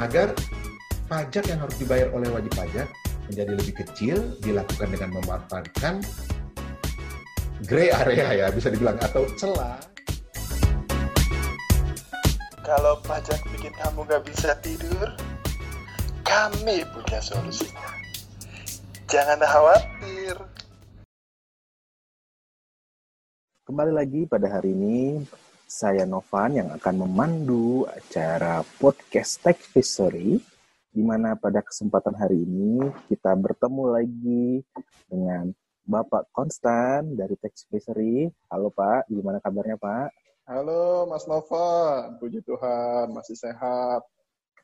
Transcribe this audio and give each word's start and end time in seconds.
agar 0.00 0.32
pajak 1.12 1.44
yang 1.44 1.60
harus 1.60 1.76
dibayar 1.76 2.08
oleh 2.16 2.32
wajib 2.32 2.52
pajak 2.56 2.88
menjadi 3.28 3.52
lebih 3.52 3.74
kecil 3.84 4.16
dilakukan 4.40 4.88
dengan 4.88 5.20
memanfaatkan 5.20 6.00
gray 7.68 7.92
area 7.92 8.32
ya 8.32 8.46
bisa 8.48 8.72
dibilang 8.72 8.96
atau 9.04 9.28
celah. 9.36 9.76
Kalau 12.64 12.96
pajak 13.04 13.44
bikin 13.52 13.76
kamu 13.76 14.08
nggak 14.08 14.24
bisa 14.24 14.56
tidur, 14.64 15.12
kami 16.24 16.86
punya 16.96 17.20
solusinya. 17.20 17.90
Jangan 19.10 19.42
khawatir. 19.42 20.38
Kembali 23.66 23.92
lagi 23.92 24.22
pada 24.30 24.48
hari 24.48 24.70
ini, 24.70 25.26
saya 25.70 26.02
Novan 26.02 26.58
yang 26.58 26.68
akan 26.74 27.06
memandu 27.06 27.86
acara 27.86 28.66
podcast 28.82 29.38
Tech 29.38 29.54
History, 29.70 30.42
di 30.90 30.98
mana 30.98 31.38
pada 31.38 31.62
kesempatan 31.62 32.10
hari 32.18 32.42
ini 32.42 32.90
kita 33.06 33.30
bertemu 33.38 33.84
lagi 33.86 34.66
dengan 35.06 35.54
Bapak 35.86 36.26
Konstan 36.34 37.14
dari 37.14 37.38
Tech 37.38 37.54
History. 37.70 38.26
Halo 38.50 38.74
Pak, 38.74 39.06
gimana 39.14 39.38
kabarnya 39.38 39.78
Pak? 39.78 40.10
Halo 40.50 41.06
Mas 41.06 41.30
Nova, 41.30 42.10
puji 42.18 42.42
Tuhan 42.42 43.14
masih 43.14 43.38
sehat. 43.38 44.02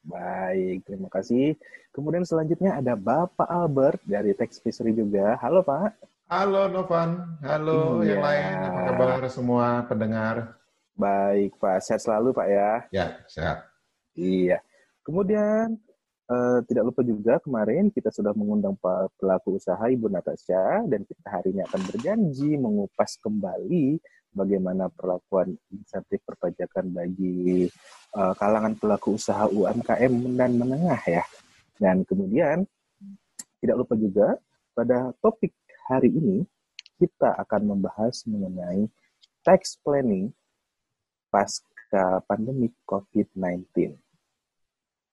Baik, 0.03 0.83
terima 0.91 1.07
kasih. 1.07 1.55
Kemudian 1.95 2.27
selanjutnya 2.27 2.83
ada 2.83 2.99
Bapak 2.99 3.47
Albert 3.47 4.03
dari 4.03 4.35
Tech 4.35 4.51
History 4.51 4.91
juga. 4.91 5.39
Halo 5.39 5.63
Pak. 5.63 6.03
Halo 6.27 6.67
Novan, 6.67 7.39
halo 7.47 8.03
Iya. 8.03 8.19
yang 8.19 8.23
lain, 8.27 8.55
apa 8.59 8.81
kabar 8.91 9.31
semua 9.31 9.87
pendengar? 9.87 10.66
Baik 10.97 11.61
Pak, 11.61 11.85
sehat 11.85 12.01
selalu 12.01 12.33
Pak 12.33 12.49
ya. 12.49 12.71
Ya, 12.89 13.07
sehat. 13.29 13.69
Iya. 14.17 14.65
Kemudian 15.05 15.77
eh, 16.33 16.59
tidak 16.65 16.89
lupa 16.89 17.05
juga 17.05 17.37
kemarin 17.45 17.93
kita 17.93 18.09
sudah 18.09 18.33
mengundang 18.33 18.75
Pak 18.81 19.13
pelaku 19.21 19.61
usaha 19.61 19.85
Ibu 19.85 20.09
Natasha 20.09 20.89
dan 20.89 21.05
kita 21.05 21.27
hari 21.29 21.53
ini 21.53 21.61
akan 21.69 21.81
berjanji 21.93 22.57
mengupas 22.57 23.21
kembali 23.21 24.01
bagaimana 24.33 24.89
perlakuan 24.89 25.53
insentif 25.69 26.25
perpajakan 26.25 26.89
bagi 26.97 27.69
eh, 28.17 28.35
kalangan 28.41 28.73
pelaku 28.81 29.21
usaha 29.21 29.45
UMKM 29.53 30.13
dan 30.33 30.51
menengah 30.57 31.03
ya. 31.05 31.25
Dan 31.77 32.09
kemudian 32.09 32.65
tidak 33.61 33.77
lupa 33.85 33.95
juga 34.01 34.29
pada 34.73 35.13
topik 35.21 35.53
hari 35.93 36.09
ini 36.09 36.41
kita 36.97 37.37
akan 37.37 37.77
membahas 37.77 38.25
mengenai 38.25 38.89
tax 39.45 39.77
planning 39.85 40.33
pasca 41.37 42.25
pandemi 42.25 42.73
COVID-19. 42.89 43.93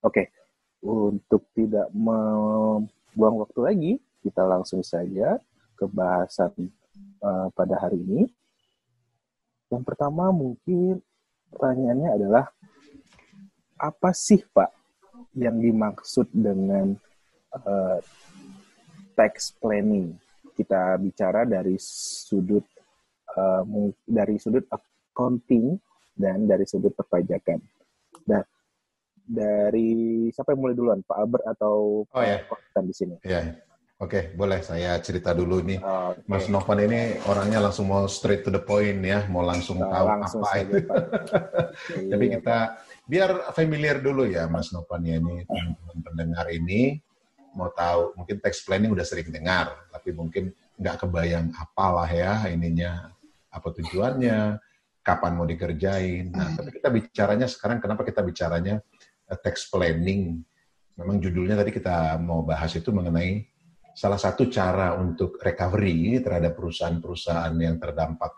Oke, 0.00 0.32
untuk 0.80 1.52
tidak 1.52 1.92
membuang 1.92 3.44
waktu 3.44 3.60
lagi, 3.60 3.92
kita 4.24 4.40
langsung 4.40 4.80
saja 4.80 5.36
ke 5.76 5.84
bahasan 5.84 6.72
eh, 7.20 7.48
pada 7.52 7.76
hari 7.76 8.00
ini. 8.00 8.24
Yang 9.68 9.84
pertama 9.84 10.32
mungkin 10.32 11.04
pertanyaannya 11.52 12.10
adalah 12.16 12.48
apa 13.76 14.16
sih 14.16 14.40
Pak 14.48 14.72
yang 15.36 15.60
dimaksud 15.60 16.32
dengan 16.32 16.96
eh, 17.52 18.00
tax 19.12 19.52
planning? 19.60 20.16
Kita 20.56 20.96
bicara 20.96 21.44
dari 21.44 21.76
sudut 21.76 22.64
mung- 23.66 23.98
dari 24.06 24.38
sudut 24.38 24.62
accounting 24.70 25.74
dan 26.14 26.46
dari 26.46 26.64
sudut 26.64 26.94
perpajakan. 26.94 27.58
Nah, 28.24 28.42
dari 29.20 29.90
siapa 30.30 30.52
yang 30.52 30.60
mulai 30.60 30.76
duluan, 30.76 31.00
Pak 31.00 31.16
Albert 31.16 31.44
atau 31.48 32.04
Oh, 32.06 32.22
ya. 32.22 32.44
Pak 32.44 32.58
Konstan 32.60 32.84
di 32.84 32.94
sini? 32.94 33.14
Ya, 33.22 33.56
oke, 33.96 34.32
boleh 34.32 34.60
saya 34.60 35.00
cerita 35.00 35.32
dulu 35.32 35.58
nih. 35.60 35.80
Oke. 35.80 36.22
Mas 36.26 36.46
Novan 36.46 36.78
ini 36.82 37.00
orangnya 37.24 37.58
langsung 37.58 37.88
mau 37.88 38.04
straight 38.04 38.44
to 38.44 38.52
the 38.52 38.60
point 38.60 39.00
ya, 39.00 39.24
mau 39.26 39.42
langsung 39.42 39.80
Nah, 39.80 39.90
tahu 39.90 40.06
langsung 40.06 40.40
apa 40.40 40.56
itu. 40.60 40.74
Pak. 40.84 40.96
Jadi 42.12 42.24
Iya, 42.24 42.34
kita 42.38 42.56
biar 43.04 43.30
familiar 43.52 43.96
dulu 44.00 44.24
ya 44.24 44.48
Mas 44.48 44.72
Novan 44.72 45.04
ya 45.04 45.20
ini 45.20 45.44
teman-teman 45.44 45.98
pendengar 46.00 46.46
ini 46.48 46.96
mau 47.52 47.68
tahu 47.68 48.16
mungkin 48.16 48.40
text 48.40 48.64
planning 48.64 48.90
udah 48.90 49.04
sering 49.04 49.28
dengar 49.28 49.76
tapi 49.92 50.10
mungkin 50.10 50.50
nggak 50.74 51.04
kebayang 51.04 51.52
apalah 51.54 52.08
ya 52.08 52.48
ininya 52.48 53.12
apa 53.46 53.68
tujuannya 53.70 54.56
kapan 55.04 55.32
mau 55.36 55.44
dikerjain. 55.44 56.32
Nah 56.32 56.56
tapi 56.56 56.72
kita 56.72 56.88
bicaranya 56.88 57.44
sekarang 57.44 57.78
kenapa 57.78 58.02
kita 58.02 58.24
bicaranya 58.24 58.80
eh, 59.28 59.38
text 59.38 59.68
planning? 59.68 60.40
Memang 60.96 61.20
judulnya 61.20 61.60
tadi 61.60 61.70
kita 61.74 62.16
mau 62.22 62.40
bahas 62.46 62.72
itu 62.72 62.88
mengenai 62.88 63.44
salah 63.94 64.18
satu 64.18 64.50
cara 64.50 64.96
untuk 64.98 65.38
recovery 65.38 66.18
terhadap 66.18 66.58
perusahaan-perusahaan 66.58 67.54
yang 67.60 67.78
terdampak 67.78 68.32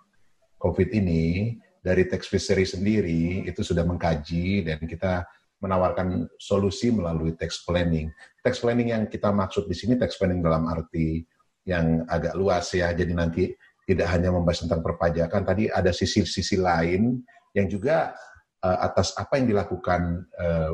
COVID 0.60 0.88
ini 0.92 1.56
dari 1.80 2.10
tax 2.10 2.26
fishery 2.26 2.66
sendiri 2.66 3.46
itu 3.46 3.62
sudah 3.62 3.86
mengkaji 3.86 4.66
dan 4.66 4.82
kita 4.82 5.22
menawarkan 5.62 6.28
solusi 6.36 6.92
melalui 6.92 7.32
tax 7.38 7.64
planning. 7.64 8.12
Tax 8.44 8.60
planning 8.60 8.92
yang 8.92 9.04
kita 9.08 9.32
maksud 9.32 9.64
di 9.64 9.76
sini 9.76 9.96
tax 9.96 10.20
planning 10.20 10.44
dalam 10.44 10.68
arti 10.68 11.24
yang 11.64 12.04
agak 12.10 12.36
luas 12.36 12.68
ya. 12.74 12.92
Jadi 12.92 13.12
nanti 13.16 13.44
tidak 13.86 14.10
hanya 14.10 14.34
membahas 14.34 14.66
tentang 14.66 14.82
perpajakan, 14.82 15.46
tadi 15.46 15.70
ada 15.70 15.94
sisi-sisi 15.94 16.58
lain 16.58 17.22
yang 17.54 17.70
juga 17.70 18.12
eh, 18.60 18.78
atas 18.82 19.14
apa 19.14 19.38
yang 19.38 19.54
dilakukan 19.54 20.26
eh, 20.34 20.72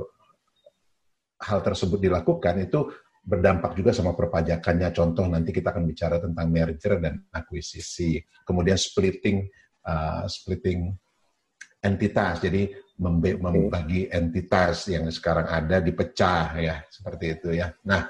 hal 1.42 1.60
tersebut 1.60 1.98
dilakukan 1.98 2.64
itu 2.64 2.88
berdampak 3.22 3.78
juga 3.78 3.94
sama 3.94 4.18
perpajakannya. 4.18 4.90
Contoh 4.90 5.26
nanti 5.30 5.54
kita 5.54 5.70
akan 5.70 5.84
bicara 5.86 6.18
tentang 6.18 6.46
merger 6.50 6.98
dan 6.98 7.22
akuisisi, 7.30 8.18
kemudian 8.42 8.74
splitting 8.74 9.46
uh, 9.86 10.26
splitting 10.26 10.90
entitas. 11.82 12.42
Jadi 12.42 12.70
membagi 12.98 14.10
entitas 14.10 14.86
yang 14.90 15.06
sekarang 15.10 15.46
ada 15.50 15.78
dipecah 15.82 16.54
ya, 16.58 16.76
seperti 16.86 17.24
itu 17.38 17.48
ya. 17.54 17.70
Nah, 17.86 18.06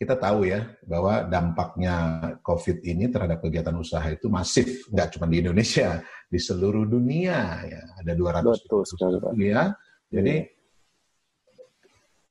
kita 0.00 0.16
tahu 0.16 0.48
ya 0.48 0.64
bahwa 0.88 1.28
dampaknya 1.28 1.94
COVID 2.40 2.80
ini 2.88 3.12
terhadap 3.12 3.44
kegiatan 3.44 3.76
usaha 3.76 4.08
itu 4.08 4.32
masif, 4.32 4.88
nggak 4.88 5.12
cuma 5.12 5.28
di 5.28 5.44
Indonesia, 5.44 6.00
di 6.24 6.40
seluruh 6.40 6.88
dunia 6.88 7.68
ya. 7.68 7.82
Ada 8.00 8.16
200 8.16 8.64
Betul 8.64 8.82
sekali, 8.88 9.16
Pak. 9.20 9.32
ya. 9.36 9.76
Jadi 10.08 10.34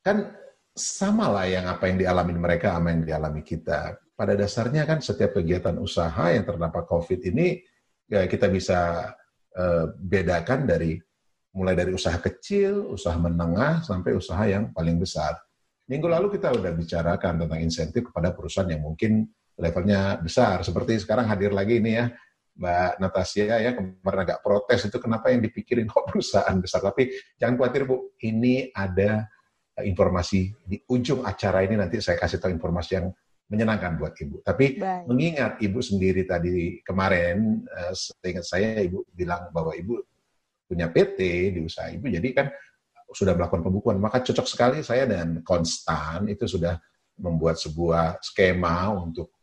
kan 0.02 0.34
sama 0.74 1.30
lah 1.30 1.46
yang 1.46 1.69
apa 1.69 1.94
yang 1.94 2.02
dialami 2.02 2.34
mereka 2.34 2.74
sama 2.74 2.90
yang 2.90 3.06
dialami 3.06 3.46
kita. 3.46 4.01
Pada 4.18 4.34
dasarnya 4.34 4.90
kan 4.90 4.97
setiap 5.06 5.38
kegiatan 5.38 5.78
usaha 5.78 6.34
yang 6.34 6.50
terdampak 6.50 6.90
COVID 6.90 7.22
ini 7.30 7.62
ya 8.09 8.25
kita 8.25 8.50
bisa 8.50 9.13
eh, 9.53 9.86
bedakan 9.94 10.66
dari 10.66 10.97
mulai 11.53 11.78
dari 11.78 11.94
usaha 11.94 12.18
kecil, 12.18 12.97
usaha 12.97 13.13
menengah 13.13 13.86
sampai 13.86 14.18
usaha 14.18 14.41
yang 14.50 14.74
paling 14.74 14.97
besar. 14.97 15.38
Minggu 15.90 16.06
lalu 16.06 16.38
kita 16.38 16.54
udah 16.54 16.72
bicarakan 16.78 17.34
tentang 17.46 17.60
insentif 17.66 18.14
kepada 18.14 18.30
perusahaan 18.30 18.70
yang 18.70 18.86
mungkin 18.86 19.26
levelnya 19.58 20.22
besar. 20.22 20.62
Seperti 20.62 21.02
sekarang 21.02 21.26
hadir 21.26 21.50
lagi 21.50 21.82
ini 21.82 21.98
ya, 21.98 22.14
Mbak 22.54 22.92
Natasha 23.02 23.58
ya 23.58 23.72
kemarin 23.74 24.22
agak 24.22 24.40
protes 24.46 24.86
itu 24.86 24.98
kenapa 25.02 25.34
yang 25.34 25.42
dipikirin 25.42 25.90
kok 25.90 26.06
perusahaan 26.14 26.54
besar. 26.62 26.86
Tapi 26.86 27.10
jangan 27.42 27.58
khawatir 27.58 27.90
Bu, 27.90 28.14
ini 28.22 28.70
ada 28.70 29.26
eh, 29.82 29.86
informasi 29.90 30.54
di 30.62 30.78
ujung 30.94 31.26
acara 31.26 31.66
ini 31.66 31.74
nanti 31.74 31.98
saya 31.98 32.22
kasih 32.22 32.38
tahu 32.38 32.54
informasi 32.54 32.92
yang 32.94 33.10
menyenangkan 33.50 33.98
buat 33.98 34.14
Ibu. 34.14 34.46
Tapi 34.46 34.78
Baik. 34.78 35.04
mengingat 35.10 35.58
Ibu 35.58 35.80
sendiri 35.82 36.22
tadi 36.30 36.86
kemarin, 36.86 37.66
eh, 37.66 37.94
seingat 37.98 38.46
saya 38.46 38.78
Ibu 38.86 39.10
bilang 39.10 39.50
bahwa 39.50 39.74
Ibu 39.74 40.06
punya 40.69 40.86
PT 40.94 41.18
di 41.58 41.60
usaha 41.66 41.90
Ibu, 41.90 42.13
jadi 42.13 42.30
kan 42.30 42.54
sudah 43.14 43.34
melakukan 43.34 43.66
pembukuan. 43.66 43.98
Maka 43.98 44.22
cocok 44.22 44.48
sekali 44.48 44.78
saya 44.86 45.10
dan 45.10 45.42
Konstan 45.42 46.30
itu 46.30 46.46
sudah 46.46 46.78
membuat 47.20 47.60
sebuah 47.60 48.22
skema 48.24 48.94
untuk 48.96 49.36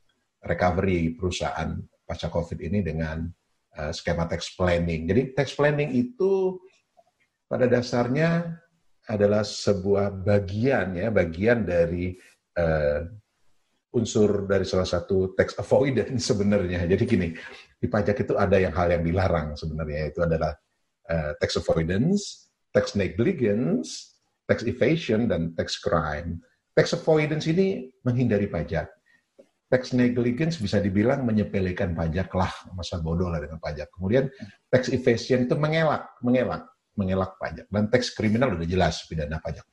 recovery 0.43 1.13
perusahaan 1.19 1.77
pasca 2.07 2.31
COVID 2.31 2.63
ini 2.63 2.81
dengan 2.81 3.27
eh, 3.77 3.93
skema 3.93 4.31
tax 4.31 4.55
planning. 4.55 5.11
Jadi 5.11 5.23
tax 5.35 5.53
planning 5.53 5.93
itu 5.93 6.57
pada 7.47 7.67
dasarnya 7.67 8.55
adalah 9.07 9.47
sebuah 9.47 10.23
bagian 10.23 10.99
ya, 10.99 11.09
bagian 11.11 11.63
dari 11.67 12.15
eh, 12.59 13.01
unsur 13.95 14.45
dari 14.45 14.69
salah 14.69 14.87
satu 14.87 15.35
tax 15.35 15.59
avoidance 15.59 16.23
sebenarnya. 16.31 16.87
Jadi 16.87 17.03
gini, 17.07 17.29
di 17.77 17.87
pajak 17.91 18.23
itu 18.23 18.35
ada 18.39 18.57
yang 18.61 18.75
hal 18.75 18.93
yang 18.93 19.03
dilarang 19.03 19.59
sebenarnya 19.59 20.11
itu 20.15 20.21
adalah 20.23 20.53
eh, 21.11 21.33
tax 21.39 21.59
avoidance, 21.59 22.46
tax 22.75 22.95
negligence, 22.99 24.19
tax 24.47 24.63
evasion 24.63 25.27
dan 25.27 25.53
tax 25.59 25.79
crime. 25.79 26.41
Tax 26.77 26.93
avoidance 26.93 27.49
ini 27.49 27.89
menghindari 28.05 28.47
pajak. 28.47 28.89
Tax 29.67 29.97
negligence 29.97 30.63
bisa 30.63 30.79
dibilang 30.79 31.27
menyepelekan 31.27 31.97
pajak 31.97 32.31
lah, 32.37 32.53
masa 32.77 33.03
bodoh 33.03 33.27
lah 33.27 33.43
dengan 33.43 33.59
pajak. 33.59 33.91
Kemudian 33.91 34.31
tax 34.71 34.93
evasion 34.95 35.51
itu 35.51 35.57
mengelak, 35.59 36.07
mengelak, 36.23 36.69
mengelak 36.95 37.35
pajak. 37.43 37.67
Dan 37.67 37.91
tax 37.91 38.15
kriminal 38.15 38.55
udah 38.55 38.69
jelas 38.69 39.03
pidana 39.11 39.43
pajak. 39.43 39.67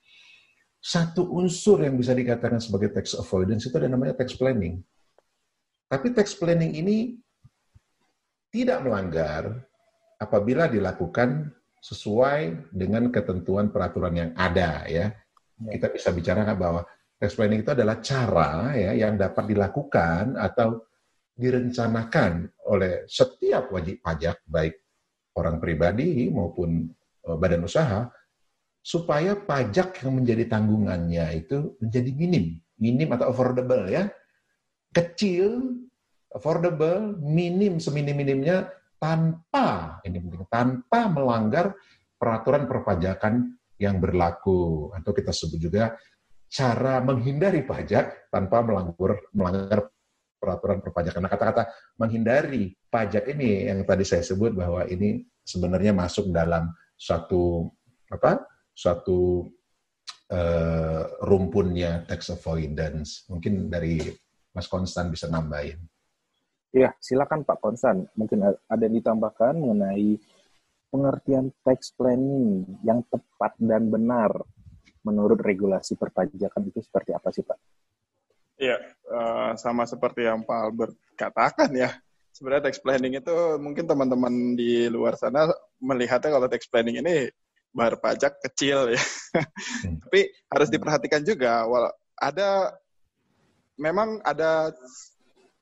satu 0.83 1.31
unsur 1.39 1.79
yang 1.79 1.95
bisa 1.95 2.11
dikatakan 2.11 2.59
sebagai 2.59 2.91
tax 2.91 3.15
avoidance 3.15 3.71
itu 3.71 3.75
ada 3.79 3.87
namanya 3.87 4.19
tax 4.19 4.35
planning. 4.35 4.83
Tapi 5.87 6.11
tax 6.11 6.35
planning 6.35 6.75
ini 6.75 7.15
tidak 8.51 8.83
melanggar 8.83 9.63
apabila 10.19 10.67
dilakukan 10.67 11.55
sesuai 11.83 12.71
dengan 12.71 13.11
ketentuan 13.11 13.67
peraturan 13.67 14.15
yang 14.15 14.31
ada 14.39 14.87
ya. 14.87 15.11
ya. 15.59 15.69
Kita 15.75 15.91
bisa 15.91 16.15
bicara 16.15 16.47
bahwa 16.55 16.87
tax 17.19 17.35
planning 17.35 17.67
itu 17.67 17.75
adalah 17.75 17.99
cara 17.99 18.71
ya 18.71 18.95
yang 18.95 19.19
dapat 19.19 19.51
dilakukan 19.51 20.39
atau 20.39 20.87
direncanakan 21.35 22.47
oleh 22.71 23.03
setiap 23.09 23.67
wajib 23.73 23.99
pajak 23.99 24.39
baik 24.47 24.79
orang 25.35 25.59
pribadi 25.59 26.31
maupun 26.31 26.87
eh, 27.27 27.35
badan 27.35 27.67
usaha 27.67 28.07
supaya 28.83 29.35
pajak 29.35 30.03
yang 30.03 30.19
menjadi 30.23 30.43
tanggungannya 30.51 31.25
itu 31.35 31.75
menjadi 31.79 32.11
minim, 32.15 32.45
minim 32.79 33.09
atau 33.11 33.31
affordable 33.31 33.87
ya. 33.91 34.07
Kecil, 34.93 35.79
affordable, 36.29 37.17
minim 37.17 37.81
seminim-minimnya 37.81 38.69
tanpa 39.03 39.99
ini 40.07 40.15
penting 40.23 40.47
tanpa 40.47 41.11
melanggar 41.11 41.75
peraturan 42.15 42.63
perpajakan 42.63 43.59
yang 43.75 43.99
berlaku 43.99 44.87
atau 44.95 45.11
kita 45.11 45.35
sebut 45.35 45.59
juga 45.59 45.91
cara 46.47 47.03
menghindari 47.03 47.67
pajak 47.67 48.31
tanpa 48.31 48.63
melanggar 48.63 49.19
melanggar 49.35 49.91
peraturan 50.39 50.79
perpajakan. 50.79 51.23
Nah, 51.23 51.31
kata-kata 51.31 51.63
menghindari 51.99 52.75
pajak 52.87 53.27
ini 53.31 53.67
yang 53.67 53.83
tadi 53.83 54.07
saya 54.07 54.23
sebut 54.23 54.55
bahwa 54.55 54.87
ini 54.87 55.23
sebenarnya 55.43 55.91
masuk 55.91 56.31
dalam 56.31 56.71
satu 56.95 57.67
apa? 58.07 58.43
Suatu 58.71 59.51
uh, 60.31 61.03
rumpunnya 61.27 62.07
tax 62.07 62.31
avoidance. 62.31 63.27
Mungkin 63.27 63.67
dari 63.67 63.99
Mas 64.51 64.67
Konstan 64.67 65.11
bisa 65.11 65.27
nambahin. 65.27 65.79
Ya, 66.73 66.89
silakan 66.97 67.45
Pak 67.45 67.61
Konstan. 67.61 68.09
Mungkin 68.17 68.41
ada 68.41 68.81
yang 68.81 68.97
ditambahkan 68.97 69.53
mengenai 69.53 70.17
pengertian 70.89 71.53
tax 71.61 71.93
planning 71.93 72.65
yang 72.81 73.05
tepat 73.13 73.53
dan 73.61 73.93
benar 73.93 74.33
menurut 75.05 75.37
regulasi 75.37 75.93
perpajakan 75.93 76.73
itu 76.73 76.81
seperti 76.81 77.13
apa 77.13 77.29
sih 77.29 77.45
Pak? 77.45 77.57
Iya, 78.57 78.77
uh, 79.05 79.51
sama 79.53 79.85
seperti 79.85 80.25
yang 80.25 80.41
Pak 80.41 80.59
Albert 80.65 80.93
katakan 81.13 81.69
ya. 81.77 81.93
Sebenarnya 82.33 82.73
tax 82.73 82.81
planning 82.81 83.21
itu 83.21 83.35
mungkin 83.61 83.85
teman-teman 83.85 84.57
di 84.57 84.89
luar 84.89 85.13
sana 85.13 85.45
melihatnya 85.77 86.33
kalau 86.33 86.49
tax 86.49 86.65
planning 86.65 86.97
ini 87.05 87.29
bayar 87.69 88.01
pajak 88.01 88.41
kecil 88.49 88.89
ya. 88.89 89.01
Hmm. 89.01 90.01
Tapi 90.09 90.25
harus 90.49 90.69
diperhatikan 90.73 91.21
juga, 91.21 91.69
ada 92.17 92.73
memang 93.77 94.21
ada 94.25 94.73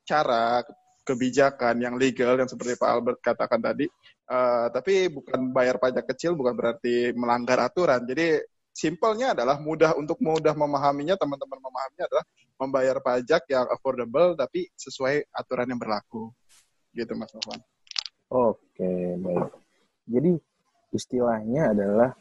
cara 0.07 0.63
kebijakan 1.01 1.81
yang 1.81 1.95
legal 1.97 2.37
yang 2.37 2.49
seperti 2.49 2.77
Pak 2.77 2.89
Albert 2.89 3.19
katakan 3.19 3.61
tadi, 3.61 3.89
uh, 4.29 4.69
tapi 4.69 5.09
bukan 5.09 5.49
bayar 5.49 5.81
pajak 5.81 6.05
kecil 6.13 6.37
bukan 6.37 6.53
berarti 6.53 7.11
melanggar 7.17 7.57
aturan. 7.61 8.05
Jadi 8.05 8.37
simpelnya 8.71 9.35
adalah 9.35 9.59
mudah 9.59 9.97
untuk 9.99 10.17
mudah 10.23 10.55
memahaminya 10.55 11.19
teman-teman 11.19 11.59
memahaminya 11.59 12.05
adalah 12.07 12.25
membayar 12.61 12.97
pajak 13.01 13.43
yang 13.49 13.65
affordable 13.73 14.37
tapi 14.37 14.69
sesuai 14.77 15.27
aturan 15.33 15.67
yang 15.69 15.81
berlaku. 15.81 16.29
Gitu 16.93 17.11
Mas 17.17 17.33
Novan. 17.33 17.59
Oke, 18.31 19.19
baik. 19.19 19.51
Jadi 20.07 20.31
istilahnya 20.95 21.75
adalah 21.75 22.11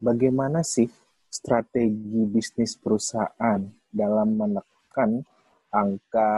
bagaimana 0.00 0.64
sih 0.64 0.88
strategi 1.30 2.26
bisnis 2.26 2.74
perusahaan 2.80 3.60
dalam 3.90 4.28
menekan 4.34 5.22
angka 5.70 6.30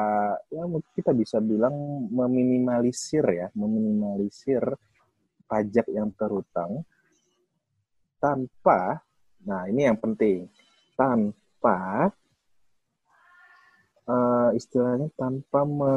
ya 0.52 0.64
kita 0.93 1.17
bisa 1.17 1.40
bilang 1.40 2.06
meminimalisir 2.12 3.25
ya, 3.25 3.49
meminimalisir 3.56 4.61
pajak 5.49 5.88
yang 5.93 6.12
terutang 6.17 6.84
tanpa 8.20 9.02
nah 9.43 9.67
ini 9.67 9.90
yang 9.90 9.99
penting 9.99 10.46
tanpa 10.94 12.12
uh, 14.06 14.50
istilahnya 14.55 15.11
tanpa 15.19 15.67
me 15.67 15.94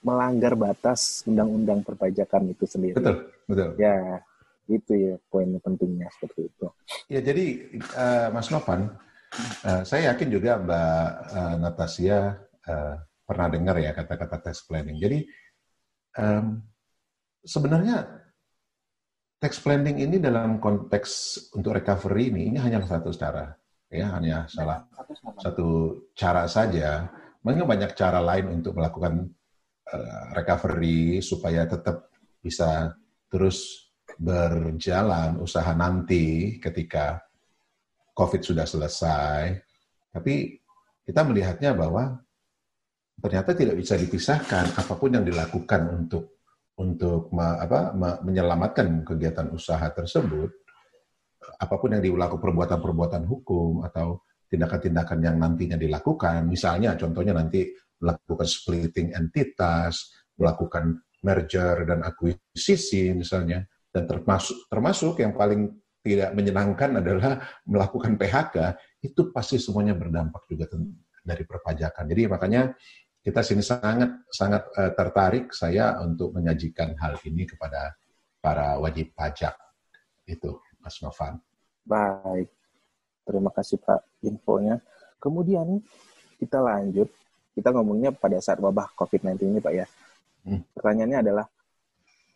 melanggar 0.00 0.56
batas 0.56 1.20
undang-undang 1.28 1.84
perpajakan 1.84 2.56
itu 2.56 2.64
sendiri. 2.64 2.96
Betul, 2.96 3.16
betul. 3.44 3.68
Ya, 3.76 4.24
itu 4.64 4.92
ya 4.96 5.14
poin 5.28 5.52
pentingnya 5.60 6.08
seperti 6.16 6.48
itu. 6.48 6.66
Ya, 7.12 7.20
jadi 7.20 7.68
uh, 7.92 8.28
Mas 8.32 8.48
Novan, 8.48 8.96
uh, 9.38 9.82
saya 9.86 10.12
yakin 10.14 10.28
juga 10.28 10.58
Mbak 10.58 11.08
uh, 11.34 11.54
Natasia 11.62 12.18
uh, 12.66 12.94
pernah 13.24 13.46
dengar 13.46 13.76
ya 13.78 13.94
kata-kata 13.94 14.50
tax 14.50 14.66
planning. 14.66 14.98
Jadi 14.98 15.18
um, 16.18 16.58
sebenarnya 17.46 18.26
tax 19.38 19.62
planning 19.62 20.02
ini 20.02 20.18
dalam 20.18 20.58
konteks 20.58 21.10
untuk 21.54 21.78
recovery 21.78 22.34
ini 22.34 22.52
ini 22.52 22.58
hanya 22.58 22.82
satu 22.82 23.14
cara 23.14 23.54
ya 23.90 24.06
hanya 24.18 24.46
salah 24.50 24.86
satu 25.38 25.68
cara 26.14 26.46
saja. 26.50 27.06
Mungkin 27.40 27.64
banyak 27.64 27.96
cara 27.96 28.20
lain 28.20 28.60
untuk 28.60 28.76
melakukan 28.76 29.24
uh, 29.94 30.24
recovery 30.36 31.24
supaya 31.24 31.64
tetap 31.64 32.12
bisa 32.44 32.92
terus 33.32 33.88
berjalan 34.20 35.40
usaha 35.40 35.72
nanti 35.72 36.58
ketika 36.60 37.29
COVID 38.20 38.42
sudah 38.44 38.68
selesai. 38.68 39.56
Tapi 40.12 40.60
kita 41.08 41.24
melihatnya 41.24 41.72
bahwa 41.72 42.20
ternyata 43.16 43.56
tidak 43.56 43.80
bisa 43.80 43.96
dipisahkan 43.96 44.76
apa 44.76 44.92
pun 45.00 45.16
yang 45.16 45.24
dilakukan 45.24 45.88
untuk 45.88 46.44
untuk 46.76 47.32
me, 47.32 47.60
apa, 47.60 47.92
me, 47.96 48.20
menyelamatkan 48.24 49.04
kegiatan 49.04 49.52
usaha 49.52 49.84
tersebut 49.92 50.48
apa 51.60 51.74
pun 51.80 51.96
yang 51.96 52.04
dilakukan 52.04 52.40
perbuatan-perbuatan 52.40 53.24
hukum 53.24 53.84
atau 53.84 54.24
tindakan-tindakan 54.50 55.18
yang 55.24 55.36
nantinya 55.40 55.78
dilakukan, 55.78 56.44
misalnya 56.44 56.98
contohnya 56.98 57.32
nanti 57.32 57.70
melakukan 58.02 58.48
splitting 58.48 59.14
entitas, 59.14 60.10
melakukan 60.36 61.00
merger 61.22 61.84
dan 61.86 62.02
akuisisi 62.02 63.12
misalnya, 63.14 63.64
dan 63.92 64.04
termasuk 64.04 64.68
termasuk 64.68 65.20
yang 65.22 65.32
paling 65.32 65.79
tidak 66.00 66.32
menyenangkan 66.32 67.00
adalah 67.00 67.40
melakukan 67.68 68.16
PHK, 68.16 68.56
itu 69.04 69.28
pasti 69.32 69.60
semuanya 69.60 69.92
berdampak 69.92 70.48
juga 70.48 70.68
dari 71.20 71.44
perpajakan. 71.44 72.04
Jadi 72.08 72.22
makanya 72.28 72.72
kita 73.20 73.44
sini 73.44 73.60
sangat 73.60 74.24
sangat 74.32 74.62
uh, 74.80 74.92
tertarik 74.96 75.52
saya 75.52 76.00
untuk 76.00 76.32
menyajikan 76.32 76.96
hal 76.96 77.20
ini 77.28 77.44
kepada 77.44 77.92
para 78.40 78.80
wajib 78.80 79.12
pajak 79.12 79.52
itu. 80.24 80.56
Mas 80.80 80.96
Novan. 81.04 81.36
Baik, 81.84 82.48
terima 83.28 83.52
kasih 83.52 83.76
Pak 83.84 84.24
infonya. 84.24 84.80
Kemudian 85.20 85.84
kita 86.40 86.64
lanjut, 86.64 87.12
kita 87.52 87.68
ngomongnya 87.76 88.16
pada 88.16 88.40
saat 88.40 88.56
wabah 88.56 88.96
COVID-19 88.96 89.36
ini 89.52 89.60
Pak 89.60 89.74
ya. 89.76 89.84
Hmm. 90.48 90.64
Pertanyaannya 90.72 91.20
adalah, 91.20 91.46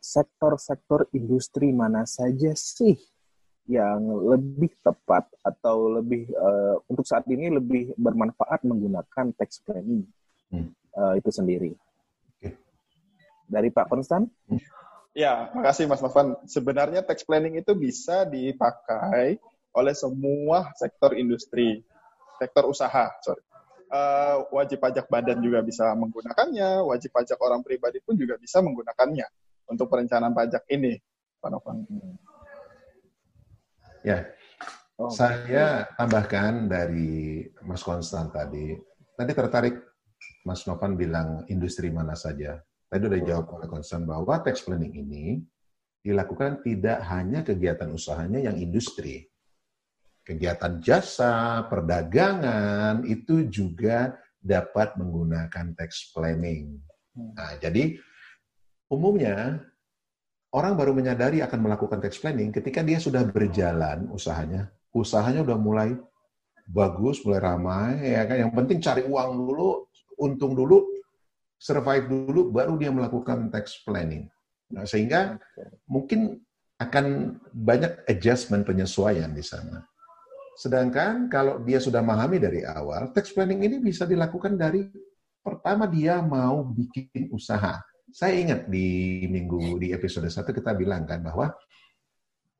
sektor-sektor 0.04 1.08
industri 1.16 1.72
mana 1.72 2.04
saja 2.04 2.52
sih 2.52 3.00
yang 3.64 4.04
lebih 4.04 4.76
tepat 4.84 5.24
atau 5.40 5.88
lebih 5.88 6.28
uh, 6.36 6.76
untuk 6.84 7.08
saat 7.08 7.24
ini 7.32 7.48
lebih 7.48 7.96
bermanfaat 7.96 8.60
menggunakan 8.60 9.32
tax 9.32 9.64
planning 9.64 10.04
hmm. 10.52 10.68
uh, 10.92 11.16
itu 11.16 11.30
sendiri. 11.32 11.72
Okay. 12.36 12.60
Dari 13.48 13.72
Pak 13.72 13.88
Konstan? 13.88 14.28
Hmm. 14.48 14.60
Ya, 15.14 15.48
makasih 15.54 15.86
Mas 15.86 16.02
Novan. 16.02 16.36
Sebenarnya 16.44 17.06
tax 17.06 17.22
planning 17.22 17.56
itu 17.56 17.72
bisa 17.72 18.26
dipakai 18.26 19.38
oleh 19.72 19.94
semua 19.94 20.74
sektor 20.74 21.14
industri, 21.14 21.80
sektor 22.36 22.66
usaha, 22.66 23.14
sorry. 23.22 23.42
Uh, 23.94 24.42
wajib 24.50 24.82
pajak 24.82 25.06
badan 25.06 25.38
juga 25.38 25.62
bisa 25.62 25.94
menggunakannya, 25.94 26.82
wajib 26.82 27.14
pajak 27.14 27.38
orang 27.38 27.62
pribadi 27.62 28.02
pun 28.02 28.18
juga 28.18 28.34
bisa 28.34 28.58
menggunakannya 28.58 29.26
untuk 29.70 29.86
perencanaan 29.86 30.34
pajak 30.34 30.66
ini, 30.74 30.98
Pak 31.38 31.48
Novan. 31.54 31.86
Ya, 34.04 34.28
oh, 35.00 35.08
saya 35.08 35.88
tambahkan 35.96 36.68
dari 36.68 37.40
Mas 37.64 37.80
Konstan 37.80 38.28
tadi. 38.28 38.76
Tadi 39.16 39.32
tertarik 39.32 39.80
Mas 40.44 40.68
Novan 40.68 40.92
bilang 40.92 41.48
industri 41.48 41.88
mana 41.88 42.12
saja. 42.12 42.60
Tadi 42.92 43.00
sudah 43.00 43.18
dijawab 43.18 43.46
oleh 43.58 43.66
Konsen 43.66 44.04
bahwa 44.04 44.44
tax 44.44 44.60
planning 44.60 44.92
ini 44.92 45.40
dilakukan 46.04 46.60
tidak 46.60 47.00
hanya 47.08 47.40
kegiatan 47.40 47.88
usahanya 47.90 48.44
yang 48.44 48.60
industri. 48.60 49.24
Kegiatan 50.20 50.84
jasa, 50.84 51.64
perdagangan, 51.68 53.08
itu 53.08 53.48
juga 53.48 54.20
dapat 54.36 55.00
menggunakan 55.00 55.72
tax 55.72 56.12
planning. 56.12 56.76
Nah, 57.16 57.56
jadi 57.56 57.96
umumnya 58.92 59.64
orang 60.54 60.78
baru 60.78 60.94
menyadari 60.94 61.42
akan 61.42 61.58
melakukan 61.58 61.98
tax 61.98 62.22
planning 62.22 62.54
ketika 62.54 62.80
dia 62.80 63.02
sudah 63.02 63.26
berjalan 63.26 64.06
usahanya 64.14 64.70
usahanya 64.94 65.42
udah 65.42 65.58
mulai 65.58 65.90
bagus, 66.70 67.20
mulai 67.26 67.42
ramai, 67.42 68.14
ya 68.14 68.24
kan. 68.24 68.36
Yang 68.48 68.52
penting 68.56 68.78
cari 68.80 69.02
uang 69.04 69.30
dulu, 69.36 69.68
untung 70.16 70.56
dulu, 70.56 70.86
survive 71.58 72.06
dulu, 72.08 72.48
baru 72.54 72.78
dia 72.80 72.94
melakukan 72.94 73.52
tax 73.52 73.84
planning. 73.84 74.30
Nah, 74.72 74.88
sehingga 74.88 75.36
mungkin 75.84 76.40
akan 76.80 77.38
banyak 77.52 78.08
adjustment 78.08 78.64
penyesuaian 78.64 79.30
di 79.30 79.44
sana. 79.44 79.84
Sedangkan 80.54 81.26
kalau 81.26 81.60
dia 81.62 81.82
sudah 81.82 82.00
memahami 82.00 82.38
dari 82.38 82.62
awal, 82.62 83.10
tax 83.10 83.34
planning 83.34 83.62
ini 83.66 83.82
bisa 83.82 84.06
dilakukan 84.06 84.54
dari 84.54 84.86
pertama 85.44 85.84
dia 85.90 86.22
mau 86.22 86.64
bikin 86.64 87.28
usaha. 87.34 87.82
Saya 88.14 88.38
ingat 88.38 88.70
di 88.70 89.26
minggu 89.26 89.82
di 89.82 89.90
episode 89.90 90.30
1 90.30 90.46
kita 90.46 90.70
bilang 90.78 91.02
kan 91.02 91.18
bahwa 91.18 91.50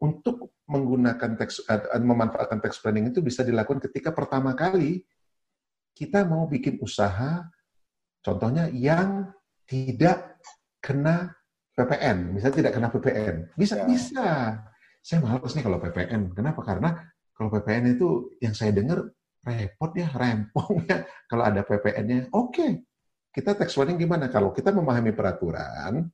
untuk 0.02 0.58
menggunakan 0.66 1.38
tax 1.38 1.62
uh, 1.70 1.94
memanfaatkan 2.02 2.58
tax 2.58 2.82
planning 2.82 3.14
itu 3.14 3.22
bisa 3.22 3.46
dilakukan 3.46 3.78
ketika 3.86 4.10
pertama 4.10 4.58
kali 4.58 5.06
kita 5.94 6.26
mau 6.26 6.50
bikin 6.50 6.82
usaha 6.82 7.46
contohnya 8.18 8.66
yang 8.74 9.30
tidak 9.70 10.42
kena 10.82 11.38
PPN, 11.74 12.34
misalnya 12.34 12.56
tidak 12.58 12.72
kena 12.74 12.88
PPN. 12.90 13.36
Bisa 13.58 13.74
ya. 13.82 13.86
bisa. 13.86 14.28
Saya 15.02 15.18
malas 15.20 15.52
nih 15.54 15.64
kalau 15.66 15.78
PPN. 15.82 16.34
Kenapa? 16.34 16.60
Karena 16.62 16.90
kalau 17.34 17.50
PPN 17.50 17.98
itu 17.98 18.34
yang 18.38 18.54
saya 18.54 18.70
dengar 18.70 19.06
repot 19.42 19.90
ya, 19.94 20.10
rempong 20.10 20.86
ya. 20.86 21.02
Kalau 21.30 21.44
ada 21.46 21.66
PPN-nya, 21.66 22.30
oke. 22.30 22.54
Okay. 22.54 22.70
Kita 23.34 23.58
tax 23.58 23.74
planning 23.74 23.98
gimana? 23.98 24.30
Kalau 24.30 24.54
kita 24.54 24.70
memahami 24.70 25.10
peraturan, 25.10 26.06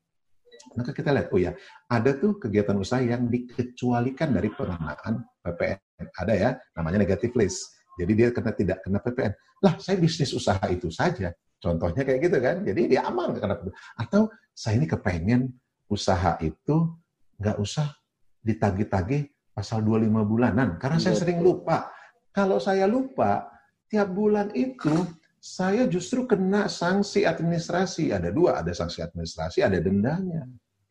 maka 0.73 0.91
kita 0.97 1.13
lihat, 1.13 1.29
oh 1.29 1.41
ya, 1.41 1.53
ada 1.85 2.17
tuh 2.17 2.41
kegiatan 2.41 2.73
usaha 2.81 3.05
yang 3.05 3.29
dikecualikan 3.29 4.33
dari 4.33 4.49
pengenaan 4.49 5.21
PPN. 5.45 6.05
Ada 6.17 6.33
ya, 6.33 6.51
namanya 6.81 7.05
negative 7.05 7.37
list. 7.37 7.77
Jadi 8.01 8.13
dia 8.17 8.29
kena 8.33 8.57
tidak 8.57 8.81
kena 8.81 9.05
PPN. 9.05 9.37
Lah, 9.61 9.77
saya 9.77 10.01
bisnis 10.01 10.33
usaha 10.33 10.65
itu 10.73 10.89
saja. 10.89 11.29
Contohnya 11.61 12.09
kayak 12.09 12.21
gitu 12.25 12.41
kan. 12.41 12.65
Jadi 12.65 12.97
dia 12.97 13.05
aman 13.05 13.37
kena 13.37 13.61
PPN. 13.61 13.77
Atau 14.01 14.33
saya 14.57 14.81
ini 14.81 14.89
kepengen 14.89 15.53
usaha 15.93 16.41
itu 16.41 16.97
nggak 17.37 17.61
usah 17.61 17.93
ditagih-tagih 18.41 19.29
pasal 19.53 19.85
25 19.85 20.25
bulanan 20.25 20.81
karena 20.81 20.97
saya 20.97 21.21
sering 21.21 21.45
lupa. 21.45 21.93
Kalau 22.33 22.57
saya 22.57 22.89
lupa, 22.89 23.45
tiap 23.91 24.09
bulan 24.09 24.55
itu 24.57 25.20
saya 25.41 25.89
justru 25.89 26.29
kena 26.29 26.69
sanksi 26.69 27.25
administrasi. 27.25 28.13
Ada 28.13 28.29
dua, 28.29 28.61
ada 28.61 28.77
sanksi 28.77 29.01
administrasi, 29.01 29.65
ada 29.65 29.81
dendanya. 29.81 30.45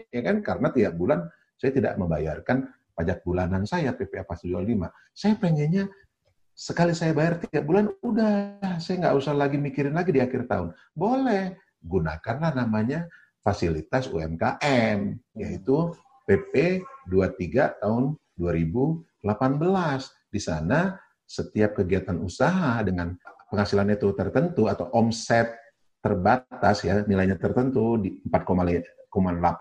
Ya 0.10 0.22
kan? 0.25 0.41
Karena 0.41 0.74
tiap 0.74 0.98
bulan 0.98 1.29
saya 1.53 1.72
tidak 1.72 1.94
membayarkan 2.01 2.65
pajak 2.98 3.22
bulanan 3.22 3.63
saya 3.63 3.94
PPA 3.94 4.25
pasal 4.25 4.58
25. 4.58 4.89
Saya 5.13 5.34
pengennya 5.38 5.86
sekali 6.58 6.91
saya 6.98 7.15
bayar 7.15 7.39
tiap 7.39 7.63
bulan, 7.63 7.88
udah 8.03 8.60
saya 8.82 9.08
nggak 9.08 9.15
usah 9.15 9.38
lagi 9.38 9.56
mikirin 9.56 9.96
lagi 9.96 10.12
di 10.12 10.20
akhir 10.20 10.50
tahun. 10.50 10.75
Boleh, 10.91 11.56
gunakanlah 11.79 12.51
namanya 12.58 13.08
fasilitas 13.39 14.12
UMKM, 14.12 15.15
yaitu 15.38 15.96
PP 16.27 16.84
23 17.08 17.79
tahun 17.79 18.20
2018. 18.36 19.06
Di 20.29 20.41
sana 20.41 21.00
setiap 21.24 21.79
kegiatan 21.79 22.18
usaha 22.20 22.82
dengan 22.84 23.15
penghasilan 23.50 23.89
itu 23.94 24.13
tertentu 24.13 24.70
atau 24.70 24.88
omset 24.94 25.58
terbatas 26.00 26.86
ya 26.88 27.03
nilainya 27.03 27.36
tertentu 27.36 28.00
di 28.00 28.24
4,8 28.24 29.12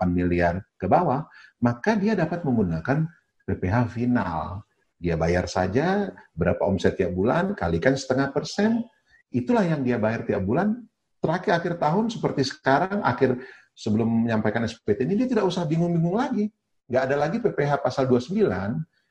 miliar 0.07 0.63
ke 0.79 0.87
bawah, 0.87 1.27
maka 1.59 1.99
dia 1.99 2.15
dapat 2.15 2.47
menggunakan 2.47 3.03
PPh 3.43 3.77
final. 3.91 4.63
Dia 4.99 5.15
bayar 5.15 5.47
saja 5.47 6.11
berapa 6.35 6.59
omset 6.63 6.95
tiap 6.95 7.15
bulan, 7.15 7.55
kalikan 7.55 7.95
setengah 7.95 8.31
persen, 8.31 8.83
itulah 9.31 9.63
yang 9.63 9.83
dia 9.83 9.99
bayar 9.99 10.23
tiap 10.27 10.43
bulan. 10.43 10.75
Terakhir 11.19 11.51
akhir 11.59 11.73
tahun 11.79 12.05
seperti 12.07 12.47
sekarang, 12.47 13.03
akhir 13.03 13.39
sebelum 13.75 14.27
menyampaikan 14.27 14.63
SPT 14.63 15.03
ini, 15.07 15.23
dia 15.23 15.27
tidak 15.27 15.47
usah 15.47 15.67
bingung-bingung 15.67 16.15
lagi. 16.15 16.47
Nggak 16.87 17.03
ada 17.11 17.15
lagi 17.15 17.37
PPh 17.43 17.83
pasal 17.83 18.07
29 18.07 18.47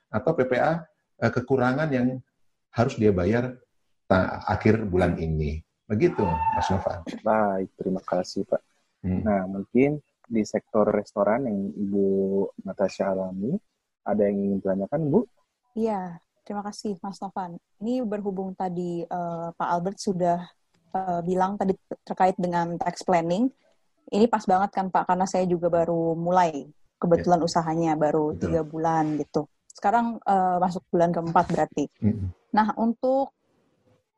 atau 0.09 0.31
PPA 0.33 0.85
eh, 1.21 1.33
kekurangan 1.33 1.89
yang 1.93 2.21
harus 2.73 2.95
dia 2.97 3.13
bayar 3.13 3.57
akhir 4.49 4.89
bulan 4.89 5.21
ini. 5.21 5.61
Begitu, 5.89 6.25
Mas 6.25 6.69
Nova. 6.69 7.01
Baik, 7.25 7.69
terima 7.77 8.03
kasih, 8.05 8.45
Pak. 8.45 8.61
Hmm. 9.05 9.25
Nah, 9.25 9.49
mungkin 9.49 10.01
di 10.29 10.45
sektor 10.45 10.85
restoran 10.85 11.49
yang 11.49 11.73
Ibu 11.73 12.07
Natasha 12.69 13.09
alami, 13.17 13.57
ada 14.05 14.29
yang 14.29 14.37
ingin 14.37 14.61
ditanyakan, 14.61 15.01
Bu? 15.09 15.21
Iya, 15.73 16.21
terima 16.45 16.61
kasih, 16.61 17.01
Mas 17.01 17.17
Novan. 17.25 17.57
Ini 17.81 18.05
berhubung 18.05 18.53
tadi 18.53 19.01
uh, 19.09 19.49
Pak 19.57 19.69
Albert 19.69 19.99
sudah 20.01 20.45
uh, 20.93 21.21
bilang 21.25 21.57
tadi 21.57 21.73
terkait 22.05 22.37
dengan 22.37 22.77
tax 22.77 23.01
planning, 23.05 23.49
ini 24.13 24.27
pas 24.29 24.45
banget 24.45 24.73
kan 24.73 24.93
Pak, 24.93 25.09
karena 25.09 25.25
saya 25.25 25.49
juga 25.49 25.73
baru 25.73 26.13
mulai 26.13 26.69
kebetulan 26.99 27.41
yeah. 27.41 27.49
usahanya 27.49 27.93
baru 27.97 28.37
tiga 28.37 28.61
bulan 28.67 29.17
gitu. 29.21 29.49
Sekarang 29.71 30.19
uh, 30.27 30.59
masuk 30.59 30.83
bulan 30.91 31.15
keempat 31.15 31.47
berarti. 31.55 31.87
Mm-hmm. 32.03 32.29
Nah, 32.53 32.75
untuk 32.77 33.38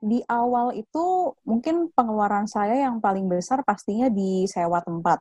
di 0.00 0.24
awal 0.24 0.72
itu 0.72 1.36
mungkin 1.44 1.92
pengeluaran 1.92 2.48
saya 2.48 2.88
yang 2.88 3.04
paling 3.04 3.28
besar 3.28 3.60
pastinya 3.60 4.08
di 4.08 4.48
sewa 4.48 4.80
tempat. 4.80 5.20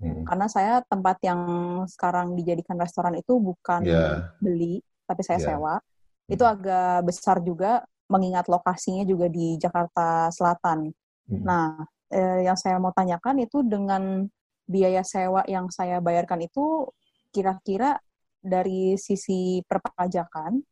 Mm-hmm. 0.00 0.24
Karena 0.24 0.46
saya 0.46 0.74
tempat 0.86 1.18
yang 1.26 1.42
sekarang 1.90 2.38
dijadikan 2.38 2.78
restoran 2.78 3.18
itu 3.18 3.36
bukan 3.36 3.82
yeah. 3.84 4.30
beli, 4.38 4.80
tapi 5.04 5.20
saya 5.26 5.42
yeah. 5.42 5.48
sewa. 5.52 5.74
Mm-hmm. 5.76 6.34
Itu 6.38 6.44
agak 6.46 6.96
besar 7.10 7.36
juga 7.42 7.82
mengingat 8.06 8.46
lokasinya 8.46 9.02
juga 9.02 9.26
di 9.26 9.58
Jakarta 9.58 10.30
Selatan. 10.30 10.94
Mm-hmm. 11.26 11.42
Nah, 11.42 11.74
eh, 12.14 12.46
yang 12.46 12.56
saya 12.56 12.78
mau 12.78 12.94
tanyakan 12.94 13.42
itu 13.42 13.66
dengan 13.66 14.24
biaya 14.70 15.02
sewa 15.02 15.42
yang 15.50 15.66
saya 15.74 15.98
bayarkan 15.98 16.46
itu 16.46 16.86
kira-kira 17.34 17.98
dari 18.38 18.94
sisi 18.94 19.60
perpajakan 19.66 20.62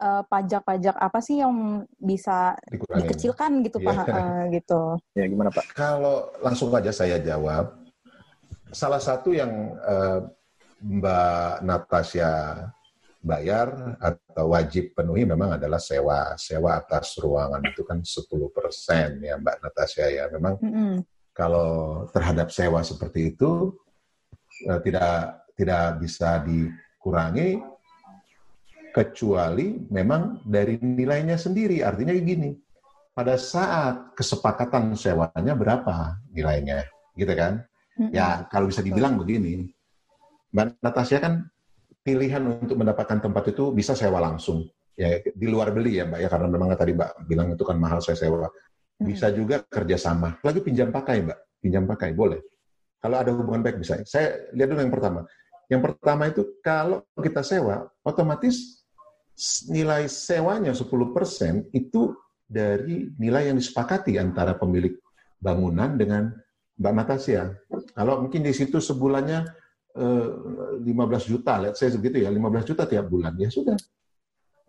uh, 0.00 0.22
pajak-pajak 0.26 0.96
apa 0.96 1.18
sih 1.20 1.44
yang 1.44 1.84
bisa 2.00 2.56
Dikurangin. 2.66 3.06
dikecilkan 3.06 3.50
gitu 3.62 3.78
yeah. 3.84 3.86
pak? 3.92 4.06
Uh, 4.08 4.42
gitu. 4.56 4.80
Ya 5.14 5.24
gimana 5.28 5.50
pak? 5.52 5.64
Kalau 5.76 6.32
langsung 6.40 6.72
aja 6.72 6.90
saya 6.90 7.20
jawab. 7.20 7.76
Salah 8.72 9.02
satu 9.02 9.36
yang 9.36 9.76
uh, 9.84 10.24
mbak 10.80 11.60
Natasha 11.62 12.32
bayar 13.20 14.00
atau 14.00 14.56
wajib 14.56 14.96
penuhi 14.96 15.28
memang 15.28 15.60
adalah 15.60 15.76
sewa 15.76 16.34
sewa 16.40 16.80
atas 16.80 17.20
ruangan. 17.20 17.60
Itu 17.68 17.84
kan 17.84 18.00
10% 18.00 19.20
ya 19.20 19.36
mbak 19.36 19.56
Natasha 19.60 20.08
ya. 20.08 20.32
Memang 20.32 20.56
mm 20.56 20.72
-hmm. 20.72 20.94
kalau 21.36 22.02
terhadap 22.08 22.48
sewa 22.48 22.80
seperti 22.80 23.36
itu 23.36 23.76
uh, 24.64 24.80
tidak 24.80 25.44
tidak 25.60 26.00
bisa 26.00 26.40
dikurangi 26.40 27.60
kecuali 28.90 29.78
memang 29.90 30.42
dari 30.46 30.78
nilainya 30.78 31.38
sendiri. 31.38 31.82
Artinya 31.82 32.14
gini, 32.14 32.54
pada 33.14 33.34
saat 33.38 34.14
kesepakatan 34.14 34.94
sewanya 34.94 35.54
berapa 35.54 36.20
nilainya, 36.30 36.86
gitu 37.14 37.32
kan? 37.34 37.64
Ya 38.10 38.48
kalau 38.48 38.70
bisa 38.70 38.80
dibilang 38.80 39.20
begini, 39.20 39.68
Mbak 40.54 40.80
Natasha 40.80 41.20
kan 41.20 41.44
pilihan 42.00 42.40
untuk 42.42 42.80
mendapatkan 42.80 43.20
tempat 43.20 43.52
itu 43.52 43.70
bisa 43.76 43.92
sewa 43.92 44.24
langsung, 44.24 44.64
ya 44.96 45.20
di 45.20 45.46
luar 45.46 45.70
beli 45.70 46.00
ya 46.00 46.08
Mbak 46.08 46.20
ya 46.24 46.28
karena 46.32 46.48
memang 46.48 46.68
tadi 46.74 46.96
Mbak 46.96 47.10
bilang 47.28 47.52
itu 47.52 47.64
kan 47.66 47.76
mahal 47.76 48.00
saya 48.00 48.16
sewa. 48.16 48.48
Bisa 49.00 49.32
juga 49.32 49.64
kerjasama, 49.64 50.40
lagi 50.44 50.60
pinjam 50.60 50.92
pakai 50.92 51.24
Mbak, 51.24 51.38
pinjam 51.60 51.84
pakai 51.88 52.12
boleh. 52.12 52.40
Kalau 53.00 53.16
ada 53.16 53.32
hubungan 53.32 53.64
baik 53.64 53.80
bisa. 53.80 54.00
Saya 54.04 54.52
lihat 54.52 54.68
dulu 54.68 54.80
yang 54.84 54.92
pertama 54.92 55.20
yang 55.70 55.86
pertama 55.86 56.26
itu 56.26 56.42
kalau 56.66 57.06
kita 57.14 57.46
sewa, 57.46 57.86
otomatis 58.02 58.79
nilai 59.72 60.06
sewanya 60.06 60.76
10% 60.76 61.72
itu 61.72 62.12
dari 62.44 63.08
nilai 63.16 63.48
yang 63.48 63.56
disepakati 63.56 64.18
antara 64.18 64.58
pemilik 64.58 64.98
bangunan 65.40 65.96
dengan 65.96 66.34
Mbak 66.80 66.92
Natasha. 66.96 67.54
Kalau 67.96 68.24
mungkin 68.24 68.44
di 68.44 68.52
situ 68.52 68.80
sebulannya 68.80 69.46
15 69.96 70.84
eh, 70.86 71.20
juta, 71.26 71.52
let's 71.60 71.78
say 71.82 71.90
segitu 71.90 72.22
ya, 72.22 72.30
15 72.30 72.68
juta 72.68 72.84
tiap 72.86 73.06
bulan, 73.10 73.34
ya 73.36 73.50
sudah. 73.52 73.76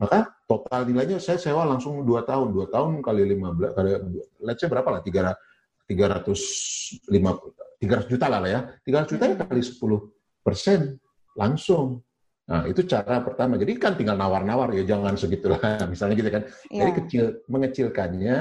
Maka 0.01 0.33
total 0.49 0.89
nilainya 0.89 1.21
saya 1.21 1.37
sewa 1.37 1.61
langsung 1.61 2.01
2 2.01 2.25
tahun, 2.25 2.51
2 2.51 2.73
tahun 2.73 2.91
kali 3.05 3.21
15, 3.37 3.77
kali, 3.77 3.89
let's 4.41 4.59
say 4.59 4.67
berapa 4.67 4.89
lah, 4.89 5.01
300, 5.05 5.37
300, 5.85 7.05
300 7.79 8.11
juta 8.11 8.25
lah 8.27 8.41
ya, 8.49 8.61
300 8.81 9.11
juta 9.13 9.23
ya 9.29 9.35
kali 9.37 9.61
10 9.61 9.77
persen 10.41 10.97
langsung. 11.37 12.01
Nah, 12.49 12.65
itu 12.67 12.81
cara 12.89 13.21
pertama. 13.21 13.55
Jadi 13.55 13.77
kan 13.77 13.93
tinggal 13.93 14.17
nawar-nawar 14.17 14.73
ya, 14.73 14.83
jangan 14.83 15.13
segitulah. 15.15 15.61
Misalnya 15.91 16.15
gitu 16.17 16.31
kan. 16.33 16.43
Yeah. 16.67 16.79
Jadi 16.83 16.91
kecil 17.03 17.23
mengecilkannya 17.47 18.37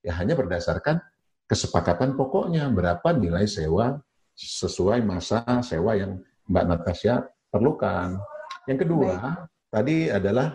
ya 0.00 0.12
hanya 0.16 0.34
berdasarkan 0.36 1.00
kesepakatan 1.44 2.14
pokoknya 2.14 2.70
berapa 2.70 3.08
nilai 3.16 3.44
sewa 3.44 3.98
sesuai 4.38 5.02
masa 5.04 5.44
sewa 5.60 5.98
yang 5.98 6.22
Mbak 6.46 6.64
Natasha 6.66 7.26
perlukan. 7.50 8.16
Yang 8.70 8.86
kedua, 8.86 9.12
Baik. 9.18 9.36
tadi 9.72 9.96
adalah 10.08 10.48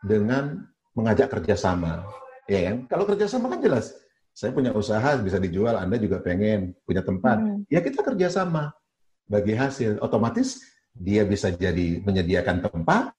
dengan 0.00 0.62
mengajak 0.94 1.28
kerjasama. 1.28 2.06
Ya 2.46 2.70
kan? 2.70 2.76
Kalau 2.86 3.04
kerjasama 3.04 3.50
kan 3.50 3.60
jelas. 3.60 3.92
Saya 4.36 4.52
punya 4.52 4.70
usaha 4.76 5.16
bisa 5.16 5.40
dijual, 5.40 5.80
Anda 5.80 5.96
juga 5.96 6.20
pengen 6.20 6.76
punya 6.84 7.00
tempat. 7.00 7.40
Hmm. 7.40 7.64
Ya 7.72 7.80
kita 7.80 8.04
kerjasama 8.04 8.68
bagi 9.26 9.56
hasil. 9.56 9.96
Otomatis 10.04 10.60
dia 10.96 11.22
bisa 11.28 11.52
jadi 11.52 12.00
menyediakan 12.00 12.64
tempat, 12.64 13.12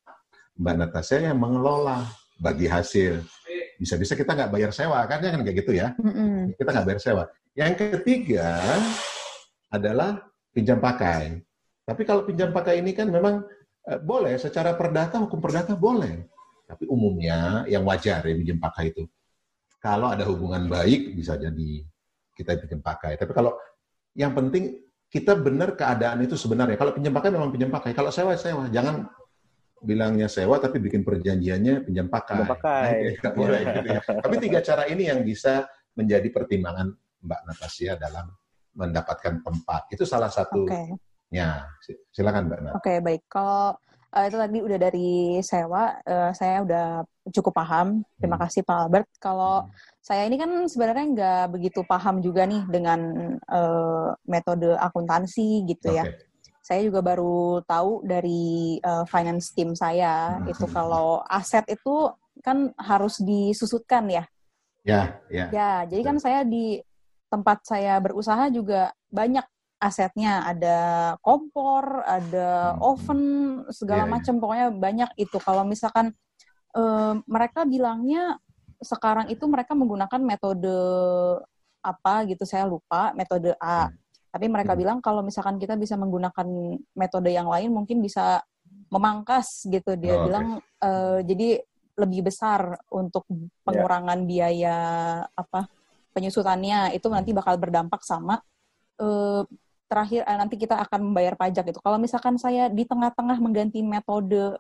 Mbak 0.57 0.75
Natasha 0.77 1.21
yang 1.21 1.37
mengelola 1.37 2.05
bagi 2.41 2.65
hasil. 2.65 3.21
Bisa-bisa 3.77 4.17
kita 4.17 4.33
nggak 4.33 4.51
bayar 4.51 4.71
sewa, 4.73 5.05
kan 5.05 5.21
ya 5.21 5.29
kan 5.33 5.41
kayak 5.45 5.57
gitu 5.61 5.71
ya. 5.77 5.93
Kita 6.57 6.69
nggak 6.73 6.87
bayar 6.89 7.01
sewa. 7.01 7.23
Yang 7.53 7.73
ketiga 7.77 8.57
adalah 9.69 10.25
pinjam 10.49 10.81
pakai. 10.81 11.41
Tapi 11.85 12.01
kalau 12.03 12.25
pinjam 12.25 12.49
pakai 12.49 12.81
ini 12.81 12.91
kan 12.97 13.07
memang 13.07 13.45
eh, 13.85 13.99
boleh 14.01 14.35
secara 14.41 14.73
perdata, 14.73 15.21
hukum 15.21 15.37
perdata 15.37 15.77
boleh. 15.77 16.25
Tapi 16.67 16.83
umumnya 16.89 17.63
yang 17.69 17.85
wajar 17.85 18.25
ya 18.25 18.33
pinjam 18.35 18.59
pakai 18.59 18.91
itu 18.91 19.07
kalau 19.77 20.11
ada 20.11 20.25
hubungan 20.25 20.65
baik 20.67 21.15
bisa 21.15 21.37
jadi 21.37 21.85
kita 22.33 22.57
pinjam 22.65 22.81
pakai. 22.81 23.17
Tapi 23.17 23.31
kalau 23.33 23.55
yang 24.17 24.33
penting 24.33 24.81
kita 25.07 25.33
benar 25.39 25.73
keadaan 25.73 26.19
itu 26.23 26.35
sebenarnya. 26.35 26.75
Kalau 26.75 26.91
pinjam 26.91 27.15
pakai 27.15 27.29
memang 27.31 27.49
pinjam 27.49 27.71
pakai. 27.71 27.95
Kalau 27.95 28.11
sewa 28.11 28.35
sewa. 28.35 28.67
Jangan 28.67 29.07
bilangnya 29.77 30.25
sewa 30.25 30.57
tapi 30.57 30.81
bikin 30.83 31.07
perjanjiannya 31.07 31.87
pinjam 31.87 32.11
pakai. 32.11 32.43
Pinjam 32.43 32.51
pakai. 32.51 32.89
Nah, 33.23 33.33
boleh, 33.33 33.61
gitu 33.63 33.87
ya. 33.87 34.01
Tapi 34.03 34.35
tiga 34.43 34.59
cara 34.59 34.83
ini 34.91 35.07
yang 35.07 35.23
bisa 35.23 35.63
menjadi 35.95 36.27
pertimbangan 36.29 36.91
Mbak 37.23 37.41
Natasha 37.47 37.95
dalam 37.95 38.27
mendapatkan 38.77 39.41
tempat. 39.41 39.81
Itu 39.89 40.03
salah 40.03 40.29
satu. 40.29 40.67
Okay. 40.67 40.91
Ya, 41.27 41.67
silakan 42.11 42.47
Mbak 42.47 42.59
Oke, 42.59 42.71
okay, 42.79 42.97
baik. 43.03 43.23
Kalau 43.27 43.75
uh, 44.13 44.25
itu 44.27 44.37
tadi 44.37 44.57
udah 44.63 44.77
dari 44.79 45.11
sewa, 45.43 45.97
uh, 46.03 46.31
saya 46.31 46.63
udah 46.63 46.85
cukup 47.31 47.53
paham. 47.55 48.03
Terima 48.19 48.37
hmm. 48.39 48.43
kasih 48.47 48.61
Pak 48.63 48.77
Albert. 48.87 49.07
Kalau 49.19 49.65
hmm. 49.65 49.71
saya 49.99 50.23
ini 50.27 50.35
kan 50.39 50.51
sebenarnya 50.69 51.05
nggak 51.13 51.43
begitu 51.51 51.79
paham 51.83 52.23
juga 52.23 52.47
nih 52.47 52.63
dengan 52.71 52.99
uh, 53.47 54.15
metode 54.27 54.75
akuntansi 54.79 55.67
gitu 55.67 55.91
okay. 55.91 55.99
ya. 55.99 56.03
Saya 56.67 56.83
juga 56.83 56.99
baru 56.99 57.63
tahu 57.63 58.03
dari 58.03 58.75
uh, 58.83 59.07
finance 59.07 59.55
team 59.55 59.71
saya 59.71 60.35
hmm. 60.35 60.51
itu 60.51 60.65
kalau 60.67 61.23
aset 61.27 61.63
itu 61.71 62.11
kan 62.43 62.71
harus 62.75 63.19
disusutkan 63.23 64.07
ya. 64.11 64.23
Ya, 64.87 65.19
ya. 65.27 65.51
Ya, 65.51 65.71
jadi 65.83 65.99
kan 65.99 66.15
saya 66.15 66.47
di 66.47 66.79
tempat 67.27 67.59
saya 67.67 67.99
berusaha 67.99 68.47
juga 68.47 68.95
banyak 69.11 69.43
asetnya 69.77 70.41
ada 70.45 70.77
kompor, 71.21 72.01
ada 72.01 72.73
hmm. 72.73 72.81
oven, 72.81 73.21
segala 73.69 74.05
yeah, 74.05 74.09
iya. 74.09 74.13
macam 74.17 74.35
pokoknya 74.41 74.67
banyak 74.73 75.11
itu. 75.21 75.37
Kalau 75.37 75.63
misalkan 75.63 76.13
uh, 76.73 77.13
mereka 77.29 77.63
bilangnya 77.63 78.41
sekarang 78.81 79.29
itu 79.29 79.45
mereka 79.45 79.73
menggunakan 79.77 80.21
metode 80.21 80.77
apa 81.81 82.25
gitu 82.25 82.43
saya 82.45 82.65
lupa, 82.65 83.13
metode 83.13 83.53
A. 83.61 83.87
Hmm. 83.87 83.93
Tapi 84.33 84.45
mereka 84.49 84.73
hmm. 84.73 84.81
bilang 84.81 84.97
kalau 84.99 85.21
misalkan 85.21 85.61
kita 85.61 85.77
bisa 85.77 85.93
menggunakan 85.93 86.47
metode 86.97 87.29
yang 87.29 87.47
lain 87.47 87.69
mungkin 87.69 88.01
bisa 88.01 88.41
memangkas 88.87 89.67
gitu 89.67 89.99
dia 89.99 90.15
oh, 90.15 90.23
bilang 90.27 90.47
okay. 90.63 90.87
uh, 90.87 91.19
jadi 91.23 91.59
lebih 91.97 92.29
besar 92.29 92.77
untuk 92.93 93.25
iya. 93.27 93.49
pengurangan 93.65 94.19
yeah. 94.23 94.27
biaya 94.27 94.77
apa 95.33 95.67
penyusutannya 96.13 96.95
itu 96.95 97.07
nanti 97.11 97.35
bakal 97.35 97.59
berdampak 97.59 98.05
sama 98.05 98.39
uh, 99.01 99.43
terakhir 99.87 100.21
eh, 100.27 100.37
nanti 100.37 100.55
kita 100.59 100.75
akan 100.83 100.99
membayar 101.11 101.33
pajak 101.39 101.71
itu. 101.71 101.79
Kalau 101.79 101.97
misalkan 101.97 102.35
saya 102.35 102.67
di 102.67 102.83
tengah-tengah 102.83 103.39
mengganti 103.39 103.79
metode 103.81 104.59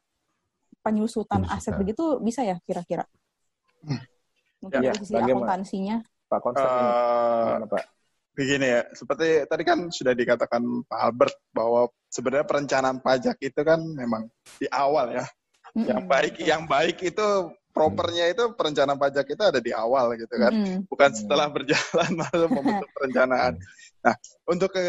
penyusutan 0.81 1.43
aset 1.51 1.75
begitu 1.75 2.17
bisa 2.23 2.47
ya 2.47 2.57
kira-kira? 2.63 3.03
Hmm. 3.83 3.99
Mungkin 4.63 4.79
ya, 4.81 4.91
dari 4.95 5.03
sisi 5.03 5.13
akuntansinya. 5.19 5.97
Pak 6.27 6.39
konsep 6.43 6.67
uh, 6.67 7.67
Pak? 7.67 7.83
Begini 8.37 8.67
ya, 8.69 8.81
seperti 8.93 9.49
tadi 9.49 9.63
kan 9.65 9.89
sudah 9.89 10.13
dikatakan 10.13 10.61
Pak 10.87 10.99
Albert 10.99 11.35
bahwa 11.51 11.89
sebenarnya 12.07 12.45
perencanaan 12.45 12.99
pajak 13.03 13.37
itu 13.41 13.61
kan 13.61 13.83
memang 13.83 14.31
di 14.57 14.67
awal 14.71 15.11
ya. 15.11 15.25
Mm 15.75 15.83
-hmm. 15.83 15.87
Yang 15.91 16.01
baik 16.07 16.33
yang 16.39 16.63
baik 16.65 16.97
itu 17.03 17.27
propernya 17.77 18.25
itu 18.33 18.43
perencanaan 18.57 18.97
pajak 18.97 19.29
itu 19.29 19.43
ada 19.45 19.61
di 19.61 19.69
awal 19.69 20.17
gitu 20.17 20.33
kan. 20.33 20.51
Mm 20.51 20.63
-hmm. 20.65 20.79
Bukan 20.89 21.09
setelah 21.13 21.47
berjalan 21.53 22.11
lalu 22.25 22.45
membentuk 22.49 22.89
perencanaan. 22.97 23.53
Nah, 24.01 24.15
untuk 24.47 24.73
ke 24.73 24.81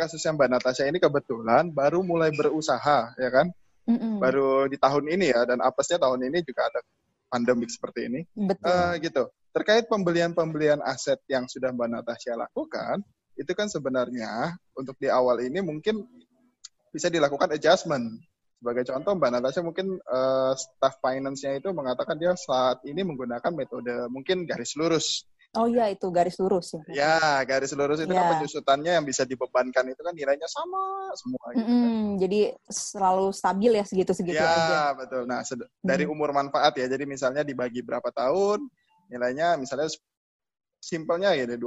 kasus 0.00 0.22
yang 0.24 0.40
Mbak 0.40 0.50
Natasha 0.50 0.88
ini 0.88 0.98
kebetulan 0.98 1.70
baru 1.70 2.00
mulai 2.00 2.32
berusaha, 2.32 3.12
ya 3.18 3.30
kan? 3.30 3.52
Mm-mm. 3.84 4.16
Baru 4.16 4.64
di 4.64 4.80
tahun 4.80 5.04
ini 5.12 5.30
ya, 5.34 5.44
dan 5.44 5.60
apesnya 5.60 6.00
tahun 6.00 6.32
ini 6.32 6.40
juga 6.40 6.72
ada 6.72 6.80
pandemik 7.28 7.68
seperti 7.68 8.08
ini. 8.08 8.20
Betul. 8.32 8.64
Uh, 8.64 8.94
gitu. 9.04 9.22
Terkait 9.52 9.84
pembelian-pembelian 9.86 10.80
aset 10.80 11.20
yang 11.28 11.44
sudah 11.44 11.70
Mbak 11.76 11.88
Natasha 11.92 12.34
lakukan, 12.34 13.04
itu 13.36 13.52
kan 13.52 13.66
sebenarnya 13.68 14.54
untuk 14.78 14.96
di 14.96 15.10
awal 15.10 15.42
ini 15.42 15.60
mungkin 15.60 16.06
bisa 16.94 17.10
dilakukan 17.10 17.52
adjustment. 17.52 18.22
Sebagai 18.58 18.84
contoh, 18.88 19.12
Mbak 19.18 19.30
Natasha 19.30 19.60
mungkin 19.60 20.00
uh, 20.08 20.52
staff 20.56 20.96
finance-nya 21.04 21.60
itu 21.60 21.68
mengatakan 21.74 22.16
dia 22.16 22.32
saat 22.38 22.80
ini 22.88 23.04
menggunakan 23.04 23.52
metode 23.52 24.08
mungkin 24.08 24.48
garis 24.48 24.72
lurus 24.78 25.28
Oh 25.54 25.70
iya 25.70 25.86
itu 25.86 26.10
garis 26.10 26.34
lurus 26.42 26.74
ya. 26.74 26.82
Ya 26.90 27.18
garis 27.46 27.70
lurus 27.78 28.02
itu 28.02 28.10
ya. 28.10 28.18
kan 28.18 28.26
penyusutannya 28.36 28.98
yang 28.98 29.06
bisa 29.06 29.22
dibebankan 29.22 29.86
itu 29.86 30.02
kan 30.02 30.10
nilainya 30.10 30.50
sama 30.50 31.14
semua. 31.14 31.46
Gitu 31.54 31.62
mm 31.62 31.70
-hmm. 31.70 32.02
Jadi 32.18 32.40
selalu 32.66 33.26
stabil 33.30 33.72
ya 33.78 33.84
segitu 33.86 34.10
segitu 34.10 34.42
ya, 34.42 34.50
aja. 34.50 34.66
Ya 34.66 34.84
betul. 34.98 35.22
Nah 35.30 35.46
dari 35.78 36.10
umur 36.10 36.34
manfaat 36.34 36.74
ya. 36.74 36.90
Jadi 36.90 37.06
misalnya 37.06 37.46
dibagi 37.46 37.86
berapa 37.86 38.10
tahun 38.10 38.66
nilainya 39.14 39.54
misalnya 39.54 39.86
simpelnya 40.82 41.38
ya 41.38 41.46
12 41.46 41.62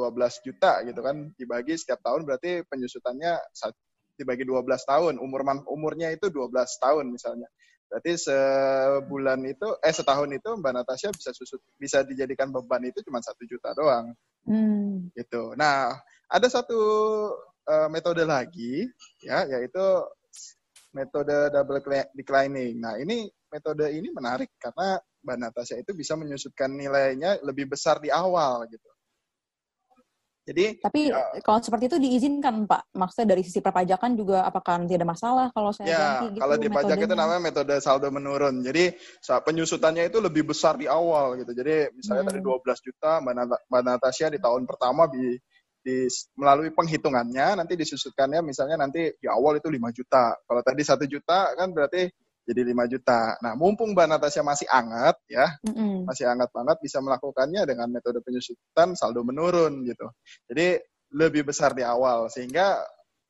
juta 0.45 0.83
gitu 0.83 0.99
kan 0.99 1.31
dibagi 1.39 1.79
setiap 1.79 2.03
tahun 2.03 2.27
berarti 2.27 2.67
penyusutannya 2.67 3.39
dibagi 4.17 4.43
12 4.43 4.65
tahun 4.83 5.13
umur 5.21 5.45
umurnya 5.69 6.09
itu 6.11 6.27
12 6.27 6.51
tahun 6.81 7.05
misalnya 7.13 7.47
Berarti 7.87 8.19
sebulan 8.19 9.39
itu, 9.47 9.67
eh 9.79 9.95
setahun 9.95 10.27
itu 10.35 10.49
Mbak 10.59 10.73
Natasha 10.75 11.07
bisa 11.15 11.31
susut, 11.31 11.63
bisa 11.79 12.03
dijadikan 12.03 12.51
beban 12.51 12.83
itu 12.83 12.99
cuma 13.07 13.23
satu 13.23 13.47
juta 13.47 13.71
doang. 13.71 14.11
Hmm. 14.43 15.07
Gitu. 15.15 15.55
Nah, 15.55 15.95
ada 16.27 16.47
satu 16.51 16.79
uh, 17.63 17.87
metode 17.87 18.27
lagi, 18.27 18.83
ya, 19.23 19.47
yaitu 19.47 19.85
metode 20.91 21.47
double 21.55 21.79
declining. 22.11 22.75
Nah, 22.83 22.99
ini 22.99 23.31
metode 23.47 23.87
ini 23.87 24.11
menarik 24.11 24.51
karena 24.59 24.99
Mbak 25.23 25.37
Natasha 25.39 25.79
itu 25.79 25.95
bisa 25.95 26.19
menyusutkan 26.19 26.75
nilainya 26.75 27.39
lebih 27.39 27.71
besar 27.71 28.03
di 28.03 28.11
awal 28.11 28.67
gitu. 28.67 28.89
Jadi 30.47 30.79
tapi 30.79 31.11
ya, 31.11 31.43
kalau 31.43 31.59
seperti 31.59 31.91
itu 31.91 31.97
diizinkan 31.99 32.63
Pak. 32.63 32.95
Maksudnya 32.95 33.35
dari 33.35 33.43
sisi 33.43 33.59
perpajakan 33.59 34.15
juga 34.15 34.47
apakah 34.47 34.79
nanti 34.79 34.95
ada 34.95 35.03
masalah 35.03 35.51
kalau 35.51 35.75
saya 35.75 35.91
ya, 35.91 35.99
ganti 35.99 36.39
gitu 36.39 36.41
kalau 36.47 36.55
di 36.55 36.69
pajak 36.71 36.97
itu 37.03 37.15
namanya 37.19 37.41
metode 37.43 37.75
saldo 37.83 38.07
menurun. 38.07 38.63
Jadi 38.63 38.95
saat 39.19 39.43
penyusutannya 39.43 40.07
itu 40.07 40.23
lebih 40.23 40.47
besar 40.47 40.79
di 40.79 40.87
awal 40.87 41.35
gitu. 41.43 41.51
Jadi 41.51 41.91
misalnya 41.91 42.23
hmm. 42.23 42.31
tadi 42.31 42.39
12 42.39 42.87
juta 42.87 43.11
Mbak 43.67 43.81
Natasha 43.83 44.31
di 44.31 44.39
tahun 44.39 44.63
pertama 44.63 45.11
di, 45.11 45.35
di 45.83 46.07
melalui 46.39 46.71
penghitungannya 46.71 47.59
nanti 47.59 47.75
disusutkannya 47.75 48.39
misalnya 48.39 48.79
nanti 48.79 49.19
di 49.19 49.27
awal 49.27 49.59
itu 49.59 49.67
5 49.67 49.83
juta. 49.91 50.31
Kalau 50.31 50.61
tadi 50.63 50.81
satu 50.87 51.03
juta 51.03 51.59
kan 51.59 51.75
berarti 51.75 52.07
jadi 52.47 52.63
5 52.71 52.93
juta. 52.95 53.35
Nah, 53.43 53.59
mumpung 53.59 53.91
Mbak 53.91 54.07
Natasha 54.07 54.39
masih 54.39 54.63
hangat 54.71 55.19
ya, 55.27 55.51
mm-hmm. 55.67 56.07
masih 56.07 56.31
hangat 56.31 56.47
banget 56.55 56.77
bisa 56.79 57.03
melakukannya 57.03 57.67
dengan 57.67 57.91
metode 57.91 58.23
penyusutan 58.23 58.95
saldo 58.95 59.27
menurun 59.27 59.83
gitu. 59.83 60.07
Jadi 60.47 60.79
lebih 61.11 61.43
besar 61.43 61.75
di 61.75 61.83
awal 61.83 62.31
sehingga 62.31 62.79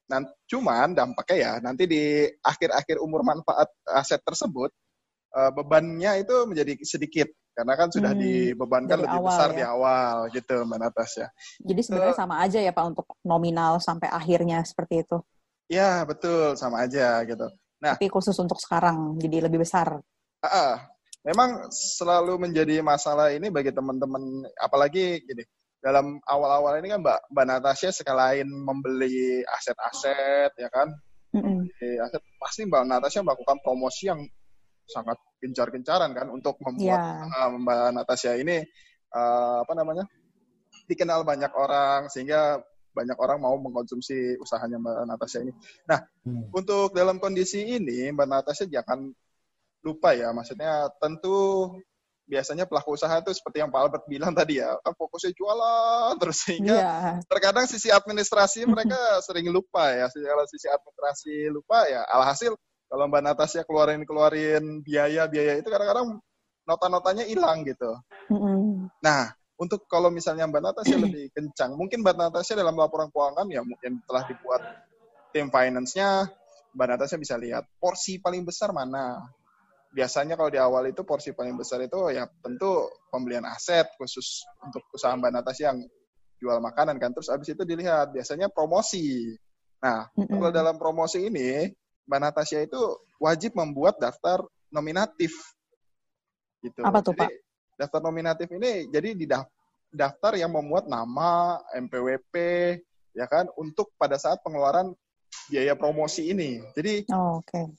nanti 0.08 0.32
cuman 0.48 0.96
dampaknya 0.96 1.36
ya 1.36 1.54
nanti 1.60 1.84
di 1.84 2.24
akhir-akhir 2.26 3.04
umur 3.04 3.28
manfaat 3.28 3.68
aset 3.92 4.24
tersebut 4.24 4.72
uh, 5.36 5.52
bebannya 5.52 6.24
itu 6.24 6.48
menjadi 6.48 6.74
sedikit 6.88 7.28
karena 7.58 7.74
kan 7.74 7.90
sudah 7.90 8.14
hmm, 8.14 8.22
dibebankan 8.22 9.02
lebih 9.02 9.18
awal, 9.18 9.30
besar 9.34 9.50
ya. 9.52 9.58
di 9.58 9.64
awal 9.66 10.16
gitu 10.30 10.56
Mbak 10.62 10.78
Natasha. 10.78 11.26
Jadi 11.58 11.82
sebenarnya 11.82 12.14
uh, 12.14 12.22
sama 12.22 12.36
aja 12.46 12.60
ya 12.62 12.70
Pak 12.70 12.86
untuk 12.86 13.08
nominal 13.26 13.82
sampai 13.82 14.14
akhirnya 14.14 14.62
seperti 14.62 15.02
itu. 15.02 15.18
Ya 15.66 16.06
betul 16.06 16.54
sama 16.54 16.86
aja 16.86 17.18
gitu. 17.26 17.50
Nah, 17.78 17.94
tapi 17.94 18.10
khusus 18.10 18.34
untuk 18.42 18.58
sekarang 18.58 19.22
jadi 19.22 19.46
lebih 19.46 19.62
besar. 19.62 20.02
Uh, 20.42 20.76
memang 21.22 21.70
selalu 21.70 22.42
menjadi 22.42 22.82
masalah 22.82 23.30
ini 23.30 23.54
bagi 23.54 23.70
teman-teman, 23.70 24.46
apalagi 24.58 25.22
gini 25.22 25.46
dalam 25.78 26.18
awal-awal 26.26 26.82
ini 26.82 26.90
kan 26.90 27.00
Mbak 27.06 27.20
Mbak 27.32 27.46
Natasha 27.46 27.90
sekalian 27.94 28.50
membeli 28.50 29.46
aset-aset 29.46 30.52
ya 30.58 30.70
kan, 30.74 30.90
mm-hmm. 31.38 31.70
aset 32.02 32.22
pasti 32.42 32.66
Mbak 32.66 32.84
Natasha 32.90 33.22
melakukan 33.22 33.62
promosi 33.62 34.10
yang 34.10 34.26
sangat 34.88 35.20
gencar-gencaran 35.38 36.16
kan 36.16 36.28
untuk 36.34 36.58
membuat 36.64 36.98
yeah. 36.98 37.46
uh, 37.46 37.52
Mbak 37.54 37.88
Natasha 37.94 38.34
ini 38.40 38.64
uh, 39.14 39.62
apa 39.62 39.74
namanya 39.78 40.08
dikenal 40.88 41.28
banyak 41.28 41.52
orang 41.54 42.08
sehingga 42.08 42.64
banyak 42.98 43.18
orang 43.22 43.38
mau 43.38 43.54
mengkonsumsi 43.62 44.42
usahanya 44.42 44.82
Mbak 44.82 44.96
Natasha 45.06 45.46
ini. 45.46 45.54
Nah, 45.86 46.02
hmm. 46.26 46.50
untuk 46.50 46.98
dalam 46.98 47.22
kondisi 47.22 47.62
ini 47.62 48.10
Mbak 48.10 48.28
Natasha 48.28 48.66
jangan 48.66 49.14
lupa 49.86 50.18
ya. 50.18 50.34
Maksudnya 50.34 50.90
tentu 50.98 51.70
biasanya 52.28 52.68
pelaku 52.68 53.00
usaha 53.00 53.14
itu 53.24 53.32
seperti 53.32 53.64
yang 53.64 53.72
Pak 53.72 53.82
Albert 53.88 54.06
bilang 54.12 54.36
tadi 54.36 54.60
ya, 54.60 54.76
kan 54.84 54.92
fokusnya 54.98 55.32
jualan 55.32 56.12
terus 56.22 56.44
sehingga 56.44 56.76
Iya. 56.76 56.96
terkadang 57.30 57.70
sisi 57.70 57.88
administrasi 57.88 58.68
mereka 58.68 58.98
sering 59.26 59.48
lupa 59.54 59.94
ya. 59.94 60.10
Kalau 60.12 60.46
sisi 60.50 60.68
administrasi 60.68 61.54
lupa 61.54 61.88
ya, 61.88 62.04
alhasil 62.10 62.58
kalau 62.88 63.06
Mbak 63.08 63.24
Natasha 63.24 63.62
keluarin 63.64 64.04
keluarin 64.04 64.82
biaya 64.84 65.28
biaya 65.28 65.60
itu 65.60 65.68
kadang-kadang 65.72 66.20
nota-notanya 66.68 67.24
hilang 67.24 67.64
gitu. 67.64 67.96
Mm-mm. 68.28 68.92
Nah, 69.00 69.32
untuk 69.58 69.90
kalau 69.90 70.14
misalnya 70.14 70.46
Mbak 70.46 70.62
Natasha 70.62 70.96
lebih 71.06 71.34
kencang, 71.34 71.74
mungkin 71.74 72.06
Mbak 72.06 72.16
Natasha 72.18 72.54
dalam 72.54 72.78
laporan 72.78 73.10
keuangan 73.10 73.50
ya 73.50 73.66
mungkin 73.66 74.02
telah 74.06 74.24
dibuat 74.30 74.62
tim 75.34 75.50
finance-nya, 75.50 76.30
Mbak 76.78 76.88
Natasha 76.94 77.18
bisa 77.18 77.36
lihat 77.36 77.66
porsi 77.82 78.22
paling 78.22 78.46
besar 78.46 78.70
mana. 78.70 79.18
Biasanya 79.90 80.38
kalau 80.38 80.54
di 80.54 80.62
awal 80.62 80.94
itu 80.94 81.02
porsi 81.02 81.34
paling 81.34 81.58
besar 81.58 81.82
itu 81.82 81.98
ya 82.14 82.30
tentu 82.44 82.86
pembelian 83.10 83.50
aset 83.50 83.90
khusus 83.98 84.46
untuk 84.62 84.86
usaha 84.94 85.18
Mbak 85.18 85.32
Natasha 85.42 85.74
yang 85.74 85.82
jual 86.38 86.62
makanan 86.62 87.02
kan. 87.02 87.18
Terus 87.18 87.34
abis 87.34 87.58
itu 87.58 87.64
dilihat 87.66 88.14
biasanya 88.14 88.54
promosi. 88.54 89.34
Nah, 89.82 90.06
kalau 90.14 90.54
dalam 90.54 90.78
promosi 90.78 91.26
ini 91.26 91.74
Mbak 92.06 92.20
Natasha 92.22 92.62
itu 92.62 92.78
wajib 93.18 93.58
membuat 93.58 93.98
daftar 93.98 94.46
nominatif. 94.70 95.34
Gitu. 96.62 96.82
Apa 96.86 97.02
tuh, 97.02 97.14
Jadi, 97.18 97.47
Daftar 97.78 98.02
nominatif 98.02 98.50
ini 98.50 98.90
jadi 98.90 99.14
di 99.14 99.30
daf- 99.30 99.54
daftar 99.94 100.36
yang 100.36 100.52
memuat 100.52 100.90
nama, 100.90 101.62
MPWP, 101.78 102.34
ya 103.16 103.26
kan, 103.30 103.48
untuk 103.56 103.94
pada 103.96 104.20
saat 104.20 104.42
pengeluaran 104.44 104.92
biaya 105.48 105.78
promosi 105.78 106.28
ini. 106.34 106.60
Jadi 106.76 107.08
Oh, 107.14 107.40
Oke. 107.40 107.72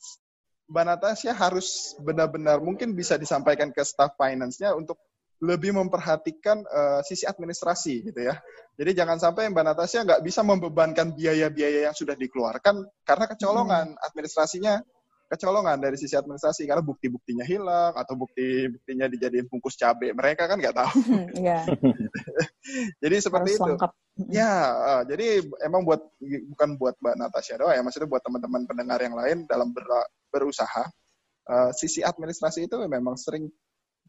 Mbak 0.69 0.85
Natasha 0.85 1.33
harus 1.33 1.97
benar-benar 1.97 2.61
mungkin 2.61 2.93
bisa 2.93 3.17
disampaikan 3.17 3.73
ke 3.73 3.81
staff 3.81 4.13
finance-nya 4.21 4.77
untuk 4.77 5.01
lebih 5.41 5.73
memperhatikan 5.73 6.61
eh, 6.67 7.01
sisi 7.07 7.25
administrasi 7.25 8.11
gitu 8.13 8.21
ya. 8.21 8.37
Jadi 8.77 8.91
jangan 8.95 9.17
sampai 9.17 9.49
Mbak 9.49 9.65
Natasha 9.65 10.05
nggak 10.05 10.23
bisa 10.23 10.45
membebankan 10.45 11.15
biaya-biaya 11.17 11.89
yang 11.89 11.97
sudah 11.97 12.15
dikeluarkan 12.15 12.85
karena 13.07 13.25
kecolongan 13.27 13.87
administrasinya 14.03 14.83
kecolongan 15.29 15.77
dari 15.77 16.01
sisi 16.01 16.17
administrasi 16.17 16.65
karena 16.65 16.81
bukti-buktinya 16.81 17.45
hilang 17.45 17.93
atau 17.93 18.17
bukti-buktinya 18.17 19.07
dijadiin 19.13 19.45
bungkus 19.47 19.77
cabai 19.77 20.17
mereka 20.17 20.49
kan 20.49 20.57
nggak 20.57 20.77
tahu. 20.77 20.93
Iya, 21.37 21.69
Jadi 23.05 23.17
seperti 23.21 23.51
harus 23.55 23.61
itu. 23.61 23.71
lengkap. 23.77 23.93
Ya, 24.35 24.55
eh, 24.75 25.03
jadi 25.15 25.27
emang 25.63 25.87
buat 25.87 26.03
bukan 26.51 26.75
buat 26.75 26.99
Mbak 26.99 27.17
Natasha 27.23 27.55
doang 27.55 27.71
ya, 27.71 27.87
maksudnya 27.87 28.11
buat 28.11 28.19
teman-teman 28.19 28.67
pendengar 28.67 28.99
yang 28.99 29.15
lain 29.15 29.47
dalam 29.47 29.71
ber- 29.71 30.11
berusaha, 30.35 30.91
eh, 31.47 31.71
sisi 31.79 32.03
administrasi 32.03 32.67
itu 32.67 32.77
memang 32.91 33.15
sering 33.15 33.47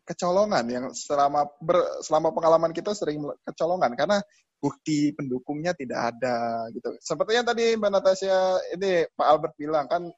kecolongan 0.09 0.65
yang 0.65 0.85
selama 0.97 1.45
ber- 1.61 2.01
selama 2.01 2.33
pengalaman 2.33 2.73
kita 2.73 2.97
sering 2.97 3.21
kecolongan 3.45 3.93
karena 3.93 4.17
bukti 4.57 5.13
pendukungnya 5.13 5.77
tidak 5.77 6.15
ada 6.15 6.65
gitu. 6.73 6.89
Seperti 6.99 7.37
yang 7.37 7.45
tadi 7.45 7.77
Mbak 7.77 7.91
Natasha 7.93 8.57
ini 8.73 9.05
Pak 9.13 9.27
Albert 9.29 9.55
bilang 9.61 9.85
kan 9.85 10.09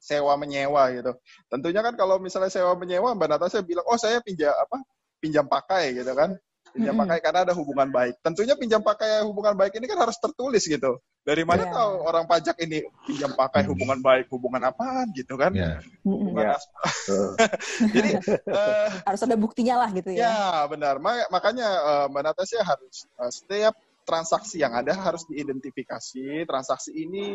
sewa 0.00 0.32
menyewa 0.34 0.88
gitu. 0.90 1.12
Tentunya 1.46 1.84
kan 1.84 1.92
kalau 1.94 2.16
misalnya 2.16 2.48
sewa 2.48 2.72
menyewa 2.72 3.12
Mbak 3.12 3.28
Natasha 3.36 3.60
bilang, 3.60 3.84
"Oh, 3.84 4.00
saya 4.00 4.24
pinjam 4.24 4.50
apa? 4.50 4.80
Pinjam 5.20 5.44
pakai." 5.44 5.92
gitu 5.92 6.08
kan. 6.16 6.32
Pinjam 6.70 6.94
pakai 6.94 7.18
karena 7.18 7.42
ada 7.42 7.50
hubungan 7.50 7.90
baik. 7.90 8.22
Tentunya 8.22 8.54
pinjam 8.54 8.78
pakai 8.78 9.26
hubungan 9.26 9.58
baik 9.58 9.74
ini 9.74 9.90
kan 9.90 9.98
harus 9.98 10.14
tertulis 10.16 10.62
gitu. 10.62 11.02
Dari 11.20 11.42
mana 11.42 11.66
Iya. 11.66 11.74
tahu 11.74 11.92
orang 12.06 12.24
pajak 12.30 12.56
ini 12.62 12.86
pinjam 13.04 13.34
pakai 13.34 13.66
hubungan 13.66 13.98
baik, 13.98 14.30
hubungan 14.30 14.62
apaan 14.70 15.10
gitu 15.12 15.34
kan? 15.34 15.50
Mm-mm. 15.50 15.82
Hubungan 16.30 16.54
as- 16.54 16.70
Jadi 17.94 18.10
eh, 18.46 18.88
Harus 19.02 19.20
ada 19.20 19.34
buktinya 19.34 19.82
lah 19.82 19.90
gitu 19.90 20.14
ya. 20.14 20.30
Ya, 20.30 20.40
benar. 20.70 21.02
Ma- 21.02 21.26
Makanya 21.28 21.68
eh, 21.68 22.06
Mbak 22.08 22.22
Natasha 22.22 22.62
harus 22.62 23.02
eh, 23.18 23.32
setiap 23.34 23.74
transaksi 24.06 24.62
yang 24.62 24.70
ada 24.70 24.94
harus 24.94 25.26
diidentifikasi. 25.26 26.46
Transaksi 26.46 26.94
ini 26.94 27.34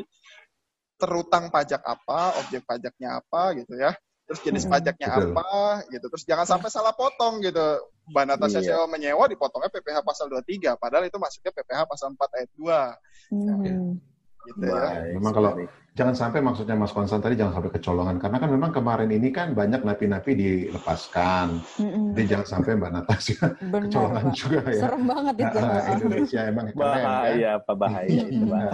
terutang 0.95 1.51
pajak 1.51 1.81
apa, 1.83 2.39
objek 2.39 2.63
pajaknya 2.63 3.19
apa 3.19 3.55
gitu 3.59 3.75
ya. 3.75 3.91
Terus 4.25 4.41
jenis 4.41 4.63
Mm-mm. 4.65 4.73
pajaknya 4.73 5.07
Betul. 5.13 5.29
apa 5.37 5.49
gitu. 5.93 6.05
Terus 6.09 6.23
jangan 6.25 6.45
sampai 6.49 6.69
salah 6.73 6.93
potong 6.97 7.43
gitu. 7.45 7.61
Mbak 8.09 8.25
Natasha 8.25 8.61
Iya. 8.61 8.77
sewa 8.77 8.85
menyewa 8.89 9.25
dipotongnya 9.25 9.69
PPh 9.69 10.01
pasal 10.01 10.29
23 10.29 10.77
padahal 10.77 11.09
itu 11.09 11.17
masuknya 11.17 11.49
PPh 11.53 11.79
pasal 11.89 12.13
4 12.13 12.37
ayat 12.37 12.49
2 12.57 12.79
Hmm. 13.25 13.97
Gitu 14.45 14.63
ya. 14.63 14.73
Baik 14.75 15.11
Memang 15.17 15.33
kalau 15.33 15.51
jangan 15.95 16.15
sampai 16.15 16.39
maksudnya 16.43 16.75
Mas 16.75 16.91
Konsan 16.91 17.23
tadi 17.23 17.39
jangan 17.39 17.55
sampai 17.55 17.71
kecolongan 17.71 18.15
karena 18.19 18.37
kan 18.37 18.49
memang 18.51 18.71
kemarin 18.71 19.09
ini 19.09 19.29
kan 19.31 19.55
banyak 19.55 19.81
napi-napi 19.81 20.31
dilepaskan. 20.35 21.63
Mm-mm. 21.79 22.11
Jadi 22.13 22.25
jangan 22.27 22.47
sampai 22.47 22.71
Mbak 22.75 22.91
Natasha 22.91 23.37
Benar, 23.71 23.81
kecolongan 23.87 24.25
Pak. 24.27 24.35
juga 24.35 24.59
ya. 24.67 24.81
Serem 24.83 25.03
banget 25.07 25.35
itu. 25.39 25.57
Ah, 25.57 25.81
Indonesia 25.95 26.41
emang 26.45 26.65
keren 26.69 26.77
ya. 26.77 27.03
bahaya 27.03 27.49
apa 27.57 27.73
bahaya 27.73 28.07
itu, 28.27 28.43
Pak. 28.45 28.71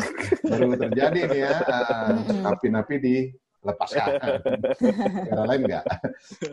Baru 0.49 0.67
terjadi 0.75 1.19
nih 1.29 1.39
ya 1.45 1.51
Mm-mm. 2.11 2.41
napi-napi 2.41 2.95
dilepaskan. 2.99 4.07
Negara 5.29 5.43
lain 5.45 5.61
enggak? 5.69 5.85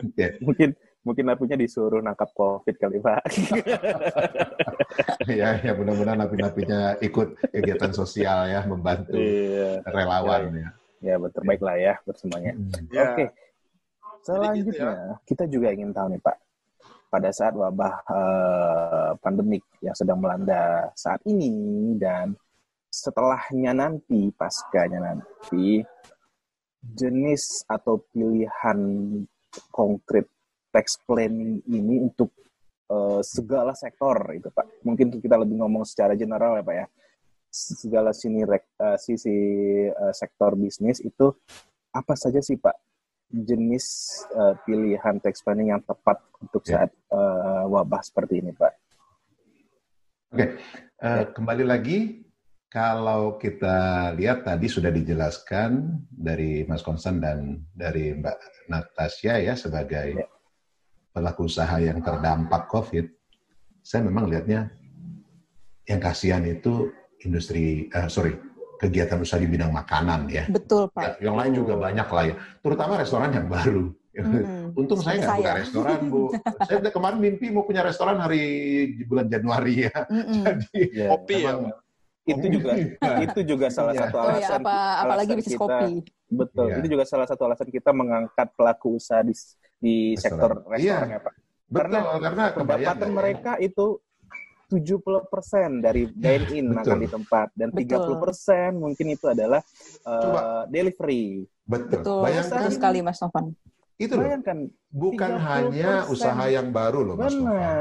Oke. 0.05 0.25
mungkin 0.45 0.69
mungkin 0.99 1.31
napinya 1.31 1.55
disuruh 1.55 2.03
nangkap 2.03 2.29
covid 2.35 2.75
kali 2.75 2.99
pak 2.99 3.23
ya, 5.31 5.55
ya 5.63 5.71
mudah-mudahan 5.71 6.19
napi-napinya 6.19 6.99
ikut 6.99 7.39
kegiatan 7.55 7.91
sosial 7.95 8.51
ya, 8.51 8.61
membantu 8.67 9.15
iya 9.15 9.79
relawan 9.87 10.51
ya. 10.51 10.69
ya 10.99 11.15
betul 11.15 11.47
baiklah 11.47 11.75
ya 11.79 11.93
buat 12.03 12.17
semuanya 12.19 12.51
Hmm. 12.59 12.91
Ya. 12.91 13.15
Oke. 13.15 13.25
Selanjutnya, 14.19 15.15
kita 15.23 15.47
juga 15.47 15.71
ingin 15.71 15.95
tahu 15.95 16.11
nih 16.11 16.19
Pak, 16.19 16.37
pada 17.07 17.29
saat 17.31 17.55
wabah 17.55 17.93
eh, 18.03 19.11
pandemik 19.23 19.63
yang 19.79 19.95
sedang 19.95 20.19
melanda 20.19 20.91
saat 20.93 21.23
ini 21.23 21.95
dan 21.95 22.35
setelahnya 22.91 23.71
nanti, 23.71 24.27
paskanya 24.35 25.13
nanti, 25.13 25.81
jenis 26.83 27.63
atau 27.69 28.01
pilihan 28.11 28.79
konkret 29.71 30.27
tax 30.69 31.01
planning 31.05 31.61
ini 31.69 32.01
untuk 32.01 32.33
eh, 32.89 33.21
segala 33.25 33.73
sektor 33.73 34.15
itu 34.33 34.49
Pak. 34.53 34.85
Mungkin 34.85 35.19
kita 35.21 35.35
lebih 35.37 35.59
ngomong 35.61 35.83
secara 35.85 36.13
general 36.15 36.61
ya 36.61 36.63
Pak 36.65 36.75
ya. 36.75 36.87
Segala 37.49 38.13
sini 38.13 38.45
eh, 38.45 38.97
sisi 39.01 39.37
eh, 39.89 40.13
sektor 40.13 40.53
bisnis 40.53 41.01
itu 41.01 41.33
apa 41.89 42.13
saja 42.13 42.37
sih 42.39 42.57
Pak 42.57 42.77
jenis 43.29 43.85
eh, 44.33 44.55
pilihan 44.65 45.21
tax 45.21 45.45
planning 45.45 45.69
yang 45.73 45.81
tepat 45.85 46.17
untuk 46.41 46.65
Ya. 46.65 46.85
saat 46.85 46.91
eh, 46.93 47.63
wabah 47.69 48.01
seperti 48.01 48.41
ini, 48.41 48.51
Pak? 48.53 48.73
Eh, 50.99 51.23
kembali 51.33 51.65
lagi, 51.65 52.21
kalau 52.69 53.41
kita 53.41 54.11
lihat 54.13 54.45
tadi 54.45 54.69
sudah 54.69 54.93
dijelaskan 54.93 56.05
dari 56.05 56.65
Mas 56.69 56.85
Konsan 56.85 57.17
dan 57.17 57.65
dari 57.73 58.13
Mbak 58.13 58.69
Natasha 58.69 59.41
ya 59.41 59.57
sebagai 59.57 60.21
Ya. 60.21 60.25
Pelaku 61.19 61.51
usaha 61.51 61.75
yang 61.77 61.99
terdampak 61.99 62.71
COVID, 62.71 63.05
saya 63.83 64.07
memang 64.07 64.31
lihatnya 64.31 64.71
yang 65.83 65.99
kasihan 65.99 66.39
itu 66.47 66.87
industri, 67.19 67.91
eh, 67.91 68.07
sorry, 68.07 68.39
kegiatan 68.79 69.19
usaha 69.19 69.35
di 69.35 69.51
bidang 69.51 69.75
makanan 69.75 70.31
ya. 70.31 70.47
Betul, 70.47 70.87
Ya, 70.87 70.95
Pak. 70.95 71.19
yang 71.19 71.35
lain 71.35 71.51
juga 71.51 71.75
banyak 71.75 72.07
lah 72.07 72.23
ya, 72.23 72.35
terutama 72.63 72.95
restoran 72.95 73.35
yang 73.35 73.51
baru. 73.51 73.91
Mm-mm. 74.09 74.75
Untung 74.75 74.99
saya 74.99 75.21
nggak 75.21 75.37
buka 75.37 75.53
restoran, 75.59 75.99
Bu. 76.07 76.31
saya 76.67 76.81
udah 76.81 76.91
kemarin 76.91 77.19
mimpi 77.19 77.51
mau 77.51 77.63
punya 77.63 77.83
restoran 77.83 78.19
hari 78.19 78.41
di 78.95 79.03
bulan 79.03 79.27
Januari 79.27 79.85
ya. 79.87 79.95
Mm-mm. 80.07 80.43
Jadi 80.43 80.79
Kopi 81.11 81.35
ya. 81.39 81.51
Itu 82.29 82.45
juga 82.51 82.71
itu 83.25 83.39
juga 83.41 83.67
salah 83.71 83.93
Iya. 83.95 84.01
satu 84.05 84.15
Oh 84.17 84.27
ya, 84.27 84.33
alasan 84.37 84.59
apa 84.61 84.75
apalagi 85.01 85.31
alasan 85.33 85.39
bisnis 85.39 85.53
kita- 85.55 85.61
kopi. 85.65 85.91
betul. 86.29 86.65
Iya. 86.67 86.75
Itu 86.77 86.87
juga 86.89 87.03
salah 87.07 87.27
satu 87.27 87.41
alasan 87.47 87.69
kita 87.69 87.89
mengangkat 87.89 88.47
pelaku 88.53 88.87
usaha 88.99 89.21
di 89.23 89.33
di 89.79 90.13
Restoran. 90.13 90.21
sektor 90.21 90.51
restoran 90.67 90.79
Iya. 90.79 90.97
ya, 91.09 91.19
Pak. 91.19 91.33
betul 91.65 92.03
Karena 92.19 92.45
Pendapatan 92.51 92.97
ya? 92.99 93.15
mereka 93.15 93.51
itu 93.57 93.85
70% 94.69 95.81
dari 95.81 96.03
dine 96.07 96.45
in 96.53 96.65
Betul. 96.69 96.77
makan 96.77 96.97
di 96.99 97.09
tempat 97.09 97.47
dan 97.57 97.69
Betul. 97.69 98.21
30% 98.21 98.71
mungkin 98.77 99.05
itu 99.09 99.25
adalah 99.25 99.61
Coba. 100.03 100.69
delivery. 100.69 101.49
betul. 101.63 102.01
Betul, 102.01 102.21
Bayangkan 102.21 102.61
betul 102.61 102.75
sekali 102.75 102.99
Mas 103.01 103.17
Novan. 103.17 103.45
itu 103.97 104.13
loh, 104.13 104.23
Bayangkan 104.23 104.57
bukan 104.87 105.31
30%. 105.31 105.49
hanya 105.49 105.91
usaha 106.05 106.43
yang 106.47 106.67
baru 106.69 106.99
loh 107.03 107.15
Mas 107.17 107.33
Nova. 107.33 107.49
benar. 107.49 107.77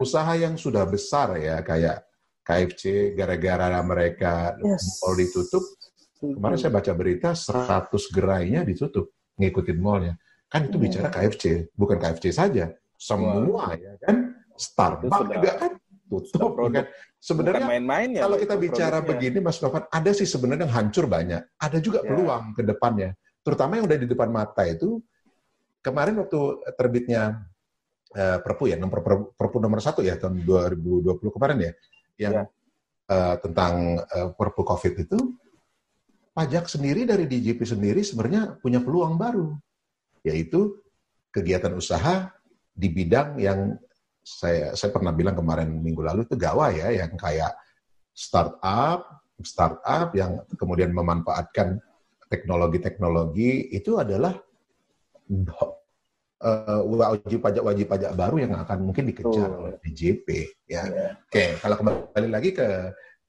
Usaha 0.00 0.32
yang 0.34 0.54
sudah 0.56 0.84
besar 0.84 1.36
ya 1.36 1.60
kayak 1.60 2.08
KFC 2.40 2.82
gara-gara 3.12 3.76
mereka 3.80 4.56
Yes. 4.58 4.96
mall 4.98 5.14
ditutup. 5.14 5.62
Kemarin 6.18 6.56
saya 6.56 6.72
baca 6.74 6.92
berita 6.92 7.30
100 7.32 8.08
gerainya 8.08 8.60
ditutup 8.60 9.08
ngikutin 9.36 9.76
mallnya. 9.76 10.14
Kan 10.50 10.66
itu 10.66 10.76
bicara 10.82 11.08
KFC, 11.14 11.70
bukan 11.78 11.96
KFC 12.02 12.34
saja. 12.34 12.74
Semua 12.98 13.78
ya 13.78 13.94
kan. 14.02 14.34
Starbucks 14.60 15.14
juga 15.24 15.52
kan 15.56 15.72
tutup 16.10 16.52
produk. 16.58 16.84
kan. 16.84 16.86
Sebenarnya 17.22 17.64
main-main 17.64 18.08
ya. 18.12 18.26
kalau 18.26 18.36
kita 18.36 18.54
bicara 18.58 18.98
produknya. 19.00 19.08
begini 19.14 19.38
Mas 19.40 19.58
Novan, 19.62 19.84
ada 19.88 20.10
sih 20.10 20.26
sebenarnya 20.26 20.66
yang 20.66 20.74
hancur 20.74 21.04
banyak. 21.06 21.42
Ada 21.56 21.78
juga 21.78 22.02
Ya. 22.02 22.08
peluang 22.10 22.44
ke 22.52 22.62
depannya. 22.66 23.10
Terutama 23.40 23.78
yang 23.78 23.84
udah 23.88 23.98
di 24.00 24.08
depan 24.10 24.28
mata 24.28 24.62
itu 24.68 25.00
kemarin 25.80 26.18
waktu 26.20 26.40
terbitnya 26.76 27.40
uh, 28.12 28.38
Perpu 28.42 28.68
ya, 28.68 28.76
nomor 28.76 29.00
Perpu, 29.00 29.24
Perpu 29.38 29.56
nomor 29.62 29.80
satu 29.80 30.04
ya 30.04 30.18
tahun 30.20 30.44
2020 30.44 31.36
kemarin 31.36 31.58
ya, 31.60 31.72
yang 32.20 32.34
ya. 32.34 32.44
Uh, 33.10 33.34
tentang 33.40 33.96
uh, 34.00 34.28
Perpu 34.36 34.60
COVID 34.66 34.94
itu, 35.08 35.18
pajak 36.36 36.68
sendiri 36.68 37.08
dari 37.08 37.24
DJP 37.24 37.64
sendiri 37.64 38.00
sebenarnya 38.04 38.60
punya 38.60 38.80
peluang 38.80 39.16
baru, 39.16 39.56
yaitu 40.26 40.78
kegiatan 41.30 41.72
usaha 41.74 42.30
di 42.74 42.88
bidang 42.90 43.38
yang 43.38 43.76
saya 44.20 44.76
saya 44.76 44.90
pernah 44.92 45.10
bilang 45.10 45.34
kemarin 45.34 45.70
minggu 45.70 46.02
lalu 46.04 46.28
itu 46.28 46.36
gawai 46.36 46.76
ya, 46.76 46.88
yang 47.04 47.12
kayak 47.16 47.56
startup, 48.12 49.24
startup 49.40 50.12
yang 50.12 50.44
kemudian 50.54 50.92
memanfaatkan 50.92 51.80
teknologi-teknologi 52.30 53.74
itu 53.74 53.96
adalah 53.98 54.36
uh, 56.44 56.82
wajib 56.84 57.40
pajak 57.42 57.62
wajib 57.64 57.86
pajak 57.90 58.12
baru 58.14 58.36
yang 58.44 58.52
akan 58.54 58.78
mungkin 58.86 59.08
dikejar 59.08 59.48
oh. 59.50 59.60
oleh 59.66 59.74
DJP 59.82 60.28
ya. 60.68 60.84
Yeah. 60.86 61.12
Oke, 61.16 61.32
okay, 61.32 61.48
kalau 61.58 61.76
kembali 61.80 62.28
lagi 62.30 62.50
ke 62.54 62.68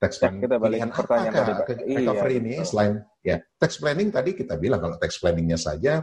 tax 0.02 0.18
planning, 0.18 0.42
kita 0.42 0.58
balik 0.58 0.78
pilihan 0.82 0.92
pertanyaan 0.92 1.34
apakah 1.38 1.66
ke 1.70 1.74
recovery 1.86 2.34
iya, 2.34 2.42
ini 2.42 2.54
betul. 2.58 2.68
selain 2.74 2.94
ya 3.22 3.36
tax 3.62 3.72
planning 3.78 4.10
tadi 4.10 4.30
kita 4.34 4.54
bilang 4.58 4.82
kalau 4.82 4.98
tax 4.98 5.22
planningnya 5.22 5.62
saja 5.62 6.02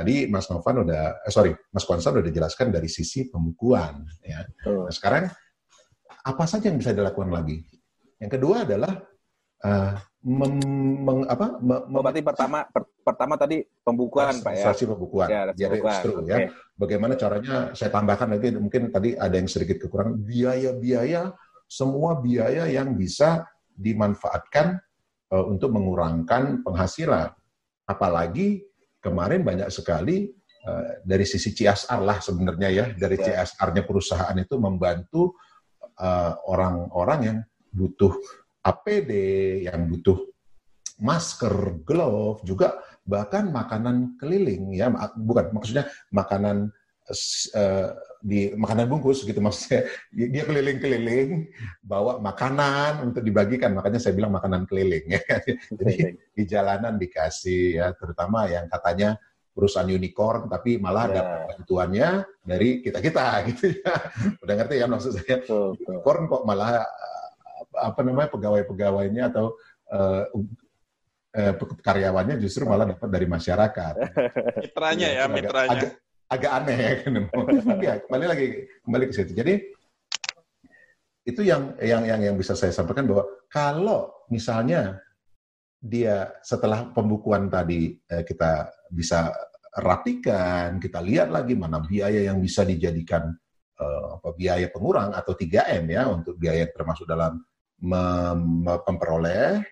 tadi 0.00 0.24
Mas 0.32 0.48
Novan 0.48 0.88
udah 0.88 1.20
eh, 1.20 1.32
sorry 1.32 1.52
Mas 1.70 1.84
Konsan 1.84 2.16
udah 2.16 2.24
dijelaskan 2.24 2.72
dari 2.72 2.88
sisi 2.88 3.28
pembukuan 3.28 4.08
ya. 4.24 4.40
Nah, 4.64 4.88
sekarang 4.88 5.28
apa 6.24 6.44
saja 6.48 6.72
yang 6.72 6.80
bisa 6.80 6.96
dilakukan 6.96 7.28
lagi? 7.28 7.60
Yang 8.20 8.40
kedua 8.40 8.68
adalah 8.68 8.92
uh, 9.64 9.92
mem, 10.24 10.60
meng, 11.00 11.20
apa, 11.24 11.56
mem, 11.60 11.80
oh, 11.96 12.02
berarti 12.04 12.20
pertama 12.20 12.68
per, 12.68 12.84
pertama 13.00 13.34
tadi 13.40 13.64
pembukuan 13.80 14.36
Pak 14.40 14.52
ya. 14.52 14.72
Pembukuan. 14.72 15.28
Ya, 15.28 15.40
Jadi 15.56 15.78
okay. 15.80 16.24
ya. 16.28 16.38
Bagaimana 16.76 17.16
caranya 17.16 17.72
saya 17.72 17.88
tambahkan 17.92 18.28
lagi 18.36 18.56
mungkin 18.56 18.92
tadi 18.92 19.16
ada 19.16 19.36
yang 19.36 19.48
sedikit 19.48 19.80
kekurangan 19.88 20.16
biaya-biaya 20.20 21.32
semua 21.70 22.18
biaya 22.18 22.66
yang 22.68 22.98
bisa 22.98 23.46
dimanfaatkan 23.72 24.76
uh, 25.32 25.44
untuk 25.48 25.72
mengurangkan 25.72 26.60
penghasilan. 26.60 27.32
Apalagi 27.88 28.69
kemarin 29.00 29.42
banyak 29.42 29.68
sekali 29.72 30.28
uh, 30.68 31.02
dari 31.02 31.24
sisi 31.24 31.56
CSR 31.56 32.00
lah 32.00 32.20
sebenarnya 32.20 32.68
ya, 32.68 32.86
dari 32.94 33.16
ya. 33.18 33.44
CSR-nya 33.44 33.82
perusahaan 33.84 34.36
itu 34.36 34.56
membantu 34.60 35.34
orang-orang 36.00 36.00
uh, 36.00 36.34
orang 36.48 36.74
-orang 36.92 37.20
yang 37.24 37.38
butuh 37.72 38.12
APD, 38.60 39.12
yang 39.64 39.88
butuh 39.88 40.20
masker, 41.00 41.80
glove, 41.82 42.44
juga 42.44 42.76
bahkan 43.08 43.48
makanan 43.48 44.20
keliling 44.20 44.76
ya, 44.76 44.92
bukan 45.16 45.50
maksudnya 45.56 45.88
makanan 46.12 46.68
uh, 47.56 47.90
di 48.20 48.52
makanan 48.52 48.86
bungkus 48.86 49.24
gitu 49.24 49.40
maksudnya. 49.40 49.88
Dia 50.12 50.44
keliling-keliling 50.44 51.50
bawa 51.80 52.20
makanan 52.20 53.10
untuk 53.10 53.24
dibagikan. 53.24 53.72
Makanya 53.72 53.98
saya 53.98 54.12
bilang 54.14 54.32
makanan 54.36 54.68
keliling 54.68 55.08
ya 55.16 55.22
jadi 55.72 56.14
di 56.16 56.42
jalanan 56.44 57.00
dikasih 57.00 57.80
ya. 57.80 57.86
Terutama 57.96 58.46
yang 58.46 58.68
katanya 58.68 59.16
perusahaan 59.50 59.88
unicorn 59.88 60.46
tapi 60.46 60.78
malah 60.78 61.10
yeah. 61.10 61.16
dapat 61.18 61.40
bantuannya 61.52 62.08
dari 62.44 62.68
kita 62.84 62.98
kita 63.02 63.26
gitu 63.50 63.64
ya. 63.80 63.94
Udah 64.44 64.54
ngerti 64.54 64.74
ya 64.78 64.86
maksud 64.86 65.10
saya? 65.16 65.40
Unicorn 65.88 66.28
kok 66.28 66.44
malah 66.44 66.84
apa 67.70 68.00
namanya 68.04 68.28
pegawai-pegawainya 68.34 69.30
atau 69.32 69.56
uh, 69.94 70.24
uh, 71.36 71.52
karyawannya 71.82 72.36
justru 72.42 72.66
malah 72.66 72.86
dapat 72.88 73.08
dari 73.08 73.26
masyarakat. 73.26 73.94
Mitranya 74.64 75.08
ya, 75.08 75.24
ya 75.24 75.24
mitranya. 75.30 75.80
Agak, 75.80 75.92
agak 76.30 76.52
aneh 76.62 76.78
ya 76.78 76.92
kan. 77.02 77.12
ya, 77.86 77.94
kembali 78.06 78.26
lagi 78.30 78.46
kembali 78.86 79.04
ke 79.10 79.14
situ. 79.14 79.32
Jadi 79.34 79.54
itu 81.26 81.40
yang 81.44 81.74
yang 81.82 82.02
yang 82.06 82.20
yang 82.32 82.36
bisa 82.38 82.54
saya 82.54 82.72
sampaikan 82.72 83.04
bahwa 83.04 83.26
kalau 83.50 84.14
misalnya 84.30 85.02
dia 85.82 86.30
setelah 86.40 86.88
pembukuan 86.94 87.50
tadi 87.50 87.98
eh, 87.98 88.22
kita 88.22 88.70
bisa 88.88 89.34
rapikan, 89.74 90.78
kita 90.78 91.02
lihat 91.02 91.34
lagi 91.34 91.58
mana 91.58 91.82
biaya 91.82 92.30
yang 92.30 92.38
bisa 92.38 92.62
dijadikan 92.62 93.26
eh, 93.76 94.06
apa 94.16 94.30
biaya 94.38 94.70
pengurang 94.70 95.10
atau 95.12 95.34
3M 95.34 95.84
ya 95.90 96.06
untuk 96.08 96.38
biaya 96.38 96.70
termasuk 96.70 97.10
dalam 97.10 97.42
memperoleh, 97.80 99.64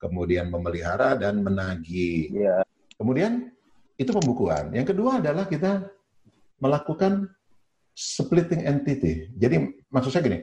kemudian 0.00 0.48
memelihara 0.48 1.12
dan 1.12 1.44
menagih. 1.44 2.32
Ya. 2.32 2.64
Kemudian 2.96 3.52
itu 4.00 4.10
pembukuan. 4.16 4.72
Yang 4.72 4.96
kedua 4.96 5.20
adalah 5.20 5.44
kita 5.44 5.84
melakukan 6.60 7.26
splitting 7.96 8.64
entity. 8.64 9.32
Jadi 9.34 9.84
maksud 9.90 10.14
saya 10.14 10.24
gini, 10.24 10.38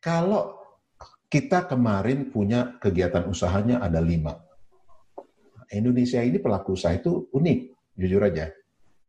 kalau 0.00 0.58
kita 1.26 1.66
kemarin 1.66 2.30
punya 2.30 2.78
kegiatan 2.78 3.26
usahanya 3.26 3.82
ada 3.82 3.98
lima. 3.98 4.38
Indonesia 5.74 6.22
ini 6.22 6.38
pelaku 6.38 6.78
usaha 6.78 6.94
itu 6.94 7.26
unik, 7.34 7.58
jujur 7.98 8.22
aja. 8.22 8.54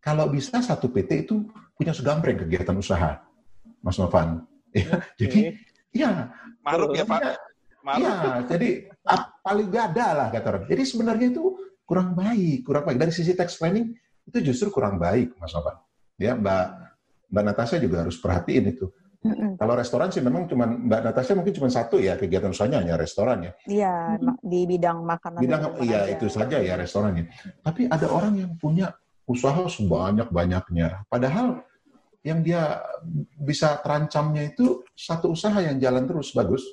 Kalau 0.01 0.25
bisa 0.29 0.57
satu 0.65 0.89
PT 0.89 1.29
itu 1.29 1.45
punya 1.77 1.93
segambreng 1.93 2.41
kegiatan 2.41 2.73
usaha, 2.73 3.21
Mas 3.85 4.01
Novan. 4.01 4.41
Ya, 4.73 4.97
okay. 4.97 5.13
Jadi 5.21 5.39
ya 5.93 6.33
Maruk 6.65 6.97
ya 6.97 7.05
Pak. 7.05 7.21
Maruk. 7.85 8.03
Ya, 8.03 8.41
jadi 8.49 8.69
paling 9.45 9.67
gak 9.69 9.85
ada 9.93 10.07
lah 10.17 10.27
kata 10.33 10.47
orang. 10.49 10.63
Jadi 10.65 10.83
sebenarnya 10.83 11.27
itu 11.29 11.55
kurang 11.85 12.17
baik, 12.17 12.65
kurang 12.65 12.83
baik. 12.89 12.97
Dari 12.99 13.13
sisi 13.13 13.37
tax 13.37 13.55
planning 13.61 13.93
itu 14.27 14.37
justru 14.41 14.73
kurang 14.73 14.97
baik, 14.97 15.37
Mas 15.37 15.53
Novan. 15.53 15.77
Ya, 16.17 16.33
Mbak 16.33 16.65
Mbak 17.31 17.43
Natasha 17.43 17.77
juga 17.77 18.03
harus 18.03 18.17
perhatiin 18.17 18.65
itu. 18.73 18.89
Mm-hmm. 19.17 19.51
Kalau 19.57 19.73
restoran 19.73 20.13
sih 20.13 20.21
memang 20.21 20.45
cuma 20.45 20.69
Mbak 20.69 21.01
Natasha 21.11 21.33
mungkin 21.33 21.53
cuma 21.57 21.67
satu 21.67 21.97
ya 21.97 22.15
kegiatan 22.15 22.53
usahanya 22.53 22.85
hanya 22.85 22.95
restoran 22.95 23.49
ya. 23.49 23.51
Iya 23.65 23.93
di 24.45 24.63
bidang 24.69 25.03
makanan. 25.03 25.41
Bidang 25.41 25.61
iya 25.83 26.07
itu 26.07 26.29
saja 26.29 26.61
ya 26.61 26.77
restorannya. 26.77 27.27
Tapi 27.65 27.89
ada 27.89 28.07
orang 28.07 28.33
yang 28.37 28.51
punya 28.55 28.93
usaha 29.27 29.67
sebanyak 29.67 30.31
banyaknya. 30.31 31.03
Padahal 31.11 31.65
yang 32.23 32.39
dia 32.45 32.79
bisa 33.35 33.79
terancamnya 33.83 34.47
itu 34.47 34.83
satu 34.95 35.35
usaha 35.35 35.59
yang 35.59 35.81
jalan 35.81 36.07
terus 36.07 36.31
bagus. 36.31 36.63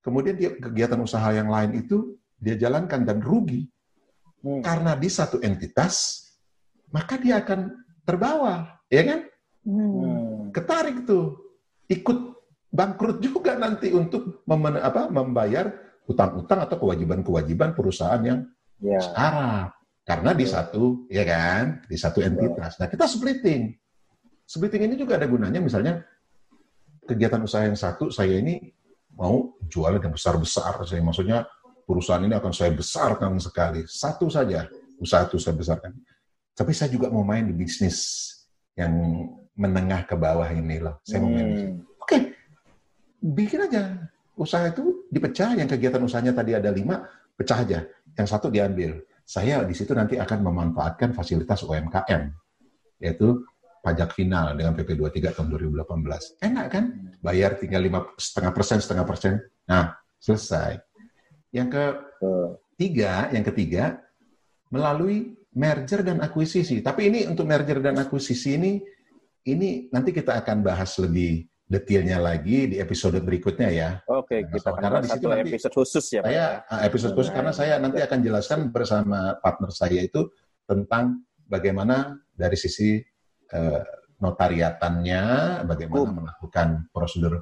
Kemudian 0.00 0.36
dia 0.36 0.50
kegiatan 0.56 1.00
usaha 1.00 1.28
yang 1.32 1.48
lain 1.48 1.80
itu 1.80 2.16
dia 2.36 2.56
jalankan 2.56 3.04
dan 3.04 3.20
rugi. 3.20 3.68
Hmm. 4.40 4.64
Karena 4.64 4.96
di 4.96 5.08
satu 5.12 5.36
entitas, 5.44 6.24
maka 6.88 7.20
dia 7.20 7.44
akan 7.44 7.79
terbawa, 8.10 8.82
ya 8.90 9.02
kan? 9.06 9.20
Hmm. 9.62 10.50
Ketarik 10.50 11.06
tuh, 11.06 11.38
ikut 11.86 12.18
bangkrut 12.74 13.22
juga 13.22 13.54
nanti 13.54 13.94
untuk 13.94 14.42
mem 14.50 14.82
apa, 14.82 15.06
membayar 15.06 15.70
utang-utang 16.10 16.66
atau 16.66 16.76
kewajiban-kewajiban 16.82 17.70
perusahaan 17.78 18.18
yang 18.26 18.40
yeah. 18.82 18.98
sekarang. 18.98 19.70
Karena 20.02 20.30
di 20.34 20.42
ya. 20.42 20.50
satu, 20.58 21.06
ya 21.06 21.22
kan, 21.22 21.86
di 21.86 21.94
satu 21.94 22.18
entitas. 22.18 22.82
Nah 22.82 22.90
kita 22.90 23.06
splitting. 23.06 23.70
Splitting 24.42 24.90
ini 24.90 24.94
juga 24.98 25.14
ada 25.14 25.30
gunanya, 25.30 25.62
misalnya 25.62 26.02
kegiatan 27.06 27.38
usaha 27.46 27.62
yang 27.62 27.78
satu, 27.78 28.10
saya 28.10 28.42
ini 28.42 28.58
mau 29.14 29.54
jualan 29.70 30.02
yang 30.02 30.10
besar-besar. 30.10 30.82
Saya 30.82 30.98
maksudnya 30.98 31.46
perusahaan 31.86 32.22
ini 32.26 32.34
akan 32.34 32.50
saya 32.50 32.74
besarkan 32.74 33.38
sekali. 33.38 33.86
Satu 33.86 34.26
saja 34.26 34.66
usaha 34.98 35.30
itu 35.30 35.38
saya 35.38 35.54
besarkan. 35.54 35.94
Tapi 36.54 36.72
saya 36.76 36.92
juga 36.92 37.08
mau 37.08 37.24
main 37.24 37.46
di 37.46 37.54
bisnis 37.56 38.28
yang 38.76 38.92
menengah 39.56 40.08
ke 40.08 40.16
bawah 40.16 40.48
ini 40.50 40.80
loh. 40.80 41.00
Saya 41.04 41.20
mau 41.20 41.32
main 41.32 41.48
hmm. 41.48 41.56
Oke, 42.00 42.06
okay. 42.06 42.20
bikin 43.20 43.68
aja. 43.68 44.08
Usaha 44.40 44.72
itu 44.72 45.04
dipecah, 45.12 45.52
yang 45.52 45.68
kegiatan 45.68 46.00
usahanya 46.00 46.32
tadi 46.32 46.56
ada 46.56 46.72
lima, 46.72 47.04
pecah 47.36 47.60
aja. 47.60 47.84
Yang 48.16 48.28
satu 48.32 48.48
diambil. 48.48 49.04
Saya 49.20 49.62
di 49.62 49.76
situ 49.76 49.92
nanti 49.92 50.16
akan 50.16 50.42
memanfaatkan 50.42 51.12
fasilitas 51.12 51.60
UMKM, 51.62 52.32
yaitu 52.98 53.44
pajak 53.80 54.12
final 54.12 54.52
dengan 54.56 54.76
PP 54.76 54.96
23 54.96 55.36
tahun 55.36 55.48
2018. 55.54 56.40
Enak 56.44 56.66
kan? 56.72 56.84
Bayar 57.20 57.56
tinggal 57.56 57.84
lima 57.84 58.00
setengah 58.16 58.52
persen, 58.52 58.78
setengah 58.80 59.04
persen. 59.08 59.40
Nah, 59.68 59.96
selesai. 60.20 60.80
Yang 61.52 61.68
ketiga, 61.72 63.28
yang 63.32 63.44
ketiga, 63.44 63.84
melalui 64.70 65.39
merger 65.56 66.00
dan 66.06 66.22
akuisisi. 66.22 66.82
Tapi 66.84 67.10
ini 67.10 67.20
untuk 67.26 67.46
merger 67.46 67.82
dan 67.82 67.98
akuisisi 67.98 68.58
ini, 68.58 68.72
ini 69.48 69.90
nanti 69.90 70.14
kita 70.14 70.38
akan 70.44 70.62
bahas 70.62 70.94
lebih 71.02 71.46
detailnya 71.70 72.18
lagi 72.18 72.74
di 72.74 72.76
episode 72.82 73.18
berikutnya 73.22 73.70
ya. 73.70 73.90
Oke, 74.10 74.42
nah, 74.42 74.50
kita 74.50 74.70
karena 74.74 74.98
di 75.02 75.08
situ 75.10 75.26
nanti 75.30 75.50
episode 75.54 75.74
khusus 75.74 76.04
ya. 76.10 76.22
Saya 76.26 76.34
ya? 76.34 76.46
Ah, 76.66 76.80
episode 76.82 77.14
khusus 77.14 77.30
karena 77.30 77.52
saya 77.54 77.78
nanti 77.78 78.02
akan 78.02 78.18
jelaskan 78.22 78.60
bersama 78.74 79.38
partner 79.38 79.70
saya 79.70 80.02
itu 80.02 80.30
tentang 80.66 81.22
bagaimana 81.46 82.18
dari 82.34 82.58
sisi 82.58 82.98
Eh, 83.50 83.82
notariatannya, 84.20 85.24
bagaimana 85.64 86.12
melakukan 86.12 86.92
prosedur 86.92 87.40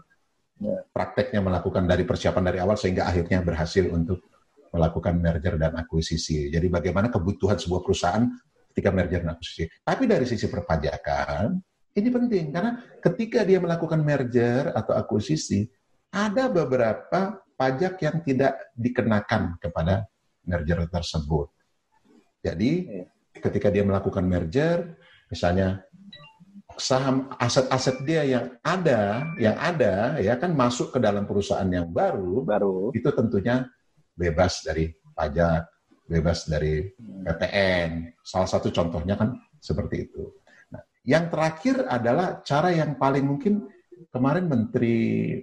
ya. 0.62 0.78
prakteknya 0.94 1.42
melakukan 1.42 1.84
dari 1.90 2.06
persiapan 2.06 2.44
dari 2.48 2.58
awal 2.62 2.78
sehingga 2.78 3.10
akhirnya 3.10 3.42
berhasil 3.42 3.90
untuk 3.90 4.22
melakukan 4.72 5.14
merger 5.16 5.54
dan 5.56 5.76
akuisisi. 5.76 6.52
Jadi 6.52 6.66
bagaimana 6.68 7.08
kebutuhan 7.08 7.56
sebuah 7.56 7.80
perusahaan 7.84 8.24
ketika 8.72 8.90
merger 8.92 9.24
dan 9.24 9.34
akuisisi. 9.36 9.64
Tapi 9.82 10.04
dari 10.04 10.24
sisi 10.28 10.46
perpajakan, 10.46 11.56
ini 11.98 12.08
penting 12.12 12.44
karena 12.54 12.78
ketika 13.02 13.42
dia 13.42 13.58
melakukan 13.58 14.00
merger 14.04 14.70
atau 14.70 14.94
akuisisi, 14.94 15.66
ada 16.14 16.48
beberapa 16.48 17.42
pajak 17.58 18.00
yang 18.00 18.16
tidak 18.22 18.72
dikenakan 18.78 19.58
kepada 19.58 20.06
merger 20.46 20.86
tersebut. 20.88 21.50
Jadi 22.38 22.86
ketika 23.34 23.68
dia 23.68 23.82
melakukan 23.82 24.22
merger, 24.22 24.94
misalnya 25.26 25.82
saham 26.78 27.26
aset-aset 27.42 28.06
dia 28.06 28.22
yang 28.22 28.46
ada, 28.62 29.26
yang 29.42 29.58
ada 29.58 30.16
ya 30.22 30.38
kan 30.38 30.54
masuk 30.54 30.94
ke 30.94 30.98
dalam 31.02 31.26
perusahaan 31.26 31.66
yang 31.66 31.90
baru, 31.90 32.46
baru 32.46 32.94
itu 32.94 33.10
tentunya 33.10 33.66
bebas 34.18 34.66
dari 34.66 34.90
pajak, 35.14 35.62
bebas 36.10 36.50
dari 36.50 36.82
PPN. 36.98 38.18
Salah 38.18 38.50
satu 38.50 38.74
contohnya 38.74 39.14
kan 39.14 39.38
seperti 39.62 40.10
itu. 40.10 40.34
Nah, 40.74 40.82
yang 41.06 41.30
terakhir 41.30 41.86
adalah 41.86 42.42
cara 42.42 42.74
yang 42.74 42.98
paling 42.98 43.22
mungkin 43.22 43.70
kemarin 44.10 44.50
Menteri 44.50 45.38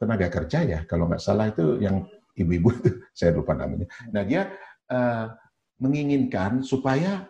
Tenaga 0.00 0.32
Kerja 0.32 0.64
ya, 0.64 0.80
kalau 0.88 1.06
nggak 1.12 1.20
salah 1.22 1.52
itu 1.52 1.78
yang 1.84 2.02
ibu-ibu 2.34 2.72
saya 3.18 3.36
lupa 3.36 3.52
namanya. 3.52 3.86
Nah 4.10 4.24
dia 4.24 4.50
uh, 4.90 5.30
menginginkan 5.78 6.64
supaya 6.64 7.28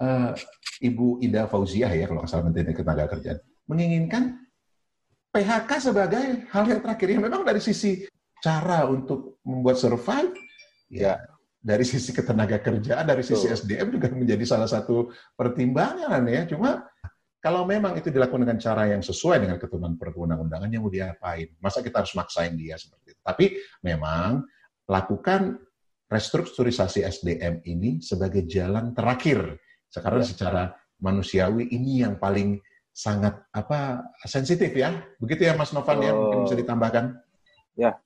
uh, 0.00 0.32
Ibu 0.80 1.20
Ida 1.20 1.46
Fauziah 1.46 1.92
ya 1.92 2.08
kalau 2.08 2.24
nggak 2.24 2.30
salah 2.32 2.44
Menteri 2.48 2.72
Tenaga 2.72 3.04
Kerjaan 3.06 3.38
menginginkan 3.68 4.42
PHK 5.30 5.70
sebagai 5.78 6.50
hal 6.50 6.64
yang 6.66 6.80
terakhir 6.82 7.06
yang 7.06 7.22
memang 7.22 7.46
dari 7.46 7.62
sisi 7.62 8.02
cara 8.40 8.88
untuk 8.88 9.40
membuat 9.44 9.76
survive 9.76 10.32
ya 10.90 11.20
dari 11.60 11.84
sisi 11.84 12.10
ketenaga 12.10 12.58
kerjaan 12.58 13.04
dari 13.04 13.20
sisi 13.20 13.46
oh. 13.46 13.54
SDM 13.54 13.92
juga 13.92 14.08
menjadi 14.10 14.44
salah 14.48 14.68
satu 14.68 15.12
pertimbangan 15.36 16.24
ya 16.24 16.48
cuma 16.48 16.88
kalau 17.40 17.64
memang 17.64 17.96
itu 17.96 18.12
dilakukan 18.12 18.44
dengan 18.44 18.60
cara 18.60 18.88
yang 18.88 19.00
sesuai 19.00 19.44
dengan 19.44 19.56
ketentuan 19.56 19.96
perundang-undangan 19.96 20.68
yang 20.72 20.84
mau 20.84 20.92
diapain 20.92 21.52
masa 21.60 21.84
kita 21.84 22.00
harus 22.04 22.16
maksain 22.16 22.56
dia 22.56 22.80
seperti 22.80 23.12
itu 23.12 23.22
tapi 23.22 23.46
memang 23.84 24.44
lakukan 24.88 25.60
restrukturisasi 26.10 27.06
SDM 27.06 27.62
ini 27.68 28.00
sebagai 28.02 28.48
jalan 28.48 28.96
terakhir 28.96 29.60
sekarang 29.92 30.22
ya. 30.24 30.28
secara 30.28 30.62
manusiawi 31.00 31.72
ini 31.72 32.04
yang 32.04 32.16
paling 32.20 32.60
sangat 32.90 33.40
apa 33.50 34.04
sensitif 34.28 34.70
ya. 34.74 34.92
Begitu 35.16 35.48
ya 35.48 35.56
Mas 35.56 35.72
Novan 35.72 35.98
oh. 35.98 36.04
ya, 36.04 36.12
mungkin 36.12 36.40
bisa 36.46 36.56
ditambahkan. 36.58 37.04
Ya. 37.78 37.96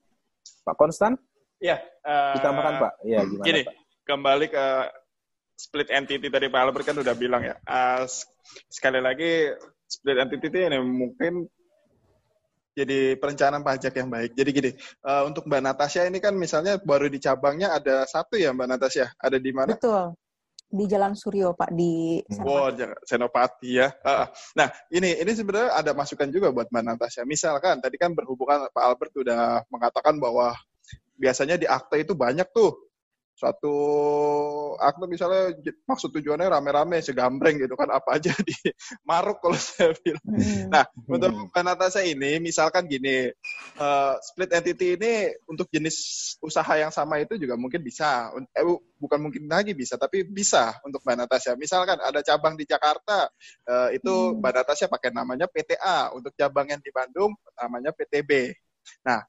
Pak 0.65 0.77
Konstan? 0.77 1.17
Ya, 1.63 1.81
uh, 2.05 2.35
ditambahkan 2.39 2.75
Pak. 2.81 2.93
Ya, 3.07 3.21
gimana 3.25 3.47
gini, 3.47 3.63
Pak? 3.65 3.75
kembali 4.05 4.47
ke 4.53 4.67
split 5.55 5.89
entity 5.89 6.29
tadi 6.29 6.47
Pak 6.53 6.61
Albert 6.61 6.87
kan 6.87 6.97
udah 6.99 7.15
bilang 7.17 7.43
ya. 7.43 7.55
Uh, 7.65 8.05
sekali 8.69 9.01
lagi 9.01 9.55
split 9.89 10.19
entity 10.21 10.49
ini 10.53 10.79
mungkin 10.83 11.49
jadi 12.75 13.15
perencanaan 13.17 13.63
pajak 13.63 13.95
yang 13.95 14.11
baik. 14.11 14.35
Jadi 14.35 14.51
gini, 14.51 14.71
uh, 15.07 15.23
untuk 15.31 15.47
Mbak 15.47 15.63
Natasha 15.63 16.11
ini 16.11 16.19
kan 16.19 16.35
misalnya 16.35 16.75
baru 16.83 17.07
di 17.07 17.23
cabangnya 17.23 17.71
ada 17.71 18.03
satu 18.03 18.35
ya 18.35 18.51
Mbak 18.51 18.69
Natasha, 18.69 19.15
ada 19.15 19.39
di 19.39 19.51
mana? 19.55 19.79
Betul 19.79 20.19
di 20.75 20.85
Jalan 20.91 21.15
Suryo 21.15 21.55
Pak 21.55 21.71
di 21.71 22.19
Senopati. 22.27 22.83
Oh, 22.83 22.99
Senopati 23.07 23.71
ya. 23.79 23.95
Nah, 24.59 24.69
ini 24.91 25.23
ini 25.23 25.31
sebenarnya 25.31 25.79
ada 25.79 25.95
masukan 25.95 26.27
juga 26.35 26.51
buat 26.51 26.67
Mbak 26.67 26.83
Natasha. 26.83 27.23
Misalkan 27.23 27.79
tadi 27.79 27.95
kan 27.95 28.11
berhubungan 28.11 28.67
Pak 28.75 28.83
Albert 28.83 29.15
sudah 29.15 29.63
mengatakan 29.71 30.19
bahwa 30.19 30.51
biasanya 31.15 31.55
di 31.55 31.71
akte 31.71 32.03
itu 32.03 32.19
banyak 32.19 32.51
tuh 32.51 32.75
suatu 33.35 33.75
akte 34.79 35.11
misalnya 35.11 35.51
maksud 35.91 36.15
tujuannya 36.15 36.47
rame-rame 36.47 37.03
segambreng 37.03 37.59
gitu 37.59 37.75
kan 37.75 37.91
apa 37.91 38.19
aja 38.19 38.31
di 38.49 38.55
maruk 39.03 39.43
kalau 39.43 39.59
saya 39.59 39.91
bilang. 39.99 40.23
Hmm. 40.23 40.71
Nah 40.71 40.85
untuk 41.11 41.51
Natasha 41.51 42.07
ini 42.07 42.39
misalkan 42.39 42.87
gini 42.87 43.35
uh, 43.83 44.15
split 44.23 44.55
entity 44.55 44.95
ini 44.95 45.35
untuk 45.51 45.67
jenis 45.75 45.97
usaha 46.39 46.71
yang 46.79 46.95
sama 46.95 47.19
itu 47.19 47.35
juga 47.35 47.59
mungkin 47.59 47.83
bisa 47.83 48.31
eh, 48.55 48.63
bukan 49.03 49.19
mungkin 49.19 49.51
lagi 49.51 49.75
bisa 49.75 49.99
tapi 49.99 50.23
bisa 50.23 50.79
untuk 50.87 51.03
Mbak 51.03 51.27
Natasha. 51.27 51.59
Misalkan 51.59 51.99
ada 51.99 52.23
cabang 52.23 52.55
di 52.55 52.65
Jakarta 52.65 53.27
uh, 53.67 53.91
itu 53.91 54.13
hmm. 54.31 54.39
Mbak 54.39 54.53
Natasha 54.63 54.87
pakai 54.87 55.11
namanya 55.11 55.51
PTA 55.51 56.15
untuk 56.15 56.31
cabang 56.39 56.71
yang 56.71 56.79
di 56.79 56.95
Bandung 56.95 57.35
namanya 57.59 57.91
PTB. 57.91 58.55
Nah 59.03 59.27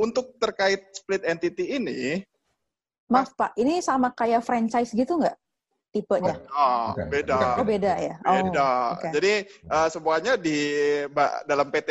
untuk 0.00 0.40
terkait 0.40 0.80
split 0.96 1.22
entity 1.28 1.76
ini 1.76 2.24
Maaf 3.12 3.30
Pak, 3.36 3.52
ini 3.60 3.84
sama 3.84 4.10
kayak 4.16 4.40
franchise 4.40 4.90
gitu 4.96 5.20
nggak? 5.20 5.36
tipenya? 5.92 6.40
Oh, 6.56 6.96
beda. 6.96 7.60
Oh, 7.60 7.64
beda 7.68 7.92
ya. 8.00 8.16
Oh, 8.24 8.32
beda. 8.32 8.68
Okay. 8.96 9.10
Jadi 9.12 9.32
uh, 9.68 9.88
semuanya 9.92 10.40
di 10.40 10.56
mbak 11.12 11.44
dalam 11.44 11.68
PT 11.68 11.90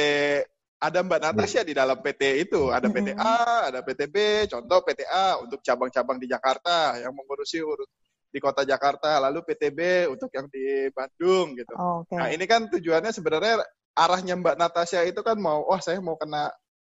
ada 0.82 1.06
Mbak 1.06 1.22
Natasha 1.22 1.62
di 1.62 1.78
dalam 1.78 2.02
PT 2.02 2.50
itu. 2.50 2.74
Ada 2.74 2.90
PTA, 2.90 3.70
ada 3.70 3.80
PTB, 3.86 4.50
contoh 4.50 4.82
PTA 4.82 5.38
untuk 5.38 5.62
cabang-cabang 5.62 6.18
di 6.18 6.26
Jakarta 6.26 6.98
yang 6.98 7.14
mengurusi 7.14 7.62
urus 7.62 7.86
di 8.34 8.42
kota 8.42 8.66
Jakarta, 8.66 9.22
lalu 9.22 9.46
PTB 9.46 10.10
untuk 10.10 10.34
yang 10.34 10.50
di 10.50 10.90
Bandung 10.90 11.54
gitu. 11.54 11.78
Oh, 11.78 12.02
okay. 12.02 12.18
Nah 12.18 12.28
ini 12.34 12.50
kan 12.50 12.66
tujuannya 12.66 13.14
sebenarnya 13.14 13.62
arahnya 13.94 14.34
Mbak 14.42 14.58
Natasha 14.58 15.06
itu 15.06 15.22
kan 15.22 15.38
mau, 15.38 15.70
wah 15.70 15.78
saya 15.78 16.02
mau 16.02 16.18
kena 16.18 16.50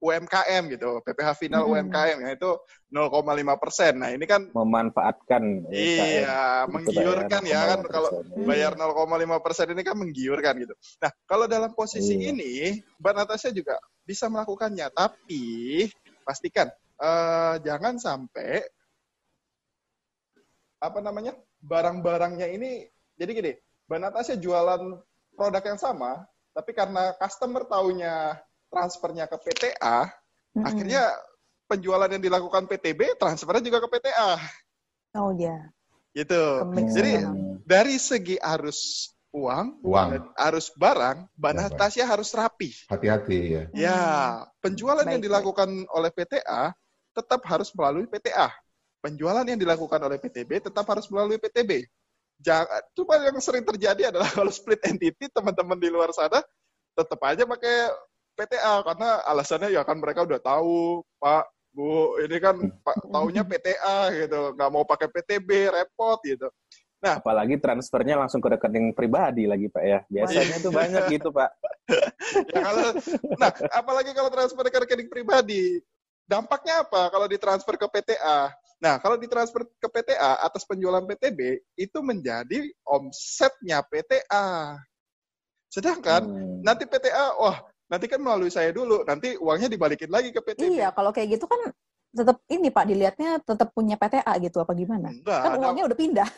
UMKM 0.04 0.64
gitu, 0.76 1.00
PPh 1.02 1.30
final 1.40 1.64
hmm. 1.66 1.72
UMKM 1.72 2.18
ya 2.28 2.30
itu 2.36 2.52
0,5 2.92 3.62
persen. 3.62 3.94
Nah 3.98 4.10
ini 4.12 4.26
kan 4.28 4.52
memanfaatkan. 4.52 5.72
Iya, 5.72 6.68
menggiurkan 6.68 7.44
ya 7.48 7.76
kan 7.76 7.82
kalau 7.88 8.24
bayar 8.44 8.76
0,5 8.76 9.46
persen 9.46 9.68
ini 9.72 9.82
kan 9.82 9.96
menggiurkan 9.96 10.54
gitu. 10.60 10.76
Nah 11.00 11.12
kalau 11.26 11.48
dalam 11.48 11.72
posisi 11.74 12.20
iya. 12.20 12.36
ini 12.36 12.54
Mbak 13.00 13.14
Natasha 13.16 13.50
juga 13.56 13.80
bisa 14.04 14.28
melakukannya, 14.28 14.92
tapi 14.92 15.88
pastikan 16.28 16.70
uh, 17.00 17.58
jangan 17.64 17.96
sampai 17.98 18.62
apa 20.84 21.00
namanya 21.02 21.34
barang-barangnya 21.66 22.52
ini 22.52 22.86
jadi 23.16 23.32
gini, 23.32 23.52
Mbak 23.88 24.00
Natasha 24.00 24.36
jualan 24.36 25.00
produk 25.34 25.64
yang 25.64 25.80
sama, 25.80 26.28
tapi 26.52 26.72
karena 26.76 27.16
customer 27.16 27.64
taunya 27.66 28.38
transfernya 28.76 29.32
ke 29.32 29.40
PTA, 29.40 30.12
mm-hmm. 30.12 30.68
akhirnya 30.68 31.04
penjualan 31.72 32.12
yang 32.12 32.20
dilakukan 32.20 32.68
PTB 32.68 33.16
transfernya 33.16 33.64
juga 33.64 33.80
ke 33.88 33.90
PTA. 33.96 34.36
Oh 35.16 35.32
ya. 35.32 35.56
Yeah. 35.56 35.62
Gitu. 36.16 36.44
Jadi 36.96 37.14
dari 37.64 37.96
segi 37.96 38.36
arus 38.40 39.12
uang, 39.36 39.84
uang. 39.84 40.08
dan 40.16 40.24
arus 40.48 40.72
barang, 40.72 41.28
Mbak 41.36 41.52
ya, 41.52 41.60
Natasha 41.60 42.04
harus 42.08 42.32
rapi. 42.32 42.72
Hati-hati 42.88 43.40
ya. 43.52 43.64
Ya, 43.76 44.00
penjualan 44.64 45.04
baik, 45.04 45.12
yang 45.20 45.24
dilakukan 45.28 45.70
baik. 45.84 45.92
oleh 45.92 46.10
PTA 46.16 46.72
tetap 47.12 47.44
harus 47.44 47.68
melalui 47.76 48.08
PTA. 48.08 48.48
Penjualan 49.04 49.44
yang 49.44 49.60
dilakukan 49.60 50.00
oleh 50.00 50.18
PTB 50.18 50.72
tetap 50.72 50.88
harus 50.88 51.06
melalui 51.12 51.36
PTB. 51.36 51.84
Jangan, 52.40 52.84
cuma 52.96 53.16
yang 53.20 53.40
sering 53.44 53.64
terjadi 53.64 54.12
adalah 54.12 54.28
kalau 54.38 54.52
split 54.52 54.80
entity 54.88 55.28
teman-teman 55.32 55.80
di 55.80 55.92
luar 55.92 56.16
sana 56.16 56.40
tetap 56.96 57.20
aja 57.28 57.44
pakai 57.44 57.92
PTA 58.36 58.84
karena 58.84 59.24
alasannya 59.24 59.72
ya 59.72 59.82
kan 59.88 59.98
mereka 59.98 60.28
udah 60.28 60.40
tahu 60.44 61.02
Pak 61.18 61.46
Bu 61.76 62.20
ini 62.24 62.38
kan 62.40 62.56
Pak 62.84 63.08
taunya 63.12 63.44
PTA 63.44 64.12
gitu 64.16 64.56
nggak 64.56 64.72
mau 64.72 64.84
pakai 64.84 65.08
PTB 65.12 65.72
repot 65.72 66.20
gitu. 66.24 66.48
Nah, 67.04 67.22
apalagi 67.22 67.62
transfernya 67.62 68.18
langsung 68.18 68.42
ke 68.42 68.50
rekening 68.56 68.96
pribadi 68.96 69.46
lagi 69.46 69.68
Pak 69.70 69.84
ya. 69.84 70.00
Biasanya 70.08 70.58
tuh 70.64 70.72
banyak 70.74 71.04
gitu 71.14 71.30
Pak. 71.30 71.52
ya 72.50 72.60
kalau 72.66 72.88
nah, 73.38 73.52
apalagi 73.76 74.12
kalau 74.16 74.32
transfer 74.34 74.66
ke 74.66 74.80
rekening 74.88 75.12
pribadi, 75.12 75.84
dampaknya 76.26 76.82
apa 76.88 77.12
kalau 77.14 77.28
ditransfer 77.30 77.76
ke 77.78 77.88
PTA? 77.92 78.50
Nah, 78.82 78.98
kalau 79.00 79.16
ditransfer 79.22 79.64
ke 79.80 79.88
PTA 79.88 80.42
atas 80.42 80.66
penjualan 80.66 81.04
PTB 81.06 81.62
itu 81.78 82.00
menjadi 82.02 82.74
omsetnya 82.88 83.86
PTA. 83.86 84.80
Sedangkan 85.70 86.26
hmm. 86.26 86.64
nanti 86.66 86.90
PTA, 86.90 87.36
wah 87.38 87.60
nanti 87.90 88.06
kan 88.10 88.20
melalui 88.22 88.50
saya 88.50 88.74
dulu, 88.74 89.06
nanti 89.06 89.38
uangnya 89.38 89.70
dibalikin 89.70 90.10
lagi 90.10 90.30
ke 90.34 90.42
PT. 90.42 90.66
Iya, 90.66 90.90
kalau 90.94 91.14
kayak 91.14 91.38
gitu 91.38 91.46
kan 91.46 91.74
tetap 92.16 92.40
ini 92.48 92.72
Pak 92.72 92.86
dilihatnya 92.88 93.44
tetap 93.44 93.76
punya 93.76 94.00
PTA 94.00 94.34
gitu 94.40 94.64
apa 94.64 94.72
gimana? 94.72 95.12
Enggak, 95.12 95.40
kan 95.44 95.52
uangnya 95.60 95.84
udah 95.92 95.98
pindah. 96.00 96.30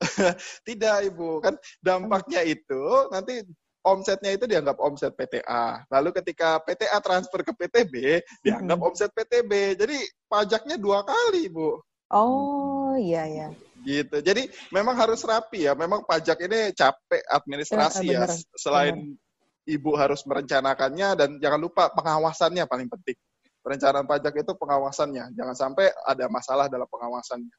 Tidak, 0.68 0.96
Ibu. 1.12 1.44
Kan 1.44 1.54
dampaknya 1.84 2.40
itu 2.48 2.82
nanti 3.12 3.44
omsetnya 3.84 4.34
itu 4.34 4.48
dianggap 4.48 4.80
omset 4.80 5.12
PTA. 5.14 5.84
Lalu 5.92 6.10
ketika 6.22 6.64
PTA 6.64 6.98
transfer 7.04 7.44
ke 7.44 7.52
PTB, 7.52 7.94
dianggap 8.40 8.78
hmm. 8.80 8.88
omset 8.88 9.10
PTB. 9.12 9.76
Jadi 9.76 9.98
pajaknya 10.26 10.80
dua 10.80 11.04
kali, 11.04 11.52
Bu. 11.52 11.76
Oh, 12.08 12.96
iya 12.96 13.28
ya. 13.28 13.48
Gitu. 13.84 14.24
Jadi 14.24 14.48
memang 14.72 14.96
harus 14.96 15.20
rapi 15.28 15.68
ya. 15.68 15.76
Memang 15.76 16.08
pajak 16.08 16.40
ini 16.40 16.72
capek 16.72 17.20
administrasi 17.28 18.16
ya. 18.16 18.24
ya. 18.24 18.32
Selain 18.56 18.96
bener 18.96 19.27
ibu 19.68 19.92
harus 20.00 20.24
merencanakannya 20.24 21.08
dan 21.14 21.30
jangan 21.36 21.60
lupa 21.60 21.92
pengawasannya 21.92 22.64
paling 22.64 22.88
penting. 22.88 23.18
Perencanaan 23.60 24.08
pajak 24.08 24.32
itu 24.32 24.52
pengawasannya, 24.56 25.36
jangan 25.36 25.52
sampai 25.52 25.92
ada 26.08 26.24
masalah 26.32 26.72
dalam 26.72 26.88
pengawasannya. 26.88 27.52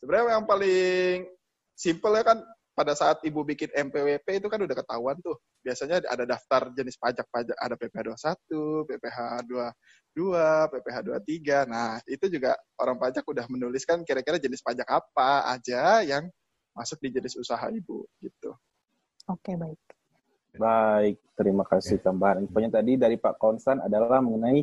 Sebenarnya 0.00 0.40
yang 0.40 0.48
paling 0.48 1.28
simple 1.76 2.16
ya 2.16 2.24
kan 2.24 2.40
pada 2.72 2.96
saat 2.96 3.20
ibu 3.28 3.44
bikin 3.44 3.68
MPWP 3.76 4.40
itu 4.40 4.48
kan 4.48 4.56
udah 4.56 4.72
ketahuan 4.72 5.20
tuh. 5.20 5.36
Biasanya 5.60 6.00
ada 6.08 6.24
daftar 6.24 6.72
jenis 6.72 6.96
pajak-pajak, 6.96 7.52
ada 7.60 7.76
PPh 7.76 8.00
21, 8.08 8.88
PPh 8.88 9.18
22, 10.16 10.72
PPh 10.72 10.96
23. 11.28 11.68
Nah, 11.68 12.00
itu 12.08 12.24
juga 12.32 12.56
orang 12.80 12.96
pajak 12.96 13.28
udah 13.28 13.44
menuliskan 13.52 14.00
kira-kira 14.00 14.40
jenis 14.40 14.64
pajak 14.64 14.88
apa 14.88 15.52
aja 15.52 16.00
yang 16.00 16.24
masuk 16.72 16.96
di 17.04 17.12
jenis 17.12 17.36
usaha 17.36 17.68
ibu 17.68 18.08
gitu. 18.24 18.56
Oke, 19.28 19.60
baik. 19.60 19.89
Baik, 20.60 21.16
terima 21.40 21.64
kasih 21.64 22.04
tambahan 22.04 22.44
infonya 22.44 22.68
tadi 22.68 23.00
dari 23.00 23.16
Pak 23.16 23.40
Konstan 23.40 23.80
adalah 23.80 24.20
mengenai 24.20 24.60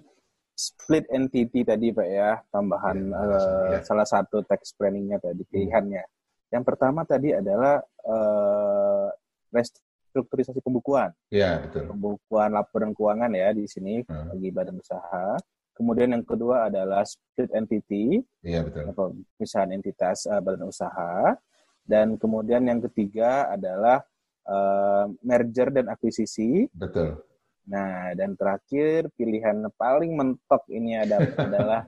split 0.53 1.09
entity 1.09 1.65
tadi 1.65 1.89
Pak 1.89 2.05
ya, 2.05 2.37
tambahan 2.53 2.97
ya, 3.09 3.17
uh, 3.17 3.65
ya. 3.73 3.79
salah 3.81 4.05
satu 4.05 4.45
tax 4.45 4.77
planningnya 4.77 5.17
tadi 5.17 5.41
pilihannya. 5.41 6.05
Yang 6.53 6.63
pertama 6.69 7.01
tadi 7.01 7.33
adalah 7.33 7.81
uh, 8.05 9.09
restrukturisasi 9.49 10.61
pembukuan. 10.61 11.09
Iya, 11.33 11.65
betul. 11.65 11.89
Pembukuan 11.89 12.53
laporan 12.53 12.93
keuangan 12.93 13.33
ya 13.33 13.49
di 13.57 13.65
sini 13.65 14.05
hmm. 14.05 14.37
bagi 14.37 14.49
badan 14.53 14.77
usaha. 14.77 15.33
Kemudian 15.73 16.13
yang 16.13 16.25
kedua 16.25 16.69
adalah 16.69 17.01
split 17.09 17.49
entity. 17.57 18.21
Iya, 18.45 18.65
betul. 18.69 18.93
Pemisahan 19.37 19.73
entitas 19.73 20.29
uh, 20.29 20.41
badan 20.45 20.69
usaha. 20.69 21.33
Dan 21.87 22.21
kemudian 22.21 22.65
yang 22.69 22.85
ketiga 22.85 23.49
adalah 23.49 24.05
uh, 24.47 25.05
merger 25.21 25.69
dan 25.69 25.91
akuisisi. 25.91 26.65
Betul. 26.73 27.19
Nah, 27.67 28.15
dan 28.15 28.39
terakhir 28.39 29.11
pilihan 29.19 29.59
paling 29.75 30.15
mentok 30.15 30.63
ini 30.71 30.95
adalah, 31.03 31.31
adalah 31.35 31.81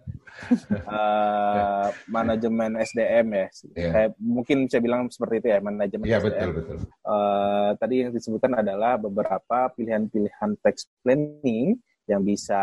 uh, 0.84 1.88
manajemen 2.12 2.76
SDM 2.84 3.28
ya. 3.32 3.47
Yeah. 3.74 3.91
Saya, 3.95 4.07
mungkin 4.20 4.68
saya 4.68 4.84
bilang 4.84 5.07
seperti 5.07 5.39
itu 5.39 5.47
ya, 5.55 5.60
manajemen 5.64 6.05
yeah, 6.05 6.20
SDM. 6.20 6.28
betul 6.28 6.49
betul. 6.51 6.78
Uh, 7.07 7.72
tadi 7.80 7.95
yang 8.03 8.12
disebutkan 8.12 8.60
adalah 8.60 8.99
beberapa 8.99 9.72
pilihan-pilihan 9.80 10.51
tax 10.60 10.91
planning 11.01 11.80
yang 12.10 12.26
bisa 12.26 12.57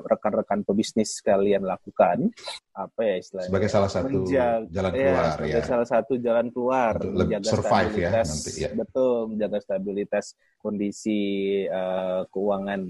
rekan-rekan 0.00 0.64
pebisnis 0.64 1.20
sekalian 1.20 1.60
lakukan 1.68 2.32
apa 2.72 3.00
ya 3.04 3.14
istilahnya 3.20 3.50
sebagai 3.52 3.68
salah 3.68 3.90
satu 3.92 4.24
menjaga, 4.24 4.64
jalan 4.72 4.92
iya, 4.96 4.98
keluar 5.04 5.24
ya, 5.24 5.32
sebagai 5.36 5.60
ya. 5.60 5.68
salah 5.68 5.88
satu 5.88 6.12
jalan 6.16 6.46
keluar 6.48 6.92
Untuk 6.96 7.12
menjaga 7.20 7.48
survive 7.52 7.94
ya 8.00 8.10
nanti 8.16 8.50
ya 8.56 8.70
betul 8.72 9.12
menjaga 9.28 9.58
stabilitas 9.60 10.26
kondisi 10.56 11.20
uh, 11.68 12.24
keuangan 12.32 12.80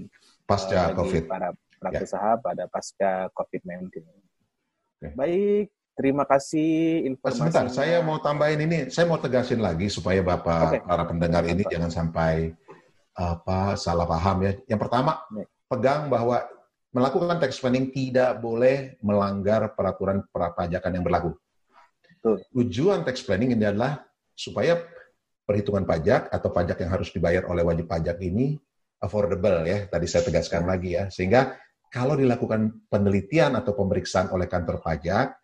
pasca 0.47 0.79
uh, 0.89 0.95
covid 0.95 1.23
para 1.27 1.51
pelaku 1.79 2.01
ya. 2.01 2.07
usaha 2.07 2.31
pada 2.39 2.63
pasca 2.71 3.11
covid-19 3.35 3.91
okay. 3.91 5.11
baik 5.19 5.67
Terima 5.99 6.23
kasih 6.23 7.03
informasi. 7.11 7.43
Sebentar, 7.43 7.67
saya 7.67 7.99
mau 7.99 8.23
tambahin 8.23 8.63
ini. 8.63 8.87
Saya 8.87 9.03
mau 9.03 9.19
tegasin 9.19 9.59
lagi 9.59 9.91
supaya 9.91 10.23
Bapak 10.23 10.63
okay. 10.71 10.79
para 10.87 11.03
pendengar 11.03 11.43
ini 11.43 11.67
jangan 11.67 11.91
sampai 11.91 12.55
apa 13.19 13.75
salah 13.75 14.07
paham 14.07 14.47
ya. 14.47 14.55
Yang 14.63 14.87
pertama, 14.87 15.19
pegang 15.69 16.09
bahwa 16.09 16.43
melakukan 16.89 17.37
tax 17.37 17.61
planning 17.61 17.93
tidak 17.93 18.41
boleh 18.41 18.97
melanggar 19.05 19.69
peraturan 19.77 20.25
perpajakan 20.33 20.91
yang 20.97 21.05
berlaku. 21.05 21.31
Tujuan 22.51 23.05
tax 23.05 23.21
planning 23.23 23.53
ini 23.53 23.63
adalah 23.69 24.01
supaya 24.33 24.81
perhitungan 25.45 25.85
pajak 25.85 26.33
atau 26.33 26.49
pajak 26.49 26.81
yang 26.83 26.91
harus 26.91 27.13
dibayar 27.13 27.45
oleh 27.47 27.63
wajib 27.63 27.85
pajak 27.85 28.17
ini 28.25 28.57
affordable 28.99 29.63
ya. 29.63 29.85
Tadi 29.87 30.05
saya 30.09 30.25
tegaskan 30.25 30.65
lagi 30.65 30.97
ya. 30.97 31.07
Sehingga 31.13 31.55
kalau 31.93 32.17
dilakukan 32.17 32.89
penelitian 32.89 33.55
atau 33.55 33.77
pemeriksaan 33.77 34.33
oleh 34.33 34.49
kantor 34.49 34.81
pajak, 34.81 35.37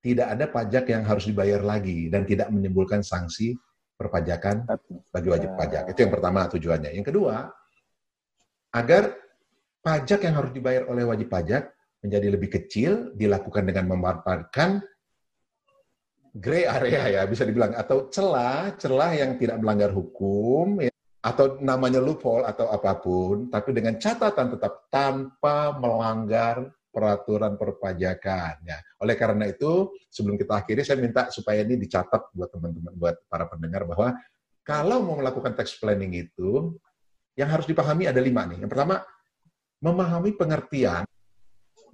tidak 0.00 0.26
ada 0.32 0.46
pajak 0.48 0.84
yang 0.88 1.02
harus 1.04 1.28
dibayar 1.28 1.60
lagi 1.60 2.08
dan 2.08 2.24
tidak 2.24 2.48
menimbulkan 2.48 3.04
sanksi 3.04 3.54
perpajakan 3.98 4.64
bagi 5.10 5.28
wajib 5.28 5.58
pajak. 5.58 5.90
Itu 5.90 6.06
yang 6.06 6.12
pertama 6.14 6.46
tujuannya. 6.46 6.94
Yang 6.94 7.06
kedua, 7.10 7.50
agar 8.72 9.27
pajak 9.88 10.20
yang 10.20 10.36
harus 10.36 10.52
dibayar 10.52 10.84
oleh 10.92 11.08
wajib 11.08 11.32
pajak 11.32 11.72
menjadi 12.04 12.28
lebih 12.28 12.52
kecil 12.60 13.16
dilakukan 13.16 13.64
dengan 13.64 13.88
memanfaatkan 13.88 14.84
gray 16.36 16.68
area 16.68 17.08
ya 17.08 17.22
bisa 17.24 17.48
dibilang 17.48 17.72
atau 17.72 18.12
celah-celah 18.12 19.16
yang 19.16 19.40
tidak 19.40 19.56
melanggar 19.64 19.88
hukum 19.96 20.84
ya, 20.84 20.92
atau 21.24 21.56
namanya 21.64 22.04
loophole 22.04 22.44
atau 22.44 22.68
apa 22.68 23.00
pun 23.00 23.48
tapi 23.48 23.72
dengan 23.72 23.96
catatan 23.96 24.60
tetap 24.60 24.92
tanpa 24.92 25.72
melanggar 25.80 26.68
peraturan 26.92 27.56
perpajakan 27.56 28.60
ya. 28.68 28.78
Oleh 29.00 29.16
karena 29.16 29.48
itu 29.48 29.88
sebelum 30.12 30.36
kita 30.36 30.52
akhiri 30.52 30.84
saya 30.84 31.00
minta 31.00 31.32
supaya 31.32 31.64
ini 31.64 31.80
dicatat 31.80 32.36
buat 32.36 32.52
teman-teman 32.52 32.92
buat 32.92 33.16
para 33.24 33.48
pendengar 33.48 33.88
bahwa 33.88 34.12
kalau 34.60 35.00
mau 35.00 35.16
melakukan 35.16 35.56
tax 35.56 35.80
planning 35.80 36.12
itu 36.28 36.76
yang 37.38 37.48
harus 37.48 37.64
dipahami 37.64 38.10
ada 38.10 38.18
lima 38.18 38.44
nih. 38.50 38.60
Yang 38.66 38.70
pertama 38.74 39.00
memahami 39.78 40.34
pengertian 40.34 41.06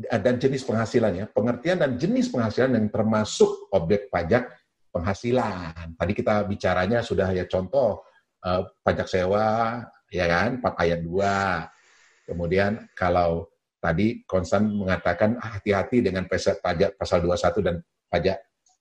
dan 0.00 0.34
jenis 0.40 0.66
penghasilannya, 0.66 1.30
pengertian 1.30 1.78
dan 1.78 1.94
jenis 1.94 2.32
penghasilan 2.32 2.74
yang 2.74 2.86
termasuk 2.90 3.70
objek 3.70 4.10
pajak 4.10 4.50
penghasilan. 4.90 5.94
Tadi 5.94 6.12
kita 6.14 6.42
bicaranya 6.46 6.98
sudah 7.02 7.30
ya 7.30 7.46
contoh 7.46 8.02
uh, 8.42 8.62
pajak 8.82 9.06
sewa, 9.06 9.82
ya 10.10 10.26
kan, 10.26 10.58
ayat 10.78 11.02
2. 11.02 12.30
Kemudian 12.30 12.90
kalau 12.96 13.46
tadi 13.78 14.24
konstan 14.24 14.72
mengatakan 14.72 15.36
ah, 15.38 15.60
hati-hati 15.60 16.00
dengan 16.00 16.24
pajak 16.30 16.96
pasal 16.96 17.20
21 17.20 17.66
dan 17.66 17.76
pajak 18.08 18.38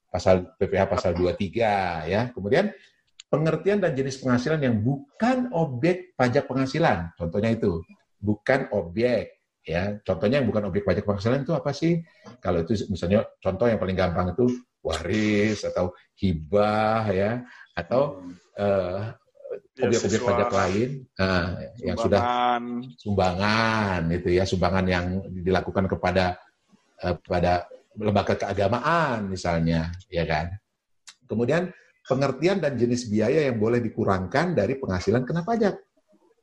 pasal 0.08 0.56
PPh 0.56 0.84
pasal 0.88 1.12
23 1.18 2.08
ya. 2.08 2.22
Kemudian 2.32 2.72
pengertian 3.28 3.82
dan 3.82 3.98
jenis 3.98 4.22
penghasilan 4.22 4.62
yang 4.62 4.78
bukan 4.80 5.52
objek 5.52 6.14
pajak 6.14 6.46
penghasilan. 6.46 7.12
Contohnya 7.18 7.52
itu 7.52 7.82
bukan 8.24 8.72
objek 8.72 9.44
ya. 9.68 10.00
Contohnya 10.08 10.40
yang 10.40 10.48
bukan 10.48 10.72
objek 10.72 10.88
pajak 10.88 11.04
penghasilan 11.04 11.44
itu 11.44 11.52
apa 11.52 11.76
sih? 11.76 12.00
Kalau 12.40 12.64
itu 12.64 12.88
misalnya 12.88 13.28
contoh 13.44 13.68
yang 13.68 13.78
paling 13.78 14.00
gampang 14.00 14.32
itu 14.32 14.48
waris 14.80 15.68
atau 15.68 15.92
hibah 16.16 17.04
ya. 17.12 17.32
Atau 17.76 18.24
uh, 18.56 19.12
objek-objek 19.76 20.22
ya, 20.24 20.28
pajak 20.32 20.52
lain 20.56 20.90
uh, 21.20 21.48
yang 21.84 21.98
sudah 22.00 22.22
sumbangan. 22.96 24.08
itu 24.08 24.30
ya. 24.32 24.48
Sumbangan 24.48 24.86
yang 24.88 25.06
dilakukan 25.44 25.92
kepada 25.92 26.40
uh, 27.04 27.20
pada 27.20 27.68
lembaga 28.00 28.40
keagamaan 28.40 29.28
misalnya 29.28 29.92
ya 30.08 30.24
kan? 30.24 30.48
Kemudian 31.28 31.72
pengertian 32.04 32.60
dan 32.60 32.76
jenis 32.76 33.08
biaya 33.08 33.48
yang 33.48 33.58
boleh 33.58 33.80
dikurangkan 33.80 34.54
dari 34.54 34.76
penghasilan 34.76 35.24
kena 35.24 35.42
pajak. 35.48 35.76